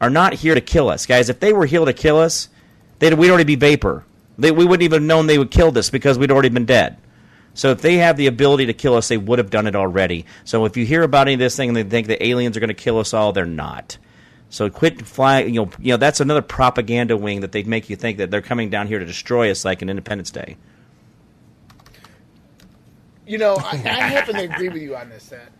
are 0.00 0.10
not 0.10 0.34
here 0.34 0.54
to 0.54 0.60
kill 0.60 0.88
us, 0.88 1.06
guys. 1.06 1.28
If 1.28 1.40
they 1.40 1.52
were 1.52 1.66
here 1.66 1.84
to 1.84 1.92
kill 1.92 2.18
us, 2.18 2.48
they'd, 2.98 3.14
we'd 3.14 3.30
already 3.30 3.44
be 3.44 3.56
vapor. 3.56 4.04
They, 4.38 4.52
we 4.52 4.64
wouldn't 4.64 4.84
even 4.84 5.02
have 5.02 5.06
known 5.08 5.26
they 5.26 5.38
would 5.38 5.50
kill 5.50 5.76
us 5.76 5.90
because 5.90 6.18
we'd 6.18 6.30
already 6.30 6.48
been 6.48 6.66
dead. 6.66 6.96
So 7.54 7.72
if 7.72 7.82
they 7.82 7.96
have 7.96 8.16
the 8.16 8.28
ability 8.28 8.66
to 8.66 8.72
kill 8.72 8.94
us, 8.94 9.08
they 9.08 9.16
would 9.16 9.40
have 9.40 9.50
done 9.50 9.66
it 9.66 9.74
already. 9.74 10.26
So 10.44 10.64
if 10.64 10.76
you 10.76 10.86
hear 10.86 11.02
about 11.02 11.26
any 11.26 11.34
of 11.34 11.40
this 11.40 11.56
thing 11.56 11.70
and 11.70 11.76
they 11.76 11.82
think 11.82 12.06
the 12.06 12.24
aliens 12.24 12.56
are 12.56 12.60
going 12.60 12.68
to 12.68 12.74
kill 12.74 12.98
us 13.00 13.12
all, 13.12 13.32
they're 13.32 13.44
not. 13.46 13.98
So 14.48 14.70
quit 14.70 15.04
flying. 15.04 15.52
You 15.52 15.62
know, 15.62 15.70
you 15.80 15.92
know 15.92 15.96
that's 15.96 16.20
another 16.20 16.40
propaganda 16.40 17.16
wing 17.16 17.40
that 17.40 17.50
they 17.50 17.64
make 17.64 17.90
you 17.90 17.96
think 17.96 18.18
that 18.18 18.30
they're 18.30 18.40
coming 18.42 18.70
down 18.70 18.86
here 18.86 19.00
to 19.00 19.04
destroy 19.04 19.50
us, 19.50 19.64
like 19.64 19.82
an 19.82 19.90
Independence 19.90 20.30
Day. 20.30 20.56
You 23.26 23.38
know, 23.38 23.56
I, 23.56 23.72
I 23.72 23.74
happen 23.74 24.36
to 24.36 24.42
agree 24.42 24.68
with 24.68 24.80
you 24.80 24.96
on 24.96 25.10
this 25.10 25.26
that 25.28 25.50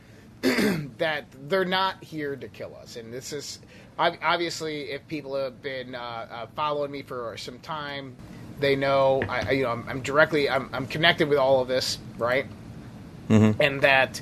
that 0.99 1.27
they're 1.49 1.65
not 1.65 2.03
here 2.03 2.37
to 2.37 2.49
kill 2.49 2.77
us, 2.77 2.97
and 2.97 3.13
this 3.13 3.33
is 3.33 3.59
obviously 3.99 4.91
if 4.91 5.07
people 5.09 5.35
have 5.37 5.61
been 5.63 5.95
uh, 5.95 5.99
uh, 6.31 6.47
following 6.55 6.91
me 6.91 7.03
for 7.03 7.37
some 7.37 7.59
time, 7.59 8.15
they 8.61 8.77
know 8.77 9.23
I, 9.29 9.51
you 9.53 9.65
know 9.65 9.71
I'm, 9.71 9.89
I'm 9.89 10.03
directly 10.03 10.49
I'm, 10.49 10.71
I'm 10.73 10.87
connected 10.87 11.29
with 11.29 11.39
all 11.39 11.61
of 11.61 11.69
this, 11.69 11.99
right? 12.17 12.47
And 13.61 13.83
that 13.83 14.21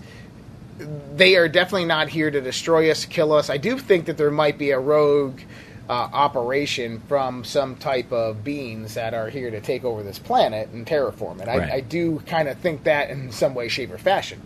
they 1.15 1.37
are 1.37 1.49
definitely 1.49 1.87
not 1.87 2.09
here 2.09 2.31
to 2.31 2.41
destroy 2.41 2.91
us, 2.91 3.05
kill 3.05 3.33
us. 3.33 3.49
I 3.51 3.57
do 3.57 3.79
think 3.79 4.07
that 4.07 4.17
there 4.17 4.31
might 4.31 4.59
be 4.59 4.71
a 4.73 4.79
rogue 4.79 5.41
uh, 5.89 5.93
operation 5.93 7.01
from 7.09 7.45
some 7.45 7.77
type 7.77 8.13
of 8.13 8.43
beings 8.43 8.95
that 8.95 9.15
are 9.15 9.31
here 9.31 9.51
to 9.51 9.61
take 9.61 9.85
over 9.85 10.03
this 10.03 10.19
planet 10.19 10.69
and 10.71 10.87
terraform 10.87 11.41
it. 11.41 11.49
I, 11.49 11.59
Right. 11.59 11.73
I 11.73 11.81
do 11.81 12.19
kind 12.27 12.49
of 12.49 12.59
think 12.59 12.85
that 12.85 13.11
in 13.11 13.31
some 13.31 13.55
way, 13.55 13.69
shape, 13.69 13.93
or 13.93 13.99
fashion. 13.99 14.43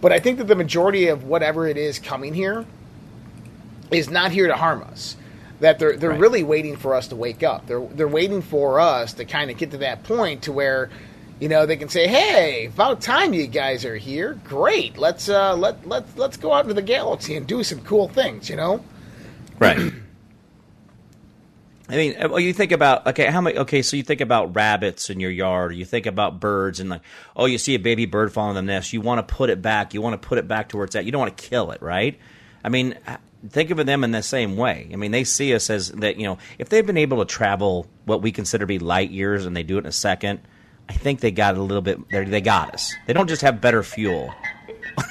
But 0.00 0.12
I 0.12 0.18
think 0.18 0.38
that 0.38 0.48
the 0.48 0.54
majority 0.56 1.08
of 1.08 1.24
whatever 1.24 1.66
it 1.66 1.76
is 1.76 1.98
coming 1.98 2.34
here 2.34 2.64
is 3.90 4.10
not 4.10 4.32
here 4.32 4.46
to 4.48 4.54
harm 4.54 4.82
us. 4.82 5.16
That 5.60 5.78
they're 5.78 5.96
they're 5.96 6.10
Right. 6.10 6.20
really 6.20 6.42
waiting 6.42 6.76
for 6.76 6.94
us 6.94 7.08
to 7.08 7.16
wake 7.16 7.42
up. 7.42 7.66
They're 7.66 7.80
they're 7.80 8.08
waiting 8.08 8.42
for 8.42 8.80
us 8.80 9.12
to 9.14 9.24
kind 9.24 9.50
of 9.50 9.56
get 9.56 9.70
to 9.70 9.78
that 9.78 10.02
point 10.02 10.42
to 10.42 10.52
where, 10.52 10.90
you 11.40 11.48
know, 11.48 11.64
they 11.64 11.76
can 11.76 11.88
say, 11.88 12.06
"Hey, 12.08 12.66
about 12.66 13.00
time 13.00 13.32
you 13.32 13.46
guys 13.46 13.84
are 13.84 13.96
here. 13.96 14.38
Great, 14.44 14.98
let's 14.98 15.28
uh, 15.28 15.54
let 15.56 15.86
let 15.88 16.04
let's 16.18 16.36
go 16.36 16.52
out 16.52 16.64
into 16.64 16.74
the 16.74 16.82
galaxy 16.82 17.36
and 17.36 17.46
do 17.46 17.62
some 17.62 17.80
cool 17.80 18.08
things." 18.08 18.50
You 18.50 18.56
know. 18.56 18.84
Right. 19.58 19.92
I 21.88 21.96
mean, 21.96 22.14
uh, 22.18 22.28
well, 22.30 22.40
you 22.40 22.54
think 22.54 22.72
about 22.72 23.06
okay, 23.08 23.26
how 23.26 23.42
many? 23.42 23.58
Okay, 23.58 23.82
so 23.82 23.96
you 23.96 24.02
think 24.02 24.22
about 24.22 24.54
rabbits 24.56 25.10
in 25.10 25.20
your 25.20 25.30
yard, 25.30 25.72
or 25.72 25.74
you 25.74 25.84
think 25.84 26.06
about 26.06 26.40
birds, 26.40 26.80
and 26.80 26.88
like, 26.88 27.02
oh, 27.36 27.44
you 27.44 27.58
see 27.58 27.74
a 27.74 27.78
baby 27.78 28.06
bird 28.06 28.32
fall 28.32 28.48
in 28.48 28.54
the 28.54 28.62
nest, 28.62 28.92
you 28.94 29.02
want 29.02 29.26
to 29.26 29.34
put 29.34 29.50
it 29.50 29.60
back, 29.60 29.92
you 29.92 30.00
want 30.00 30.20
to 30.20 30.26
put 30.28 30.38
it 30.38 30.48
back 30.48 30.70
to 30.70 30.76
where 30.78 30.86
it's 30.86 30.96
at. 30.96 31.04
You 31.04 31.12
don't 31.12 31.20
want 31.20 31.36
to 31.36 31.48
kill 31.48 31.72
it, 31.72 31.82
right? 31.82 32.18
I 32.64 32.70
mean, 32.70 32.96
think 33.50 33.70
of 33.70 33.84
them 33.84 34.02
in 34.02 34.12
the 34.12 34.22
same 34.22 34.56
way. 34.56 34.88
I 34.92 34.96
mean, 34.96 35.10
they 35.10 35.24
see 35.24 35.54
us 35.54 35.68
as 35.68 35.90
that. 35.92 36.16
You 36.16 36.24
know, 36.24 36.38
if 36.58 36.70
they've 36.70 36.86
been 36.86 36.96
able 36.96 37.18
to 37.18 37.26
travel 37.26 37.86
what 38.06 38.22
we 38.22 38.32
consider 38.32 38.62
to 38.62 38.66
be 38.66 38.78
light 38.78 39.10
years, 39.10 39.44
and 39.44 39.54
they 39.54 39.62
do 39.62 39.76
it 39.76 39.80
in 39.80 39.86
a 39.86 39.92
second, 39.92 40.40
I 40.88 40.94
think 40.94 41.20
they 41.20 41.32
got 41.32 41.56
a 41.56 41.62
little 41.62 41.82
bit. 41.82 42.08
They 42.08 42.24
they 42.24 42.40
got 42.40 42.72
us. 42.72 42.94
They 43.06 43.12
don't 43.12 43.28
just 43.28 43.42
have 43.42 43.60
better 43.60 43.82
fuel; 43.82 44.32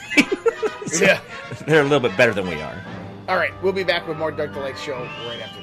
Yeah. 1.00 1.20
they're 1.68 1.82
a 1.82 1.84
little 1.84 2.00
bit 2.00 2.18
better 2.18 2.34
than 2.34 2.48
we 2.48 2.60
are. 2.62 2.84
All 3.28 3.38
right, 3.38 3.54
we'll 3.62 3.74
be 3.74 3.84
back 3.84 4.08
with 4.08 4.18
more 4.18 4.32
Dark 4.32 4.54
the 4.54 4.60
Light 4.60 4.78
show 4.78 4.98
right 5.28 5.40
after. 5.42 5.63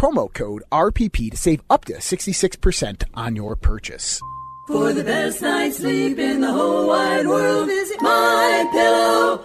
promo 0.00 0.32
code 0.32 0.62
RPP 0.72 1.30
to 1.30 1.36
save 1.36 1.60
up 1.68 1.84
to 1.84 1.92
66% 1.92 3.04
on 3.12 3.36
your 3.36 3.54
purchase. 3.54 4.18
For 4.66 4.94
the 4.94 5.04
best 5.04 5.42
night's 5.42 5.76
sleep 5.76 6.18
in 6.18 6.40
the 6.40 6.50
whole 6.50 6.88
wide 6.88 7.26
world, 7.26 7.66
visit 7.66 7.98
mypillow.com. 7.98 9.44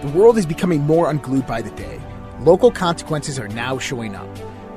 The 0.00 0.08
world 0.08 0.38
is 0.38 0.46
becoming 0.46 0.80
more 0.80 1.10
unglued 1.10 1.46
by 1.46 1.60
the 1.60 1.72
day. 1.72 2.00
Local 2.40 2.70
consequences 2.70 3.38
are 3.38 3.48
now 3.48 3.76
showing 3.78 4.14
up. 4.14 4.28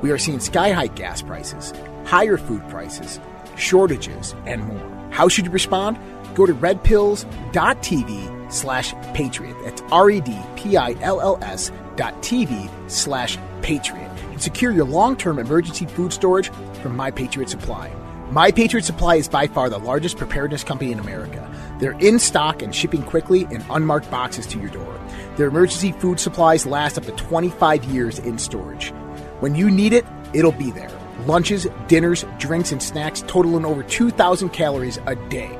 We 0.02 0.10
are 0.10 0.18
seeing 0.18 0.40
sky 0.40 0.72
high 0.72 0.88
gas 0.88 1.22
prices, 1.22 1.72
higher 2.04 2.36
food 2.36 2.68
prices, 2.68 3.18
shortages, 3.56 4.34
and 4.44 4.64
more. 4.64 5.08
How 5.10 5.28
should 5.28 5.46
you 5.46 5.50
respond? 5.50 5.98
Go 6.34 6.44
to 6.44 6.54
redpills.tv 6.54 8.39
slash 8.52 8.94
patriot. 9.14 9.56
That's 9.64 9.82
R-E-D-P-I-L-L-S 9.92 11.72
dot 11.96 12.14
TV 12.22 12.70
slash 12.90 13.38
patriot. 13.62 14.10
And 14.30 14.40
secure 14.40 14.72
your 14.72 14.84
long-term 14.84 15.38
emergency 15.38 15.86
food 15.86 16.12
storage 16.12 16.50
from 16.82 16.96
My 16.96 17.10
Patriot 17.10 17.48
Supply. 17.48 17.92
My 18.30 18.52
Patriot 18.52 18.84
Supply 18.84 19.16
is 19.16 19.28
by 19.28 19.48
far 19.48 19.68
the 19.68 19.78
largest 19.78 20.16
preparedness 20.16 20.62
company 20.62 20.92
in 20.92 21.00
America. 21.00 21.50
They're 21.80 21.98
in 21.98 22.18
stock 22.18 22.62
and 22.62 22.72
shipping 22.72 23.02
quickly 23.02 23.42
in 23.50 23.64
unmarked 23.70 24.08
boxes 24.10 24.46
to 24.48 24.58
your 24.60 24.68
door. 24.68 25.00
Their 25.36 25.48
emergency 25.48 25.92
food 25.92 26.20
supplies 26.20 26.64
last 26.64 26.96
up 26.96 27.04
to 27.06 27.12
25 27.12 27.84
years 27.84 28.18
in 28.20 28.38
storage. 28.38 28.90
When 29.40 29.54
you 29.54 29.70
need 29.70 29.92
it, 29.92 30.06
it'll 30.32 30.52
be 30.52 30.70
there. 30.70 30.90
Lunches, 31.26 31.66
dinners, 31.88 32.24
drinks, 32.38 32.72
and 32.72 32.82
snacks 32.82 33.22
totaling 33.26 33.64
over 33.64 33.82
2,000 33.82 34.50
calories 34.50 34.98
a 35.06 35.16
day. 35.16 35.50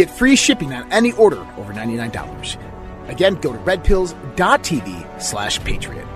Get 0.00 0.08
free 0.08 0.34
shipping 0.34 0.72
on 0.72 0.90
any 0.90 1.12
order 1.12 1.46
over 1.58 1.74
$99. 1.74 2.56
Again, 3.10 3.34
go 3.34 3.52
to 3.52 3.58
redpills.tv 3.58 5.20
slash 5.20 5.62
patriot. 5.62 6.06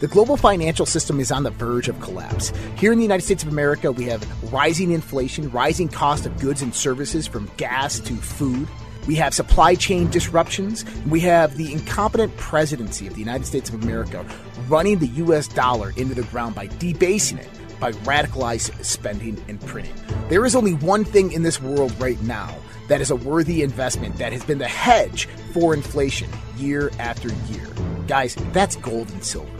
The 0.00 0.08
global 0.08 0.36
financial 0.36 0.84
system 0.84 1.20
is 1.20 1.32
on 1.32 1.44
the 1.44 1.50
verge 1.50 1.88
of 1.88 1.98
collapse. 2.02 2.52
Here 2.76 2.92
in 2.92 2.98
the 2.98 3.04
United 3.04 3.24
States 3.24 3.44
of 3.44 3.48
America, 3.48 3.90
we 3.90 4.04
have 4.04 4.52
rising 4.52 4.90
inflation, 4.90 5.50
rising 5.50 5.88
cost 5.88 6.26
of 6.26 6.38
goods 6.38 6.60
and 6.60 6.74
services 6.74 7.26
from 7.26 7.50
gas 7.56 7.98
to 8.00 8.12
food. 8.12 8.68
We 9.06 9.14
have 9.14 9.32
supply 9.32 9.74
chain 9.74 10.10
disruptions. 10.10 10.84
We 11.06 11.20
have 11.20 11.56
the 11.56 11.72
incompetent 11.72 12.36
presidency 12.36 13.06
of 13.06 13.14
the 13.14 13.20
United 13.20 13.46
States 13.46 13.70
of 13.70 13.82
America 13.82 14.22
running 14.68 14.98
the 14.98 15.08
US 15.24 15.48
dollar 15.48 15.94
into 15.96 16.14
the 16.14 16.24
ground 16.24 16.54
by 16.54 16.66
debasing 16.78 17.38
it, 17.38 17.48
by 17.82 17.90
radicalized 17.90 18.84
spending 18.84 19.44
and 19.48 19.60
printing. 19.62 19.92
There 20.28 20.46
is 20.46 20.54
only 20.54 20.74
one 20.74 21.04
thing 21.04 21.32
in 21.32 21.42
this 21.42 21.60
world 21.60 21.92
right 22.00 22.20
now 22.22 22.56
that 22.86 23.00
is 23.00 23.10
a 23.10 23.16
worthy 23.16 23.62
investment 23.62 24.18
that 24.18 24.32
has 24.32 24.44
been 24.44 24.58
the 24.58 24.68
hedge 24.68 25.26
for 25.52 25.74
inflation 25.74 26.30
year 26.56 26.92
after 27.00 27.30
year. 27.50 27.66
Guys, 28.06 28.36
that's 28.52 28.76
gold 28.76 29.10
and 29.10 29.24
silver. 29.24 29.50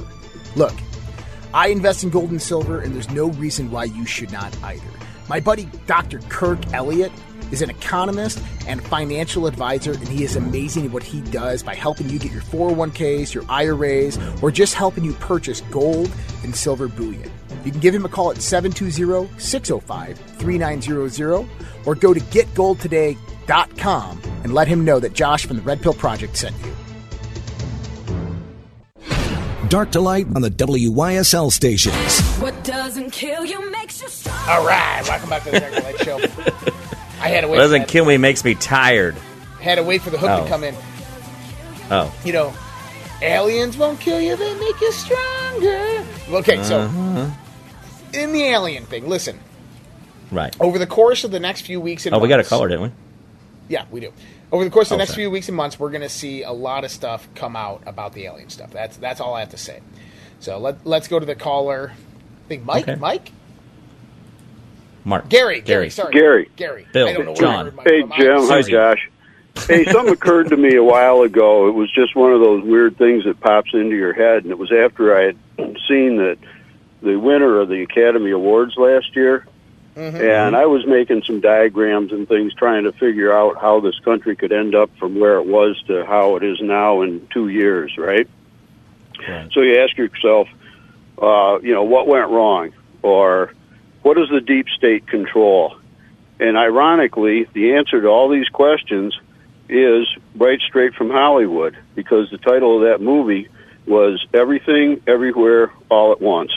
Look, 0.54 0.74
I 1.52 1.68
invest 1.68 2.04
in 2.04 2.10
gold 2.10 2.30
and 2.30 2.40
silver, 2.40 2.80
and 2.80 2.94
there's 2.94 3.10
no 3.10 3.26
reason 3.30 3.72
why 3.72 3.84
you 3.84 4.06
should 4.06 4.30
not 4.30 4.56
either. 4.62 4.86
My 5.28 5.40
buddy 5.40 5.68
Dr. 5.88 6.20
Kirk 6.28 6.72
Elliott 6.72 7.10
is 7.50 7.60
an 7.60 7.70
economist 7.70 8.40
and 8.68 8.80
financial 8.84 9.48
advisor, 9.48 9.94
and 9.94 10.06
he 10.06 10.22
is 10.22 10.36
amazing 10.36 10.86
at 10.86 10.92
what 10.92 11.02
he 11.02 11.22
does 11.22 11.64
by 11.64 11.74
helping 11.74 12.08
you 12.08 12.20
get 12.20 12.30
your 12.30 12.42
401ks, 12.42 13.34
your 13.34 13.44
IRAs, 13.48 14.16
or 14.40 14.52
just 14.52 14.74
helping 14.74 15.02
you 15.02 15.12
purchase 15.14 15.60
gold 15.72 16.08
and 16.44 16.54
silver 16.54 16.86
bullion. 16.86 17.28
You 17.64 17.70
can 17.70 17.80
give 17.80 17.94
him 17.94 18.04
a 18.04 18.08
call 18.08 18.30
at 18.30 18.40
720 18.42 19.28
605 19.38 20.18
3900 20.38 21.48
or 21.86 21.94
go 21.94 22.12
to 22.14 22.20
getgoldtoday.com 22.20 24.22
and 24.44 24.54
let 24.54 24.68
him 24.68 24.84
know 24.84 24.98
that 25.00 25.12
Josh 25.12 25.44
from 25.46 25.56
the 25.56 25.62
Red 25.62 25.82
Pill 25.82 25.94
Project 25.94 26.36
sent 26.36 26.54
you. 26.64 26.72
Dark 29.68 29.90
to 29.92 30.00
light 30.00 30.26
on 30.34 30.42
the 30.42 30.50
WYSL 30.50 31.50
stations. 31.50 32.20
What 32.40 32.62
doesn't 32.64 33.10
kill 33.12 33.44
you 33.46 33.70
makes 33.70 34.02
you 34.02 34.08
strong. 34.08 34.36
All 34.48 34.66
right, 34.66 35.02
welcome 35.08 35.30
back 35.30 35.44
to 35.44 35.50
the 35.52 35.60
Dark 35.60 35.72
to 35.74 35.82
Light 35.82 35.98
Show. 36.00 36.18
I 37.20 37.28
had 37.28 37.42
to 37.42 37.48
wait. 37.48 37.56
What 37.56 37.62
doesn't 37.62 37.88
kill 37.88 38.04
me 38.04 38.16
makes 38.18 38.44
me 38.44 38.54
tired. 38.54 39.14
Had 39.60 39.76
to 39.76 39.82
wait 39.84 40.02
for 40.02 40.10
the 40.10 40.18
hook 40.18 40.30
Oh. 40.30 40.42
to 40.42 40.48
come 40.48 40.64
in. 40.64 40.74
Oh, 41.90 42.12
You 42.24 42.32
know, 42.32 42.52
aliens 43.22 43.76
won't 43.78 44.00
kill 44.00 44.20
you; 44.20 44.34
they 44.36 44.52
make 44.58 44.80
you 44.80 44.92
stronger. 44.92 46.04
Okay, 46.30 46.62
so 46.64 46.80
Uh-huh. 46.80 47.26
In 48.12 48.32
the 48.32 48.42
alien 48.42 48.84
thing, 48.84 49.08
listen. 49.08 49.38
right. 50.30 50.54
Over 50.60 50.78
the 50.78 50.86
course 50.86 51.24
of 51.24 51.30
the 51.30 51.40
next 51.40 51.62
few 51.62 51.80
weeks 51.80 52.06
and 52.06 52.14
Oh, 52.14 52.18
we 52.18 52.28
got 52.28 52.34
a 52.34 52.36
months- 52.38 52.48
caller, 52.50 52.68
didn't 52.68 52.82
we? 52.84 52.90
Yeah, 53.68 53.84
we 53.90 54.00
do. 54.00 54.12
Over 54.50 54.64
the 54.64 54.70
course 54.70 54.86
of 54.86 54.90
the 54.90 54.94
oh, 54.96 54.98
next 54.98 55.12
Okay. 55.12 55.22
few 55.22 55.30
weeks 55.30 55.48
and 55.48 55.56
months, 55.56 55.78
we're 55.78 55.90
going 55.90 56.02
to 56.02 56.08
see 56.10 56.42
a 56.42 56.52
lot 56.52 56.84
of 56.84 56.90
stuff 56.90 57.26
come 57.34 57.56
out 57.56 57.82
about 57.86 58.12
the 58.12 58.26
alien 58.26 58.50
stuff. 58.50 58.70
That's 58.70 58.96
that's 58.98 59.18
all 59.20 59.34
I 59.34 59.40
have 59.40 59.50
to 59.50 59.56
say. 59.56 59.80
So 60.40 60.58
let 60.58 60.84
let's 60.86 61.08
go 61.08 61.18
to 61.18 61.24
the 61.24 61.34
caller. 61.34 61.92
I 61.94 62.48
think 62.48 62.64
Mike. 62.66 62.86
Okay. 62.88 62.96
Mike. 63.00 63.30
Mark. 65.04 65.28
Gary. 65.28 65.60
Gary. 65.60 65.90
Sorry. 65.90 66.12
Gary. 66.12 66.50
Gary. 66.56 66.86
Bill. 66.92 67.08
I 67.08 67.12
don't 67.12 67.24
know 67.24 67.32
where 67.32 67.40
John. 67.40 67.54
I 67.54 67.64
heard 67.64 67.76
Mike 67.76 67.86
Hey. 67.88 68.02
Jim. 68.18 68.42
Hi, 68.48 68.62
Josh. 68.62 69.10
Hey, 69.66 69.84
something 69.84 70.12
occurred 70.14 70.48
to 70.50 70.56
me 70.56 70.76
a 70.76 70.82
while 70.84 71.22
ago. 71.22 71.68
It 71.68 71.72
was 71.72 71.90
just 71.92 72.14
one 72.16 72.32
of 72.32 72.40
those 72.40 72.62
weird 72.64 72.96
things 72.96 73.24
that 73.24 73.38
pops 73.40 73.74
into 73.74 73.96
your 73.96 74.12
head, 74.14 74.44
and 74.44 74.50
it 74.50 74.58
was 74.58 74.70
after 74.72 75.16
I 75.16 75.22
had 75.24 75.36
seen 75.88 76.16
that 76.18 76.38
the 77.02 77.16
winner 77.16 77.60
of 77.60 77.68
the 77.68 77.82
Academy 77.82 78.30
Awards 78.30 78.76
last 78.76 79.14
year, 79.14 79.46
and 79.94 80.56
I 80.56 80.66
was 80.66 80.86
making 80.86 81.22
some 81.24 81.40
diagrams 81.40 82.12
and 82.12 82.26
things, 82.26 82.54
trying 82.54 82.84
to 82.84 82.92
figure 82.92 83.32
out 83.32 83.60
how 83.60 83.80
this 83.80 83.98
country 83.98 84.36
could 84.36 84.52
end 84.52 84.74
up 84.74 84.90
from 84.98 85.18
where 85.18 85.36
it 85.36 85.46
was 85.46 85.82
to 85.88 86.06
how 86.06 86.36
it 86.36 86.42
is 86.42 86.60
now 86.60 87.02
in 87.02 87.26
two 87.32 87.48
years, 87.48 87.98
right? 87.98 88.28
Right. 89.28 89.50
So 89.52 89.60
you 89.60 89.80
ask 89.80 89.96
yourself, 89.96 90.48
uh, 91.20 91.58
you 91.62 91.74
know, 91.74 91.84
what 91.84 92.06
went 92.06 92.30
wrong, 92.30 92.72
or 93.02 93.52
what 94.02 94.16
does 94.16 94.30
the 94.30 94.40
deep 94.40 94.68
state 94.70 95.06
control? 95.06 95.76
And 96.40 96.56
ironically, 96.56 97.44
the 97.52 97.74
answer 97.74 98.00
to 98.00 98.08
all 98.08 98.28
these 98.28 98.48
questions 98.48 99.16
is 99.68 100.06
right 100.34 100.60
straight 100.60 100.94
from 100.94 101.10
Hollywood, 101.10 101.76
because 101.94 102.30
the 102.30 102.38
title 102.38 102.76
of 102.76 102.88
that 102.88 103.00
movie 103.00 103.48
was 103.86 104.26
Everything, 104.32 105.02
Everywhere, 105.06 105.72
All 105.88 106.12
at 106.12 106.20
Once. 106.20 106.52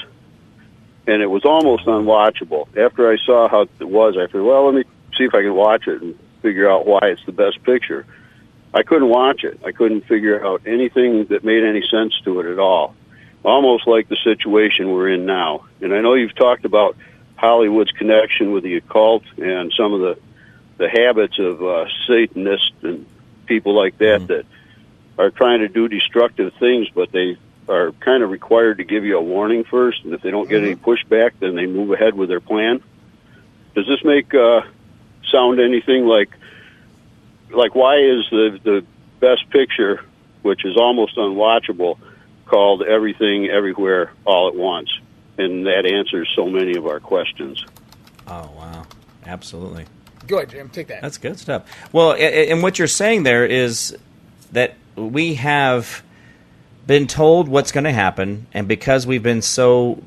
And 1.08 1.22
it 1.22 1.28
was 1.28 1.46
almost 1.46 1.86
unwatchable. 1.86 2.76
After 2.78 3.12
I 3.12 3.18
saw 3.18 3.48
how 3.48 3.68
it 3.80 3.88
was, 3.88 4.18
I 4.18 4.28
thought, 4.28 4.44
well, 4.44 4.66
let 4.66 4.76
me 4.76 4.84
see 5.16 5.26
if 5.26 5.36
I 5.36 5.42
can 5.42 5.54
watch 5.54 5.88
it 5.88 6.02
and 6.02 6.18
figure 6.42 6.70
out 6.70 6.86
why 6.86 7.00
it's 7.04 7.26
the 7.26 7.32
best 7.32 7.64
picture. 7.64 8.06
I 8.74 8.84
couldn't 8.84 9.10
watch 9.10 9.44
it. 9.44 9.60
I 9.66 9.72
couldn't 9.72 10.06
figure 10.06 10.46
out 10.46 10.64
anything 10.66 11.26
that 11.26 11.44
made 11.44 11.64
any 11.64 11.88
sense 11.88 12.20
to 12.26 12.40
it 12.42 12.46
at 12.48 12.60
all. 12.60 12.96
Almost 13.44 13.88
like 13.88 14.10
the 14.10 14.18
situation 14.24 14.92
we're 14.92 15.10
in 15.10 15.26
now. 15.26 15.66
And 15.80 15.94
I 15.94 16.02
know 16.02 16.16
you've 16.16 16.36
talked 16.36 16.66
about 16.66 16.98
Hollywood's 17.36 17.92
connection 17.92 18.52
with 18.52 18.64
the 18.64 18.78
occult 18.78 19.24
and 19.38 19.72
some 19.76 19.94
of 19.94 20.02
the 20.02 20.20
the 20.78 20.90
habits 20.90 21.40
of 21.40 21.64
uh, 21.64 21.86
Satanists 22.06 22.74
and 22.82 23.06
people 23.46 23.74
like 23.74 23.98
that 24.00 24.28
that 24.28 24.46
are 25.18 25.30
trying 25.30 25.60
to 25.60 25.70
do 25.70 25.88
destructive 25.88 26.54
things, 26.60 26.90
but 26.94 27.12
they 27.12 27.38
are 27.68 27.92
kind 27.94 28.24
of 28.24 28.30
required 28.30 28.78
to 28.78 28.84
give 28.84 29.04
you 29.06 29.18
a 29.18 29.22
warning 29.22 29.64
first, 29.64 30.04
and 30.04 30.14
if 30.14 30.22
they 30.22 30.32
don't 30.32 30.48
get 30.50 30.62
any 30.64 30.76
pushback, 30.76 31.32
then 31.40 31.56
they 31.56 31.66
move 31.66 31.92
ahead 31.92 32.14
with 32.14 32.30
their 32.30 32.40
plan. 32.40 32.82
Does 33.76 33.88
this 33.88 34.04
make 34.04 34.34
uh, 34.34 34.62
sound 35.32 35.60
anything 35.60 36.06
like 36.06 36.30
like 37.52 37.76
why 37.76 37.98
is 37.98 38.26
the 38.32 38.60
the 38.64 38.86
best 39.20 39.50
picture, 39.50 40.04
which 40.42 40.66
is 40.66 40.78
almost 40.78 41.18
unwatchable, 41.18 41.98
called 42.46 42.84
Everything 42.84 43.48
Everywhere 43.48 44.12
All 44.26 44.48
at 44.48 44.56
Once? 44.56 44.90
And 45.38 45.66
that 45.66 45.86
answers 45.86 46.32
so 46.34 46.48
many 46.48 46.78
of 46.78 46.88
our 46.88 47.02
questions. 47.02 47.66
Oh, 48.26 48.50
wow. 48.56 48.86
Absolutely. 49.26 49.86
Go 50.28 50.38
ahead, 50.38 50.50
Jim. 50.52 50.70
Take 50.70 50.88
that. 50.88 51.02
That's 51.02 51.18
good 51.18 51.38
stuff. 51.38 51.64
Well, 51.92 52.12
a- 52.14 52.18
a- 52.20 52.52
and 52.52 52.64
what 52.64 52.80
you're 52.80 52.88
saying 52.88 53.24
there 53.24 53.46
is 53.46 53.96
that 54.54 54.76
we 54.96 55.34
have 55.36 56.02
been 56.88 57.08
told 57.08 57.48
what's 57.48 57.72
going 57.72 57.84
to 57.86 57.94
happen, 57.94 58.48
and 58.54 58.68
because 58.68 59.08
we've 59.08 59.24
been 59.24 59.42
so 59.42 60.02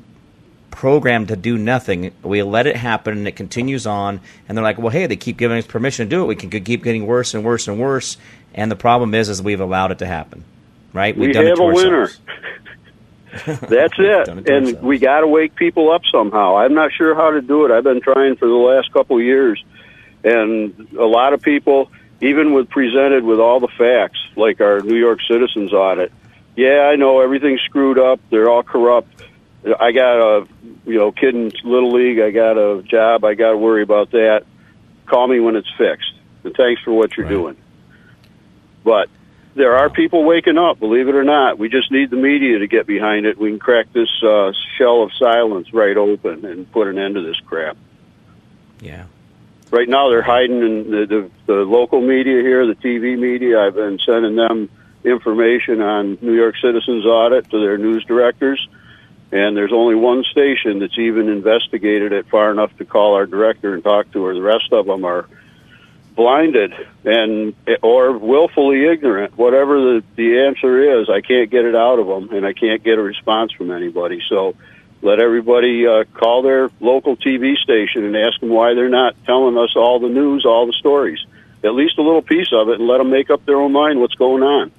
programmed 0.71 1.27
to 1.27 1.35
do 1.35 1.57
nothing, 1.57 2.13
we 2.23 2.41
let 2.43 2.67
it 2.67 2.75
happen, 2.75 3.17
and 3.17 3.27
it 3.27 3.35
continues 3.35 3.85
on. 3.85 4.21
And 4.47 4.57
they're 4.57 4.63
like, 4.63 4.77
"Well, 4.77 4.89
hey, 4.89 5.07
they 5.07 5.15
keep 5.15 5.37
giving 5.37 5.57
us 5.57 5.67
permission 5.67 6.07
to 6.07 6.09
do 6.09 6.23
it. 6.23 6.27
We 6.27 6.35
can 6.35 6.49
keep 6.49 6.83
getting 6.83 7.05
worse 7.05 7.33
and 7.33 7.43
worse 7.43 7.67
and 7.67 7.79
worse." 7.79 8.17
And 8.53 8.71
the 8.71 8.75
problem 8.75 9.13
is, 9.13 9.29
is 9.29 9.41
we've 9.41 9.61
allowed 9.61 9.91
it 9.91 9.99
to 9.99 10.05
happen. 10.05 10.43
Right? 10.93 11.15
We 11.15 11.27
We've 11.27 11.35
done 11.35 11.45
it 11.45 11.49
have 11.49 11.57
to 11.57 11.63
a 11.63 11.73
winner. 11.73 12.09
That's 13.45 13.93
it. 13.99 13.99
It 13.99 14.27
and 14.29 14.49
ourselves. 14.49 14.81
we 14.81 14.97
got 14.97 15.19
to 15.19 15.27
wake 15.27 15.55
people 15.55 15.91
up 15.91 16.01
somehow. 16.11 16.57
I'm 16.57 16.73
not 16.73 16.91
sure 16.93 17.13
how 17.13 17.31
to 17.31 17.41
do 17.41 17.65
it. 17.65 17.71
I've 17.71 17.83
been 17.83 18.01
trying 18.01 18.35
for 18.37 18.47
the 18.47 18.53
last 18.53 18.91
couple 18.91 19.17
of 19.17 19.23
years, 19.23 19.63
and 20.23 20.87
a 20.97 21.05
lot 21.05 21.33
of 21.33 21.41
people, 21.41 21.91
even 22.21 22.53
with 22.53 22.69
presented 22.69 23.23
with 23.23 23.39
all 23.39 23.59
the 23.59 23.67
facts, 23.67 24.19
like 24.35 24.61
our 24.61 24.81
New 24.81 24.97
York 24.97 25.19
Citizens 25.27 25.73
audit. 25.73 26.11
Yeah, 26.55 26.89
I 26.91 26.95
know 26.95 27.21
everything's 27.21 27.61
screwed 27.61 27.97
up. 27.99 28.19
They're 28.29 28.49
all 28.49 28.63
corrupt. 28.63 29.23
I 29.79 29.91
got 29.91 30.17
a 30.19 30.47
you 30.85 30.97
know 30.97 31.11
kid 31.11 31.35
in 31.35 31.51
little 31.63 31.91
league. 31.91 32.19
I 32.19 32.31
got 32.31 32.57
a 32.57 32.81
job. 32.83 33.23
I 33.23 33.33
got 33.33 33.51
to 33.51 33.57
worry 33.57 33.83
about 33.83 34.11
that. 34.11 34.43
Call 35.05 35.27
me 35.27 35.39
when 35.39 35.55
it's 35.55 35.69
fixed. 35.77 36.13
And 36.43 36.53
thanks 36.55 36.81
for 36.81 36.91
what 36.93 37.15
you're 37.17 37.25
Right. 37.25 37.31
doing. 37.33 37.57
But 38.83 39.09
there 39.55 39.75
are 39.75 39.89
people 39.89 40.23
waking 40.23 40.57
up, 40.57 40.79
believe 40.79 41.09
it 41.09 41.15
or 41.15 41.23
not. 41.23 41.57
We 41.59 41.67
just 41.69 41.91
need 41.91 42.09
the 42.09 42.15
media 42.15 42.59
to 42.59 42.67
get 42.67 42.87
behind 42.87 43.25
it. 43.25 43.37
We 43.37 43.49
can 43.49 43.59
crack 43.59 43.91
this 43.91 44.09
uh, 44.23 44.53
shell 44.77 45.03
of 45.03 45.11
silence 45.13 45.73
right 45.73 45.97
open 45.97 46.45
and 46.45 46.71
put 46.71 46.87
an 46.87 46.97
end 46.97 47.15
to 47.15 47.21
this 47.21 47.39
crap. 47.45 47.75
Yeah. 48.81 49.05
Right 49.71 49.89
now, 49.89 50.09
they're 50.09 50.21
hiding 50.21 50.61
in 50.61 50.91
the, 50.91 51.05
the, 51.05 51.31
the 51.45 51.53
local 51.65 51.99
media 52.01 52.41
here, 52.41 52.65
the 52.65 52.75
TV 52.75 53.19
media. 53.19 53.59
I've 53.61 53.75
been 53.75 53.99
sending 54.05 54.35
them 54.35 54.69
information 55.03 55.81
on 55.81 56.17
New 56.21 56.33
York 56.33 56.55
Citizens 56.61 57.05
audit 57.05 57.49
to 57.51 57.59
their 57.59 57.77
news 57.77 58.03
directors. 58.05 58.67
And 59.31 59.55
there's 59.55 59.73
only 59.73 59.95
one 59.95 60.23
station 60.23 60.79
that's 60.79 60.97
even 60.97 61.29
investigated 61.29 62.11
it 62.11 62.27
far 62.29 62.51
enough 62.51 62.75
to 62.77 62.85
call 62.85 63.13
our 63.13 63.27
director 63.27 63.73
and 63.73 63.83
talk 63.83 64.11
to 64.11 64.25
her. 64.25 64.33
The 64.33 64.41
rest 64.41 64.73
of 64.73 64.87
them 64.87 65.05
are 65.05 65.27
blinded 66.15 66.73
and 67.05 67.55
or 67.81 68.17
willfully 68.17 68.85
ignorant. 68.87 69.37
Whatever 69.37 69.79
the 69.79 70.03
the 70.15 70.39
answer 70.41 70.99
is, 70.99 71.09
I 71.09 71.21
can't 71.21 71.49
get 71.49 71.63
it 71.63 71.75
out 71.75 71.99
of 71.99 72.07
them, 72.07 72.35
and 72.35 72.45
I 72.45 72.53
can't 72.53 72.83
get 72.83 72.97
a 72.97 73.01
response 73.01 73.53
from 73.53 73.71
anybody. 73.71 74.21
So 74.27 74.55
let 75.01 75.19
everybody 75.19 75.87
uh, 75.87 76.03
call 76.13 76.41
their 76.41 76.69
local 76.79 77.15
TV 77.15 77.55
station 77.55 78.03
and 78.03 78.17
ask 78.17 78.39
them 78.39 78.49
why 78.49 78.73
they're 78.73 78.89
not 78.89 79.15
telling 79.25 79.57
us 79.57 79.75
all 79.75 79.99
the 79.99 80.09
news, 80.09 80.45
all 80.45 80.65
the 80.65 80.73
stories, 80.73 81.23
at 81.63 81.73
least 81.73 81.97
a 81.99 82.01
little 82.01 82.21
piece 82.21 82.51
of 82.51 82.67
it, 82.69 82.79
and 82.79 82.87
let 82.87 82.97
them 82.97 83.09
make 83.09 83.29
up 83.29 83.45
their 83.45 83.57
own 83.57 83.71
mind 83.71 84.01
what's 84.01 84.15
going 84.15 84.43
on. 84.43 84.71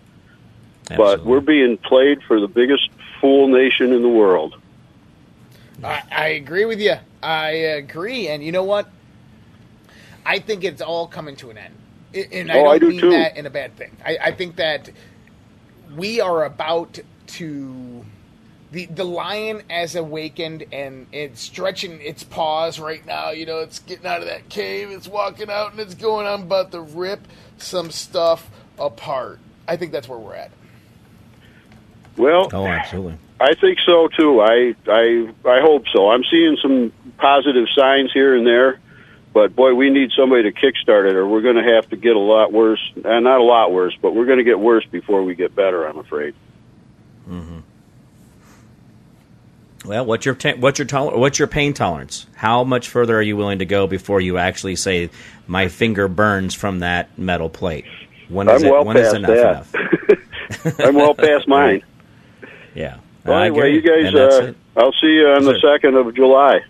But 0.96 1.24
we're 1.24 1.40
being 1.40 1.78
played 1.78 2.22
for 2.22 2.40
the 2.40 2.48
biggest 2.48 2.90
fool 3.20 3.48
nation 3.48 3.92
in 3.92 4.02
the 4.02 4.08
world. 4.08 4.56
I, 5.82 6.02
I 6.10 6.26
agree 6.28 6.64
with 6.64 6.80
you. 6.80 6.96
I 7.22 7.50
agree, 7.50 8.28
and 8.28 8.42
you 8.42 8.52
know 8.52 8.64
what? 8.64 8.88
I 10.26 10.38
think 10.38 10.64
it's 10.64 10.82
all 10.82 11.06
coming 11.06 11.36
to 11.36 11.50
an 11.50 11.58
end, 11.58 11.74
and 12.32 12.52
I 12.52 12.56
Oh, 12.58 12.64
don't 12.64 12.74
I 12.74 12.78
do 12.78 12.90
mean 12.90 13.00
too. 13.00 13.10
that 13.10 13.36
in 13.36 13.46
a 13.46 13.50
bad 13.50 13.76
thing. 13.76 13.96
I, 14.04 14.18
I 14.22 14.32
think 14.32 14.56
that 14.56 14.90
we 15.96 16.20
are 16.20 16.44
about 16.44 16.98
to. 17.28 18.04
The, 18.72 18.86
the 18.86 19.04
lion 19.04 19.64
has 19.68 19.96
awakened 19.96 20.64
and 20.70 21.08
it's 21.10 21.40
stretching 21.40 22.00
its 22.00 22.22
paws 22.22 22.78
right 22.78 23.04
now. 23.04 23.30
You 23.30 23.44
know, 23.44 23.58
it's 23.58 23.80
getting 23.80 24.06
out 24.06 24.20
of 24.20 24.28
that 24.28 24.48
cave, 24.48 24.90
it's 24.92 25.08
walking 25.08 25.50
out, 25.50 25.72
and 25.72 25.80
it's 25.80 25.94
going 25.96 26.28
on 26.28 26.42
about 26.42 26.70
to 26.70 26.80
rip 26.80 27.26
some 27.58 27.90
stuff 27.90 28.48
apart. 28.78 29.40
I 29.66 29.76
think 29.76 29.90
that's 29.90 30.08
where 30.08 30.20
we're 30.20 30.36
at. 30.36 30.52
Well, 32.16 32.48
Oh, 32.52 32.66
absolutely. 32.66 33.16
I 33.40 33.54
think 33.54 33.78
so 33.86 34.08
too. 34.08 34.40
I 34.42 34.74
I 34.86 35.32
I 35.46 35.60
hope 35.60 35.84
so. 35.92 36.10
I'm 36.10 36.24
seeing 36.30 36.56
some 36.60 36.92
positive 37.16 37.66
signs 37.74 38.12
here 38.12 38.36
and 38.36 38.46
there, 38.46 38.78
but 39.32 39.56
boy, 39.56 39.74
we 39.74 39.88
need 39.88 40.10
somebody 40.14 40.42
to 40.42 40.52
kickstart 40.52 41.08
it, 41.08 41.16
or 41.16 41.26
we're 41.26 41.40
going 41.40 41.56
to 41.56 41.62
have 41.74 41.88
to 41.90 41.96
get 41.96 42.16
a 42.16 42.18
lot 42.20 42.52
worse. 42.52 42.80
And 43.02 43.24
not 43.24 43.40
a 43.40 43.42
lot 43.42 43.72
worse, 43.72 43.96
but 44.02 44.14
we're 44.14 44.26
going 44.26 44.38
to 44.38 44.44
get 44.44 44.60
worse 44.60 44.84
before 44.86 45.22
we 45.22 45.34
get 45.34 45.54
better. 45.54 45.86
I'm 45.86 45.98
afraid. 45.98 46.34
Mm-hmm. 47.28 47.58
Well, 49.86 50.04
what's 50.04 50.26
your 50.26 50.34
ta- 50.34 50.56
what's 50.58 50.78
your 50.78 50.86
toler- 50.86 51.16
what's 51.16 51.38
your 51.38 51.48
pain 51.48 51.72
tolerance? 51.72 52.26
How 52.34 52.64
much 52.64 52.88
further 52.90 53.16
are 53.16 53.22
you 53.22 53.36
willing 53.38 53.60
to 53.60 53.64
go 53.64 53.86
before 53.86 54.20
you 54.20 54.36
actually 54.36 54.76
say 54.76 55.08
my 55.46 55.68
finger 55.68 56.06
burns 56.08 56.54
from 56.54 56.80
that 56.80 57.16
metal 57.18 57.48
plate? 57.48 57.86
When 58.28 58.48
is 58.50 58.62
I'm 58.62 58.68
it? 58.68 58.70
well 58.70 58.84
when 58.84 58.96
is 58.98 59.12
enough 59.14 59.74
enough? 59.74 59.74
I'm 60.80 60.94
well 60.94 61.14
past 61.14 61.48
mine. 61.48 61.82
Yeah. 62.74 62.98
Well, 63.24 63.36
I 63.36 63.46
anyway, 63.46 63.76
agree. 63.76 64.04
you 64.06 64.10
guys, 64.10 64.14
uh. 64.14 64.52
I'll 64.76 64.92
see 64.92 65.08
you 65.14 65.28
on 65.28 65.44
the 65.44 65.58
second 65.60 65.94
of 65.96 66.14
July. 66.14 66.60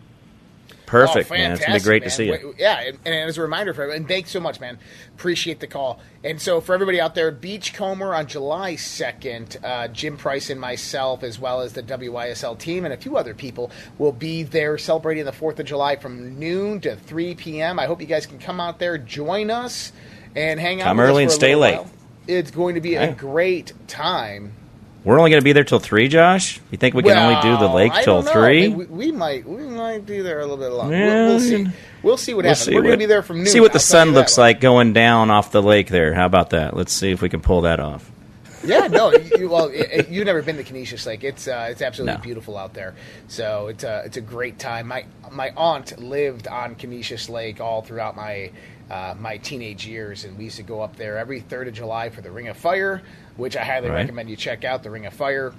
Perfect, 0.87 1.31
Oh, 1.31 1.35
man. 1.35 1.53
It's 1.53 1.65
gonna 1.65 1.79
be 1.79 1.85
great 1.85 2.03
man. 2.03 2.11
to 2.11 2.17
see 2.17 2.27
you. 2.27 2.53
Yeah, 2.59 2.81
and, 2.81 2.99
and 3.05 3.29
as 3.29 3.39
a 3.39 3.43
reminder 3.43 3.73
for 3.73 3.83
everyone, 3.83 3.99
and 3.99 4.09
thanks 4.09 4.31
so 4.33 4.41
much, 4.41 4.59
man. 4.59 4.77
Appreciate 5.15 5.61
the 5.61 5.69
call. 5.69 6.01
And 6.25 6.43
so 6.43 6.61
for 6.61 6.75
everybody 6.75 7.01
out 7.01 7.15
there, 7.15 7.31
Beachcomber 7.31 8.13
on 8.13 8.27
July 8.27 8.75
2nd, 8.75 9.63
uh, 9.65 9.87
Jim 9.89 10.17
Price 10.17 10.51
and 10.51 10.61
myself, 10.61 11.23
as 11.23 11.39
well 11.39 11.61
as 11.61 11.75
the 11.75 11.83
WYSL 11.85 12.59
team 12.59 12.85
and 12.85 12.93
a 12.93 12.97
few 12.97 13.17
other 13.17 13.35
people, 13.35 13.71
will 13.99 14.11
be 14.11 14.43
there 14.43 14.77
celebrating 14.79 15.25
the 15.25 15.31
4th 15.33 15.61
of 15.61 15.67
July 15.67 15.95
from 15.95 16.41
noon 16.41 16.81
to 16.81 16.97
3 16.97 17.37
p.m. 17.37 17.79
I 17.79 17.87
hope 17.87 18.01
you 18.01 18.09
guys 18.09 18.27
can 18.27 18.41
come 18.41 18.59
out 18.59 18.81
there, 18.81 18.99
join 18.99 19.49
us, 19.49 19.93
and 20.35 20.59
hang 20.59 20.81
out 20.81 20.87
Come 20.87 20.97
with 20.97 21.07
us 21.07 21.11
early 21.11 21.23
and 21.23 21.31
a 21.31 21.35
stay 21.35 21.55
late. 21.55 21.77
while. 21.77 21.91
It's 22.27 22.51
going 22.51 22.75
to 22.75 22.81
be 22.81 22.97
a 22.97 23.13
great 23.13 23.73
time. 23.87 24.55
We're 25.03 25.19
only 25.19 25.31
going 25.31 25.41
to 25.41 25.45
be 25.45 25.53
there 25.53 25.65
till 25.65 25.79
three, 25.79 26.09
Josh. 26.09 26.61
You 26.71 26.77
think 26.77 26.95
we 26.95 27.03
can 27.03 27.17
only 27.17 27.41
do 27.41 27.57
the 27.57 27.67
Well, 27.69 27.75
lake 27.75 27.93
till 28.03 28.21
three? 28.23 28.69
We, 28.69 28.85
we 28.87 29.13
might 29.13 29.47
we 29.49 29.63
might 29.65 30.05
be 30.05 30.21
there 30.21 30.41
a 30.41 30.43
little 30.43 30.59
bit 30.59 30.73
longer. 30.73 30.95
Yeah, 30.97 31.07
we'll, 31.15 31.29
we'll 31.29 31.41
see. 31.41 31.67
We'll 32.03 32.17
see 32.19 32.35
what 32.35 32.45
We'll 32.45 32.51
happens. 32.51 32.65
see 32.67 32.75
We're 32.75 32.83
going 32.83 32.93
to 32.93 32.99
be 32.99 33.07
there 33.07 33.23
from 33.23 33.39
noon. 33.39 33.47
See 33.47 33.61
what 33.61 33.73
the 33.73 33.79
I'll 33.79 33.81
sun 33.81 34.11
looks 34.13 34.37
like 34.37 34.61
going 34.61 34.93
down 34.93 35.31
off 35.31 35.53
the 35.53 35.63
lake 35.63 35.89
there. 35.89 36.13
How 36.15 36.27
about 36.27 36.51
that? 36.51 36.77
Let's 36.77 36.93
see 36.93 37.11
if 37.13 37.23
we 37.23 37.29
can 37.31 37.41
pull 37.41 37.63
that 37.63 37.81
off. 37.81 38.11
Yeah, 38.63 38.89
no. 38.89 39.11
You, 39.13 39.49
well, 39.49 39.73
you've 39.73 40.27
never 40.27 40.43
been 40.43 40.57
to 40.59 40.65
Conesus 40.65 41.07
Lake. 41.07 41.25
It's 41.25 41.49
uh, 41.49 41.69
it's 41.71 41.81
absolutely 41.81 42.17
No. 42.19 42.23
beautiful 42.23 42.59
out 42.59 42.75
there. 42.75 42.95
So 43.29 43.69
it's 43.69 43.85
a 43.85 44.03
it's 44.05 44.19
a 44.19 44.21
great 44.21 44.59
time. 44.59 44.87
My 44.89 45.07
my 45.31 45.51
aunt 45.57 45.99
lived 45.99 46.47
on 46.47 46.75
Conesus 46.75 47.31
Lake 47.31 47.59
all 47.63 47.81
throughout 47.81 48.17
my 48.17 48.51
uh, 48.91 49.15
my 49.19 49.39
teenage 49.39 49.87
years, 49.87 50.25
and 50.25 50.37
we 50.37 50.45
used 50.45 50.57
to 50.59 50.63
go 50.63 50.83
up 50.83 50.97
there 50.97 51.17
every 51.17 51.41
third 51.41 51.69
of 51.69 51.75
July 51.75 52.11
for 52.11 52.21
the 52.21 52.31
Ring 52.31 52.49
of 52.49 52.57
Fire, 52.59 53.01
which 53.37 53.57
I 53.57 53.65
highly 53.65 53.89
Right. 53.89 53.97
recommend 53.97 54.31
you 54.31 54.37
check 54.37 54.65
out. 54.65 54.83
The 54.83 54.91
Ring 54.91 55.07
of 55.07 55.13
Fire. 55.13 55.53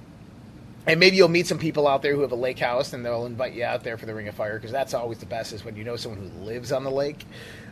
And 0.86 0.98
maybe 0.98 1.16
you'll 1.16 1.28
meet 1.28 1.46
some 1.46 1.58
people 1.58 1.86
out 1.86 2.02
there 2.02 2.12
who 2.14 2.22
have 2.22 2.32
a 2.32 2.36
lake 2.36 2.58
house, 2.58 2.92
and 2.92 3.04
they'll 3.04 3.24
invite 3.26 3.52
you 3.52 3.62
out 3.64 3.84
there 3.84 3.96
for 3.96 4.06
the 4.06 4.14
Ring 4.14 4.26
of 4.26 4.34
Fire 4.34 4.54
because 4.58 4.72
that's 4.72 4.94
always 4.94 5.18
the 5.18 5.26
best 5.26 5.52
is 5.52 5.64
when 5.64 5.76
you 5.76 5.84
know 5.84 5.94
someone 5.96 6.20
who 6.20 6.44
lives 6.44 6.72
on 6.72 6.82
the 6.82 6.90
lake. 6.90 7.24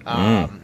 Um, 0.07 0.63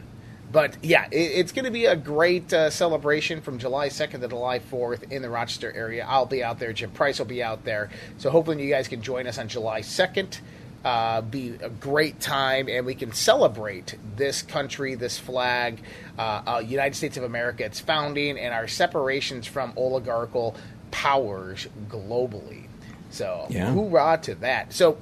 but 0.49 0.77
yeah, 0.81 1.07
it, 1.11 1.17
it's 1.17 1.51
going 1.51 1.65
to 1.65 1.71
be 1.71 1.85
a 1.87 1.95
great 1.95 2.53
uh, 2.53 2.69
celebration 2.69 3.41
from 3.41 3.57
July 3.59 3.89
2nd 3.89 4.21
to 4.21 4.27
July 4.29 4.59
4th 4.59 5.11
in 5.11 5.21
the 5.21 5.29
Rochester 5.29 5.73
area. 5.75 6.05
I'll 6.07 6.25
be 6.25 6.41
out 6.41 6.57
there. 6.57 6.71
Jim 6.71 6.89
Price 6.91 7.19
will 7.19 7.25
be 7.25 7.43
out 7.43 7.65
there. 7.65 7.89
So 8.17 8.29
hopefully 8.29 8.63
you 8.63 8.69
guys 8.69 8.87
can 8.87 9.01
join 9.01 9.27
us 9.27 9.37
on 9.37 9.49
July 9.49 9.81
2nd. 9.81 10.39
Uh, 10.87 11.19
be 11.19 11.49
a 11.61 11.67
great 11.69 12.17
time, 12.21 12.69
and 12.69 12.85
we 12.85 12.95
can 12.95 13.11
celebrate 13.11 13.95
this 14.15 14.41
country, 14.41 14.95
this 14.95 15.19
flag, 15.19 15.81
uh, 16.17 16.41
uh, 16.47 16.63
United 16.65 16.95
States 16.95 17.17
of 17.17 17.23
America, 17.23 17.65
its 17.65 17.81
founding, 17.81 18.39
and 18.39 18.53
our 18.53 18.69
separations 18.69 19.45
from 19.45 19.73
oligarchical 19.75 20.55
powers 20.91 21.67
globally. 21.89 22.67
So, 23.09 23.47
Yeah. 23.49 23.73
hoorah 23.73 24.19
to 24.21 24.35
that. 24.35 24.71
So, 24.71 24.97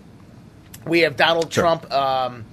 we 0.88 1.02
have 1.02 1.18
Donald 1.18 1.54
Sure. 1.54 1.62
Trump, 1.66 1.92
um, 1.94 2.46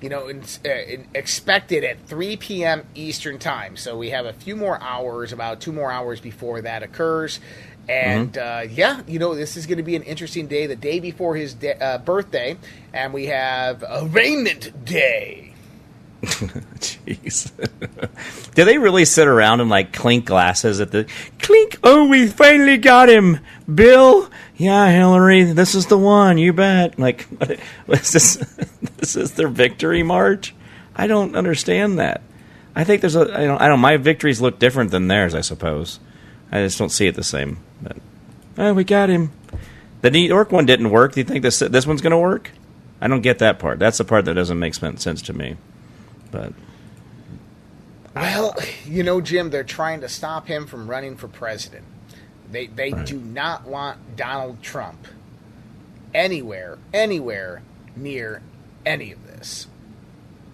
you 0.00 0.08
know, 0.08 0.28
in, 0.28 0.42
uh, 0.64 0.68
in, 0.70 1.08
expected 1.14 1.84
at 1.84 2.06
3 2.06 2.38
p.m. 2.38 2.86
Eastern 2.94 3.38
time. 3.38 3.76
So 3.76 3.98
we 3.98 4.10
have 4.10 4.24
a 4.24 4.32
few 4.32 4.56
more 4.56 4.80
hours, 4.80 5.30
about 5.34 5.60
two 5.60 5.72
more 5.72 5.92
hours 5.92 6.20
before 6.20 6.62
that 6.62 6.82
occurs. 6.82 7.38
And 7.88 8.36
uh, 8.36 8.64
yeah, 8.70 9.02
you 9.06 9.18
know, 9.18 9.34
this 9.34 9.56
is 9.56 9.66
going 9.66 9.78
to 9.78 9.82
be 9.82 9.96
an 9.96 10.02
interesting 10.02 10.46
day, 10.46 10.66
the 10.66 10.76
day 10.76 11.00
before 11.00 11.36
his 11.36 11.54
da- 11.54 11.78
uh, 11.78 11.98
birthday, 11.98 12.58
and 12.92 13.14
we 13.14 13.26
have 13.26 13.82
arraignment 13.88 14.84
day. 14.84 15.54
Jeez. 16.22 17.52
Do 18.54 18.64
they 18.64 18.76
really 18.76 19.04
sit 19.04 19.28
around 19.28 19.60
and 19.60 19.70
like 19.70 19.92
clink 19.92 20.26
glasses 20.26 20.80
at 20.80 20.90
the 20.90 21.06
clink? 21.38 21.78
Oh, 21.82 22.08
we 22.08 22.26
finally 22.26 22.76
got 22.76 23.08
him, 23.08 23.38
Bill. 23.72 24.28
Yeah, 24.56 24.90
Hillary, 24.90 25.44
this 25.44 25.74
is 25.74 25.86
the 25.86 25.96
one. 25.96 26.36
You 26.36 26.52
bet. 26.52 26.98
Like, 26.98 27.22
what, 27.38 27.58
what 27.86 28.00
is 28.00 28.12
this? 28.12 28.36
this 28.96 29.16
is 29.16 29.32
their 29.32 29.48
victory 29.48 30.02
march. 30.02 30.54
I 30.94 31.06
don't 31.06 31.36
understand 31.36 32.00
that. 32.00 32.20
I 32.74 32.84
think 32.84 33.00
there's 33.00 33.16
a. 33.16 33.20
I 33.20 33.46
don't. 33.46 33.60
I 33.62 33.68
don't. 33.68 33.80
My 33.80 33.96
victories 33.96 34.40
look 34.40 34.58
different 34.58 34.90
than 34.90 35.08
theirs. 35.08 35.34
I 35.34 35.40
suppose. 35.40 36.00
I 36.50 36.62
just 36.62 36.78
don't 36.78 36.90
see 36.90 37.06
it 37.06 37.14
the 37.14 37.24
same. 37.24 37.58
But 37.82 37.96
oh, 38.56 38.74
we 38.74 38.84
got 38.84 39.08
him. 39.08 39.32
The 40.00 40.10
New 40.10 40.20
York 40.20 40.52
one 40.52 40.66
didn't 40.66 40.90
work. 40.90 41.12
Do 41.12 41.20
you 41.20 41.24
think 41.24 41.42
this 41.42 41.58
this 41.58 41.86
one's 41.86 42.00
going 42.00 42.12
to 42.12 42.18
work? 42.18 42.50
I 43.00 43.08
don't 43.08 43.20
get 43.20 43.38
that 43.38 43.58
part. 43.58 43.78
That's 43.78 43.98
the 43.98 44.04
part 44.04 44.24
that 44.24 44.34
doesn't 44.34 44.58
make 44.58 44.74
sense 44.74 45.22
to 45.22 45.32
me. 45.32 45.56
But 46.30 46.52
Well, 48.14 48.56
you 48.84 49.02
know, 49.02 49.20
Jim, 49.20 49.50
they're 49.50 49.64
trying 49.64 50.00
to 50.00 50.08
stop 50.08 50.46
him 50.46 50.66
from 50.66 50.88
running 50.88 51.16
for 51.16 51.28
president. 51.28 51.84
They 52.50 52.66
they 52.66 52.90
do 52.92 53.18
not 53.18 53.66
want 53.66 54.16
Donald 54.16 54.62
Trump 54.62 55.06
anywhere, 56.14 56.78
anywhere 56.92 57.62
near 57.94 58.42
any 58.86 59.12
of 59.12 59.26
this. 59.26 59.66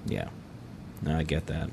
Yeah, 0.07 0.29
no, 1.03 1.17
I 1.17 1.23
get 1.23 1.47
that. 1.47 1.71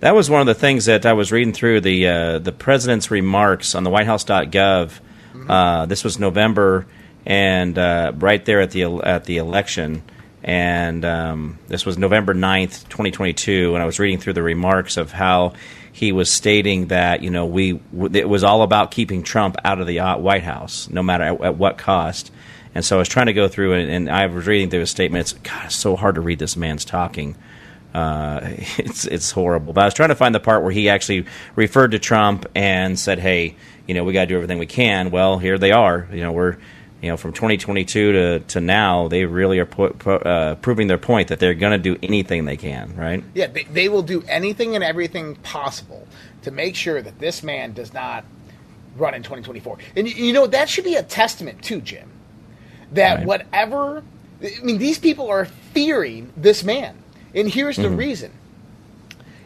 That 0.00 0.14
was 0.14 0.28
one 0.28 0.40
of 0.40 0.46
the 0.46 0.54
things 0.54 0.84
that 0.86 1.06
I 1.06 1.14
was 1.14 1.32
reading 1.32 1.52
through 1.54 1.80
the 1.80 2.06
uh, 2.06 2.38
the 2.38 2.52
president's 2.52 3.10
remarks 3.10 3.74
on 3.74 3.82
the 3.84 3.90
WhiteHouse.gov 3.90 5.00
Uh, 5.48 5.86
this 5.86 6.02
was 6.04 6.18
November, 6.18 6.86
and 7.24 7.78
uh, 7.78 8.12
right 8.16 8.44
there 8.44 8.60
at 8.60 8.70
the 8.72 8.84
at 8.84 9.24
the 9.24 9.38
election. 9.38 10.02
And 10.42 11.04
um, 11.04 11.58
this 11.66 11.84
was 11.84 11.98
November 11.98 12.34
9th, 12.34 12.88
2022, 12.88 13.74
and 13.74 13.82
I 13.82 13.86
was 13.86 13.98
reading 13.98 14.18
through 14.20 14.34
the 14.34 14.44
remarks 14.44 14.96
of 14.96 15.10
how 15.10 15.54
he 15.92 16.12
was 16.12 16.30
stating 16.30 16.86
that 16.88 17.22
you 17.22 17.30
know 17.30 17.46
we 17.46 17.72
w- 17.72 18.14
it 18.16 18.28
was 18.28 18.44
all 18.44 18.62
about 18.62 18.90
keeping 18.92 19.22
Trump 19.24 19.56
out 19.64 19.80
of 19.80 19.86
the 19.86 20.00
uh, 20.00 20.18
White 20.18 20.44
House, 20.44 20.88
no 20.90 21.02
matter 21.02 21.24
at, 21.24 21.40
at 21.40 21.56
what 21.56 21.78
cost. 21.78 22.30
And 22.74 22.84
so 22.84 22.96
I 22.96 22.98
was 22.98 23.08
trying 23.08 23.26
to 23.26 23.32
go 23.32 23.48
through 23.48 23.72
and, 23.72 23.90
and 23.90 24.10
I 24.10 24.26
was 24.26 24.46
reading 24.46 24.68
through 24.68 24.80
his 24.80 24.90
statements. 24.90 25.32
God, 25.32 25.66
it's 25.66 25.74
so 25.74 25.96
hard 25.96 26.14
to 26.16 26.20
read 26.20 26.38
this 26.38 26.56
man's 26.56 26.84
talking. 26.84 27.34
Uh, 27.96 28.40
it's 28.78 29.06
it's 29.06 29.30
horrible. 29.30 29.72
But 29.72 29.80
I 29.80 29.84
was 29.86 29.94
trying 29.94 30.10
to 30.10 30.14
find 30.14 30.34
the 30.34 30.40
part 30.40 30.62
where 30.62 30.72
he 30.72 30.88
actually 30.88 31.24
referred 31.54 31.92
to 31.92 31.98
Trump 31.98 32.46
and 32.54 32.98
said, 32.98 33.18
"Hey, 33.18 33.56
you 33.86 33.94
know, 33.94 34.04
we 34.04 34.12
got 34.12 34.22
to 34.22 34.26
do 34.26 34.36
everything 34.36 34.58
we 34.58 34.66
can." 34.66 35.10
Well, 35.10 35.38
here 35.38 35.56
they 35.56 35.72
are. 35.72 36.06
You 36.12 36.20
know, 36.20 36.32
we're 36.32 36.58
you 37.00 37.08
know 37.10 37.16
from 37.16 37.32
2022 37.32 38.12
to, 38.12 38.40
to 38.40 38.60
now, 38.60 39.08
they 39.08 39.24
really 39.24 39.60
are 39.60 39.68
uh, 40.06 40.56
proving 40.56 40.88
their 40.88 40.98
point 40.98 41.28
that 41.28 41.38
they're 41.40 41.54
going 41.54 41.72
to 41.72 41.78
do 41.78 41.98
anything 42.02 42.44
they 42.44 42.58
can. 42.58 42.94
Right? 42.96 43.24
Yeah, 43.34 43.46
they, 43.46 43.64
they 43.64 43.88
will 43.88 44.02
do 44.02 44.22
anything 44.28 44.74
and 44.74 44.84
everything 44.84 45.36
possible 45.36 46.06
to 46.42 46.50
make 46.50 46.76
sure 46.76 47.00
that 47.00 47.18
this 47.18 47.42
man 47.42 47.72
does 47.72 47.94
not 47.94 48.24
run 48.96 49.14
in 49.14 49.22
2024. 49.22 49.78
And 49.96 50.08
you, 50.08 50.26
you 50.26 50.32
know 50.34 50.46
that 50.46 50.68
should 50.68 50.84
be 50.84 50.96
a 50.96 51.02
testament 51.02 51.62
too, 51.62 51.80
Jim. 51.80 52.10
That 52.92 53.18
Right. 53.18 53.26
whatever 53.26 54.02
I 54.42 54.62
mean, 54.62 54.78
these 54.78 54.98
people 54.98 55.28
are 55.30 55.46
fearing 55.72 56.30
this 56.36 56.62
man, 56.62 56.94
and 57.36 57.48
here's 57.48 57.76
the 57.76 57.84
mm-hmm. 57.84 57.96
reason. 57.96 58.32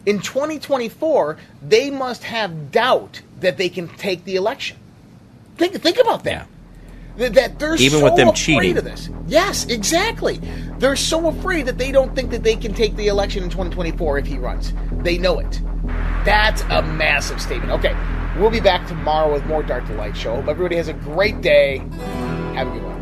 In 0.06 0.20
2024, 0.20 1.36
they 1.60 1.90
must 1.90 2.24
have 2.24 2.72
doubt 2.72 3.20
that 3.40 3.58
they 3.58 3.68
can 3.68 3.88
take 3.88 4.24
the 4.24 4.36
election. 4.36 4.78
Think 5.56 5.74
think 5.82 5.98
about 5.98 6.24
that. 6.24 6.48
That, 7.16 7.34
that 7.34 7.58
they're 7.58 7.74
Even 7.74 8.00
so 8.00 8.04
with 8.04 8.16
them 8.16 8.28
afraid 8.28 8.36
cheating. 8.36 8.78
of 8.78 8.84
this. 8.84 9.10
Yes, 9.26 9.66
exactly. 9.66 10.40
They're 10.78 10.96
so 10.96 11.26
afraid 11.26 11.66
that 11.66 11.76
they 11.76 11.92
don't 11.92 12.14
think 12.14 12.30
that 12.30 12.42
they 12.42 12.56
can 12.56 12.72
take 12.72 12.96
the 12.96 13.08
election 13.08 13.42
in 13.42 13.50
2024 13.50 14.18
if 14.18 14.26
he 14.26 14.38
runs. 14.38 14.72
They 15.02 15.18
know 15.18 15.38
it. 15.38 15.60
That's 16.24 16.62
a 16.62 16.82
massive 16.82 17.42
statement. 17.42 17.72
Okay, 17.72 17.94
we'll 18.38 18.50
be 18.50 18.60
back 18.60 18.86
tomorrow 18.86 19.30
with 19.32 19.44
more 19.46 19.62
Dark 19.62 19.86
to 19.88 19.94
Light 19.94 20.16
show. 20.16 20.36
Hope 20.36 20.48
everybody 20.48 20.76
has 20.76 20.88
a 20.88 20.94
great 20.94 21.42
day. 21.42 21.78
Have 22.54 22.68
a 22.68 22.70
good 22.70 22.82
one. 22.84 22.99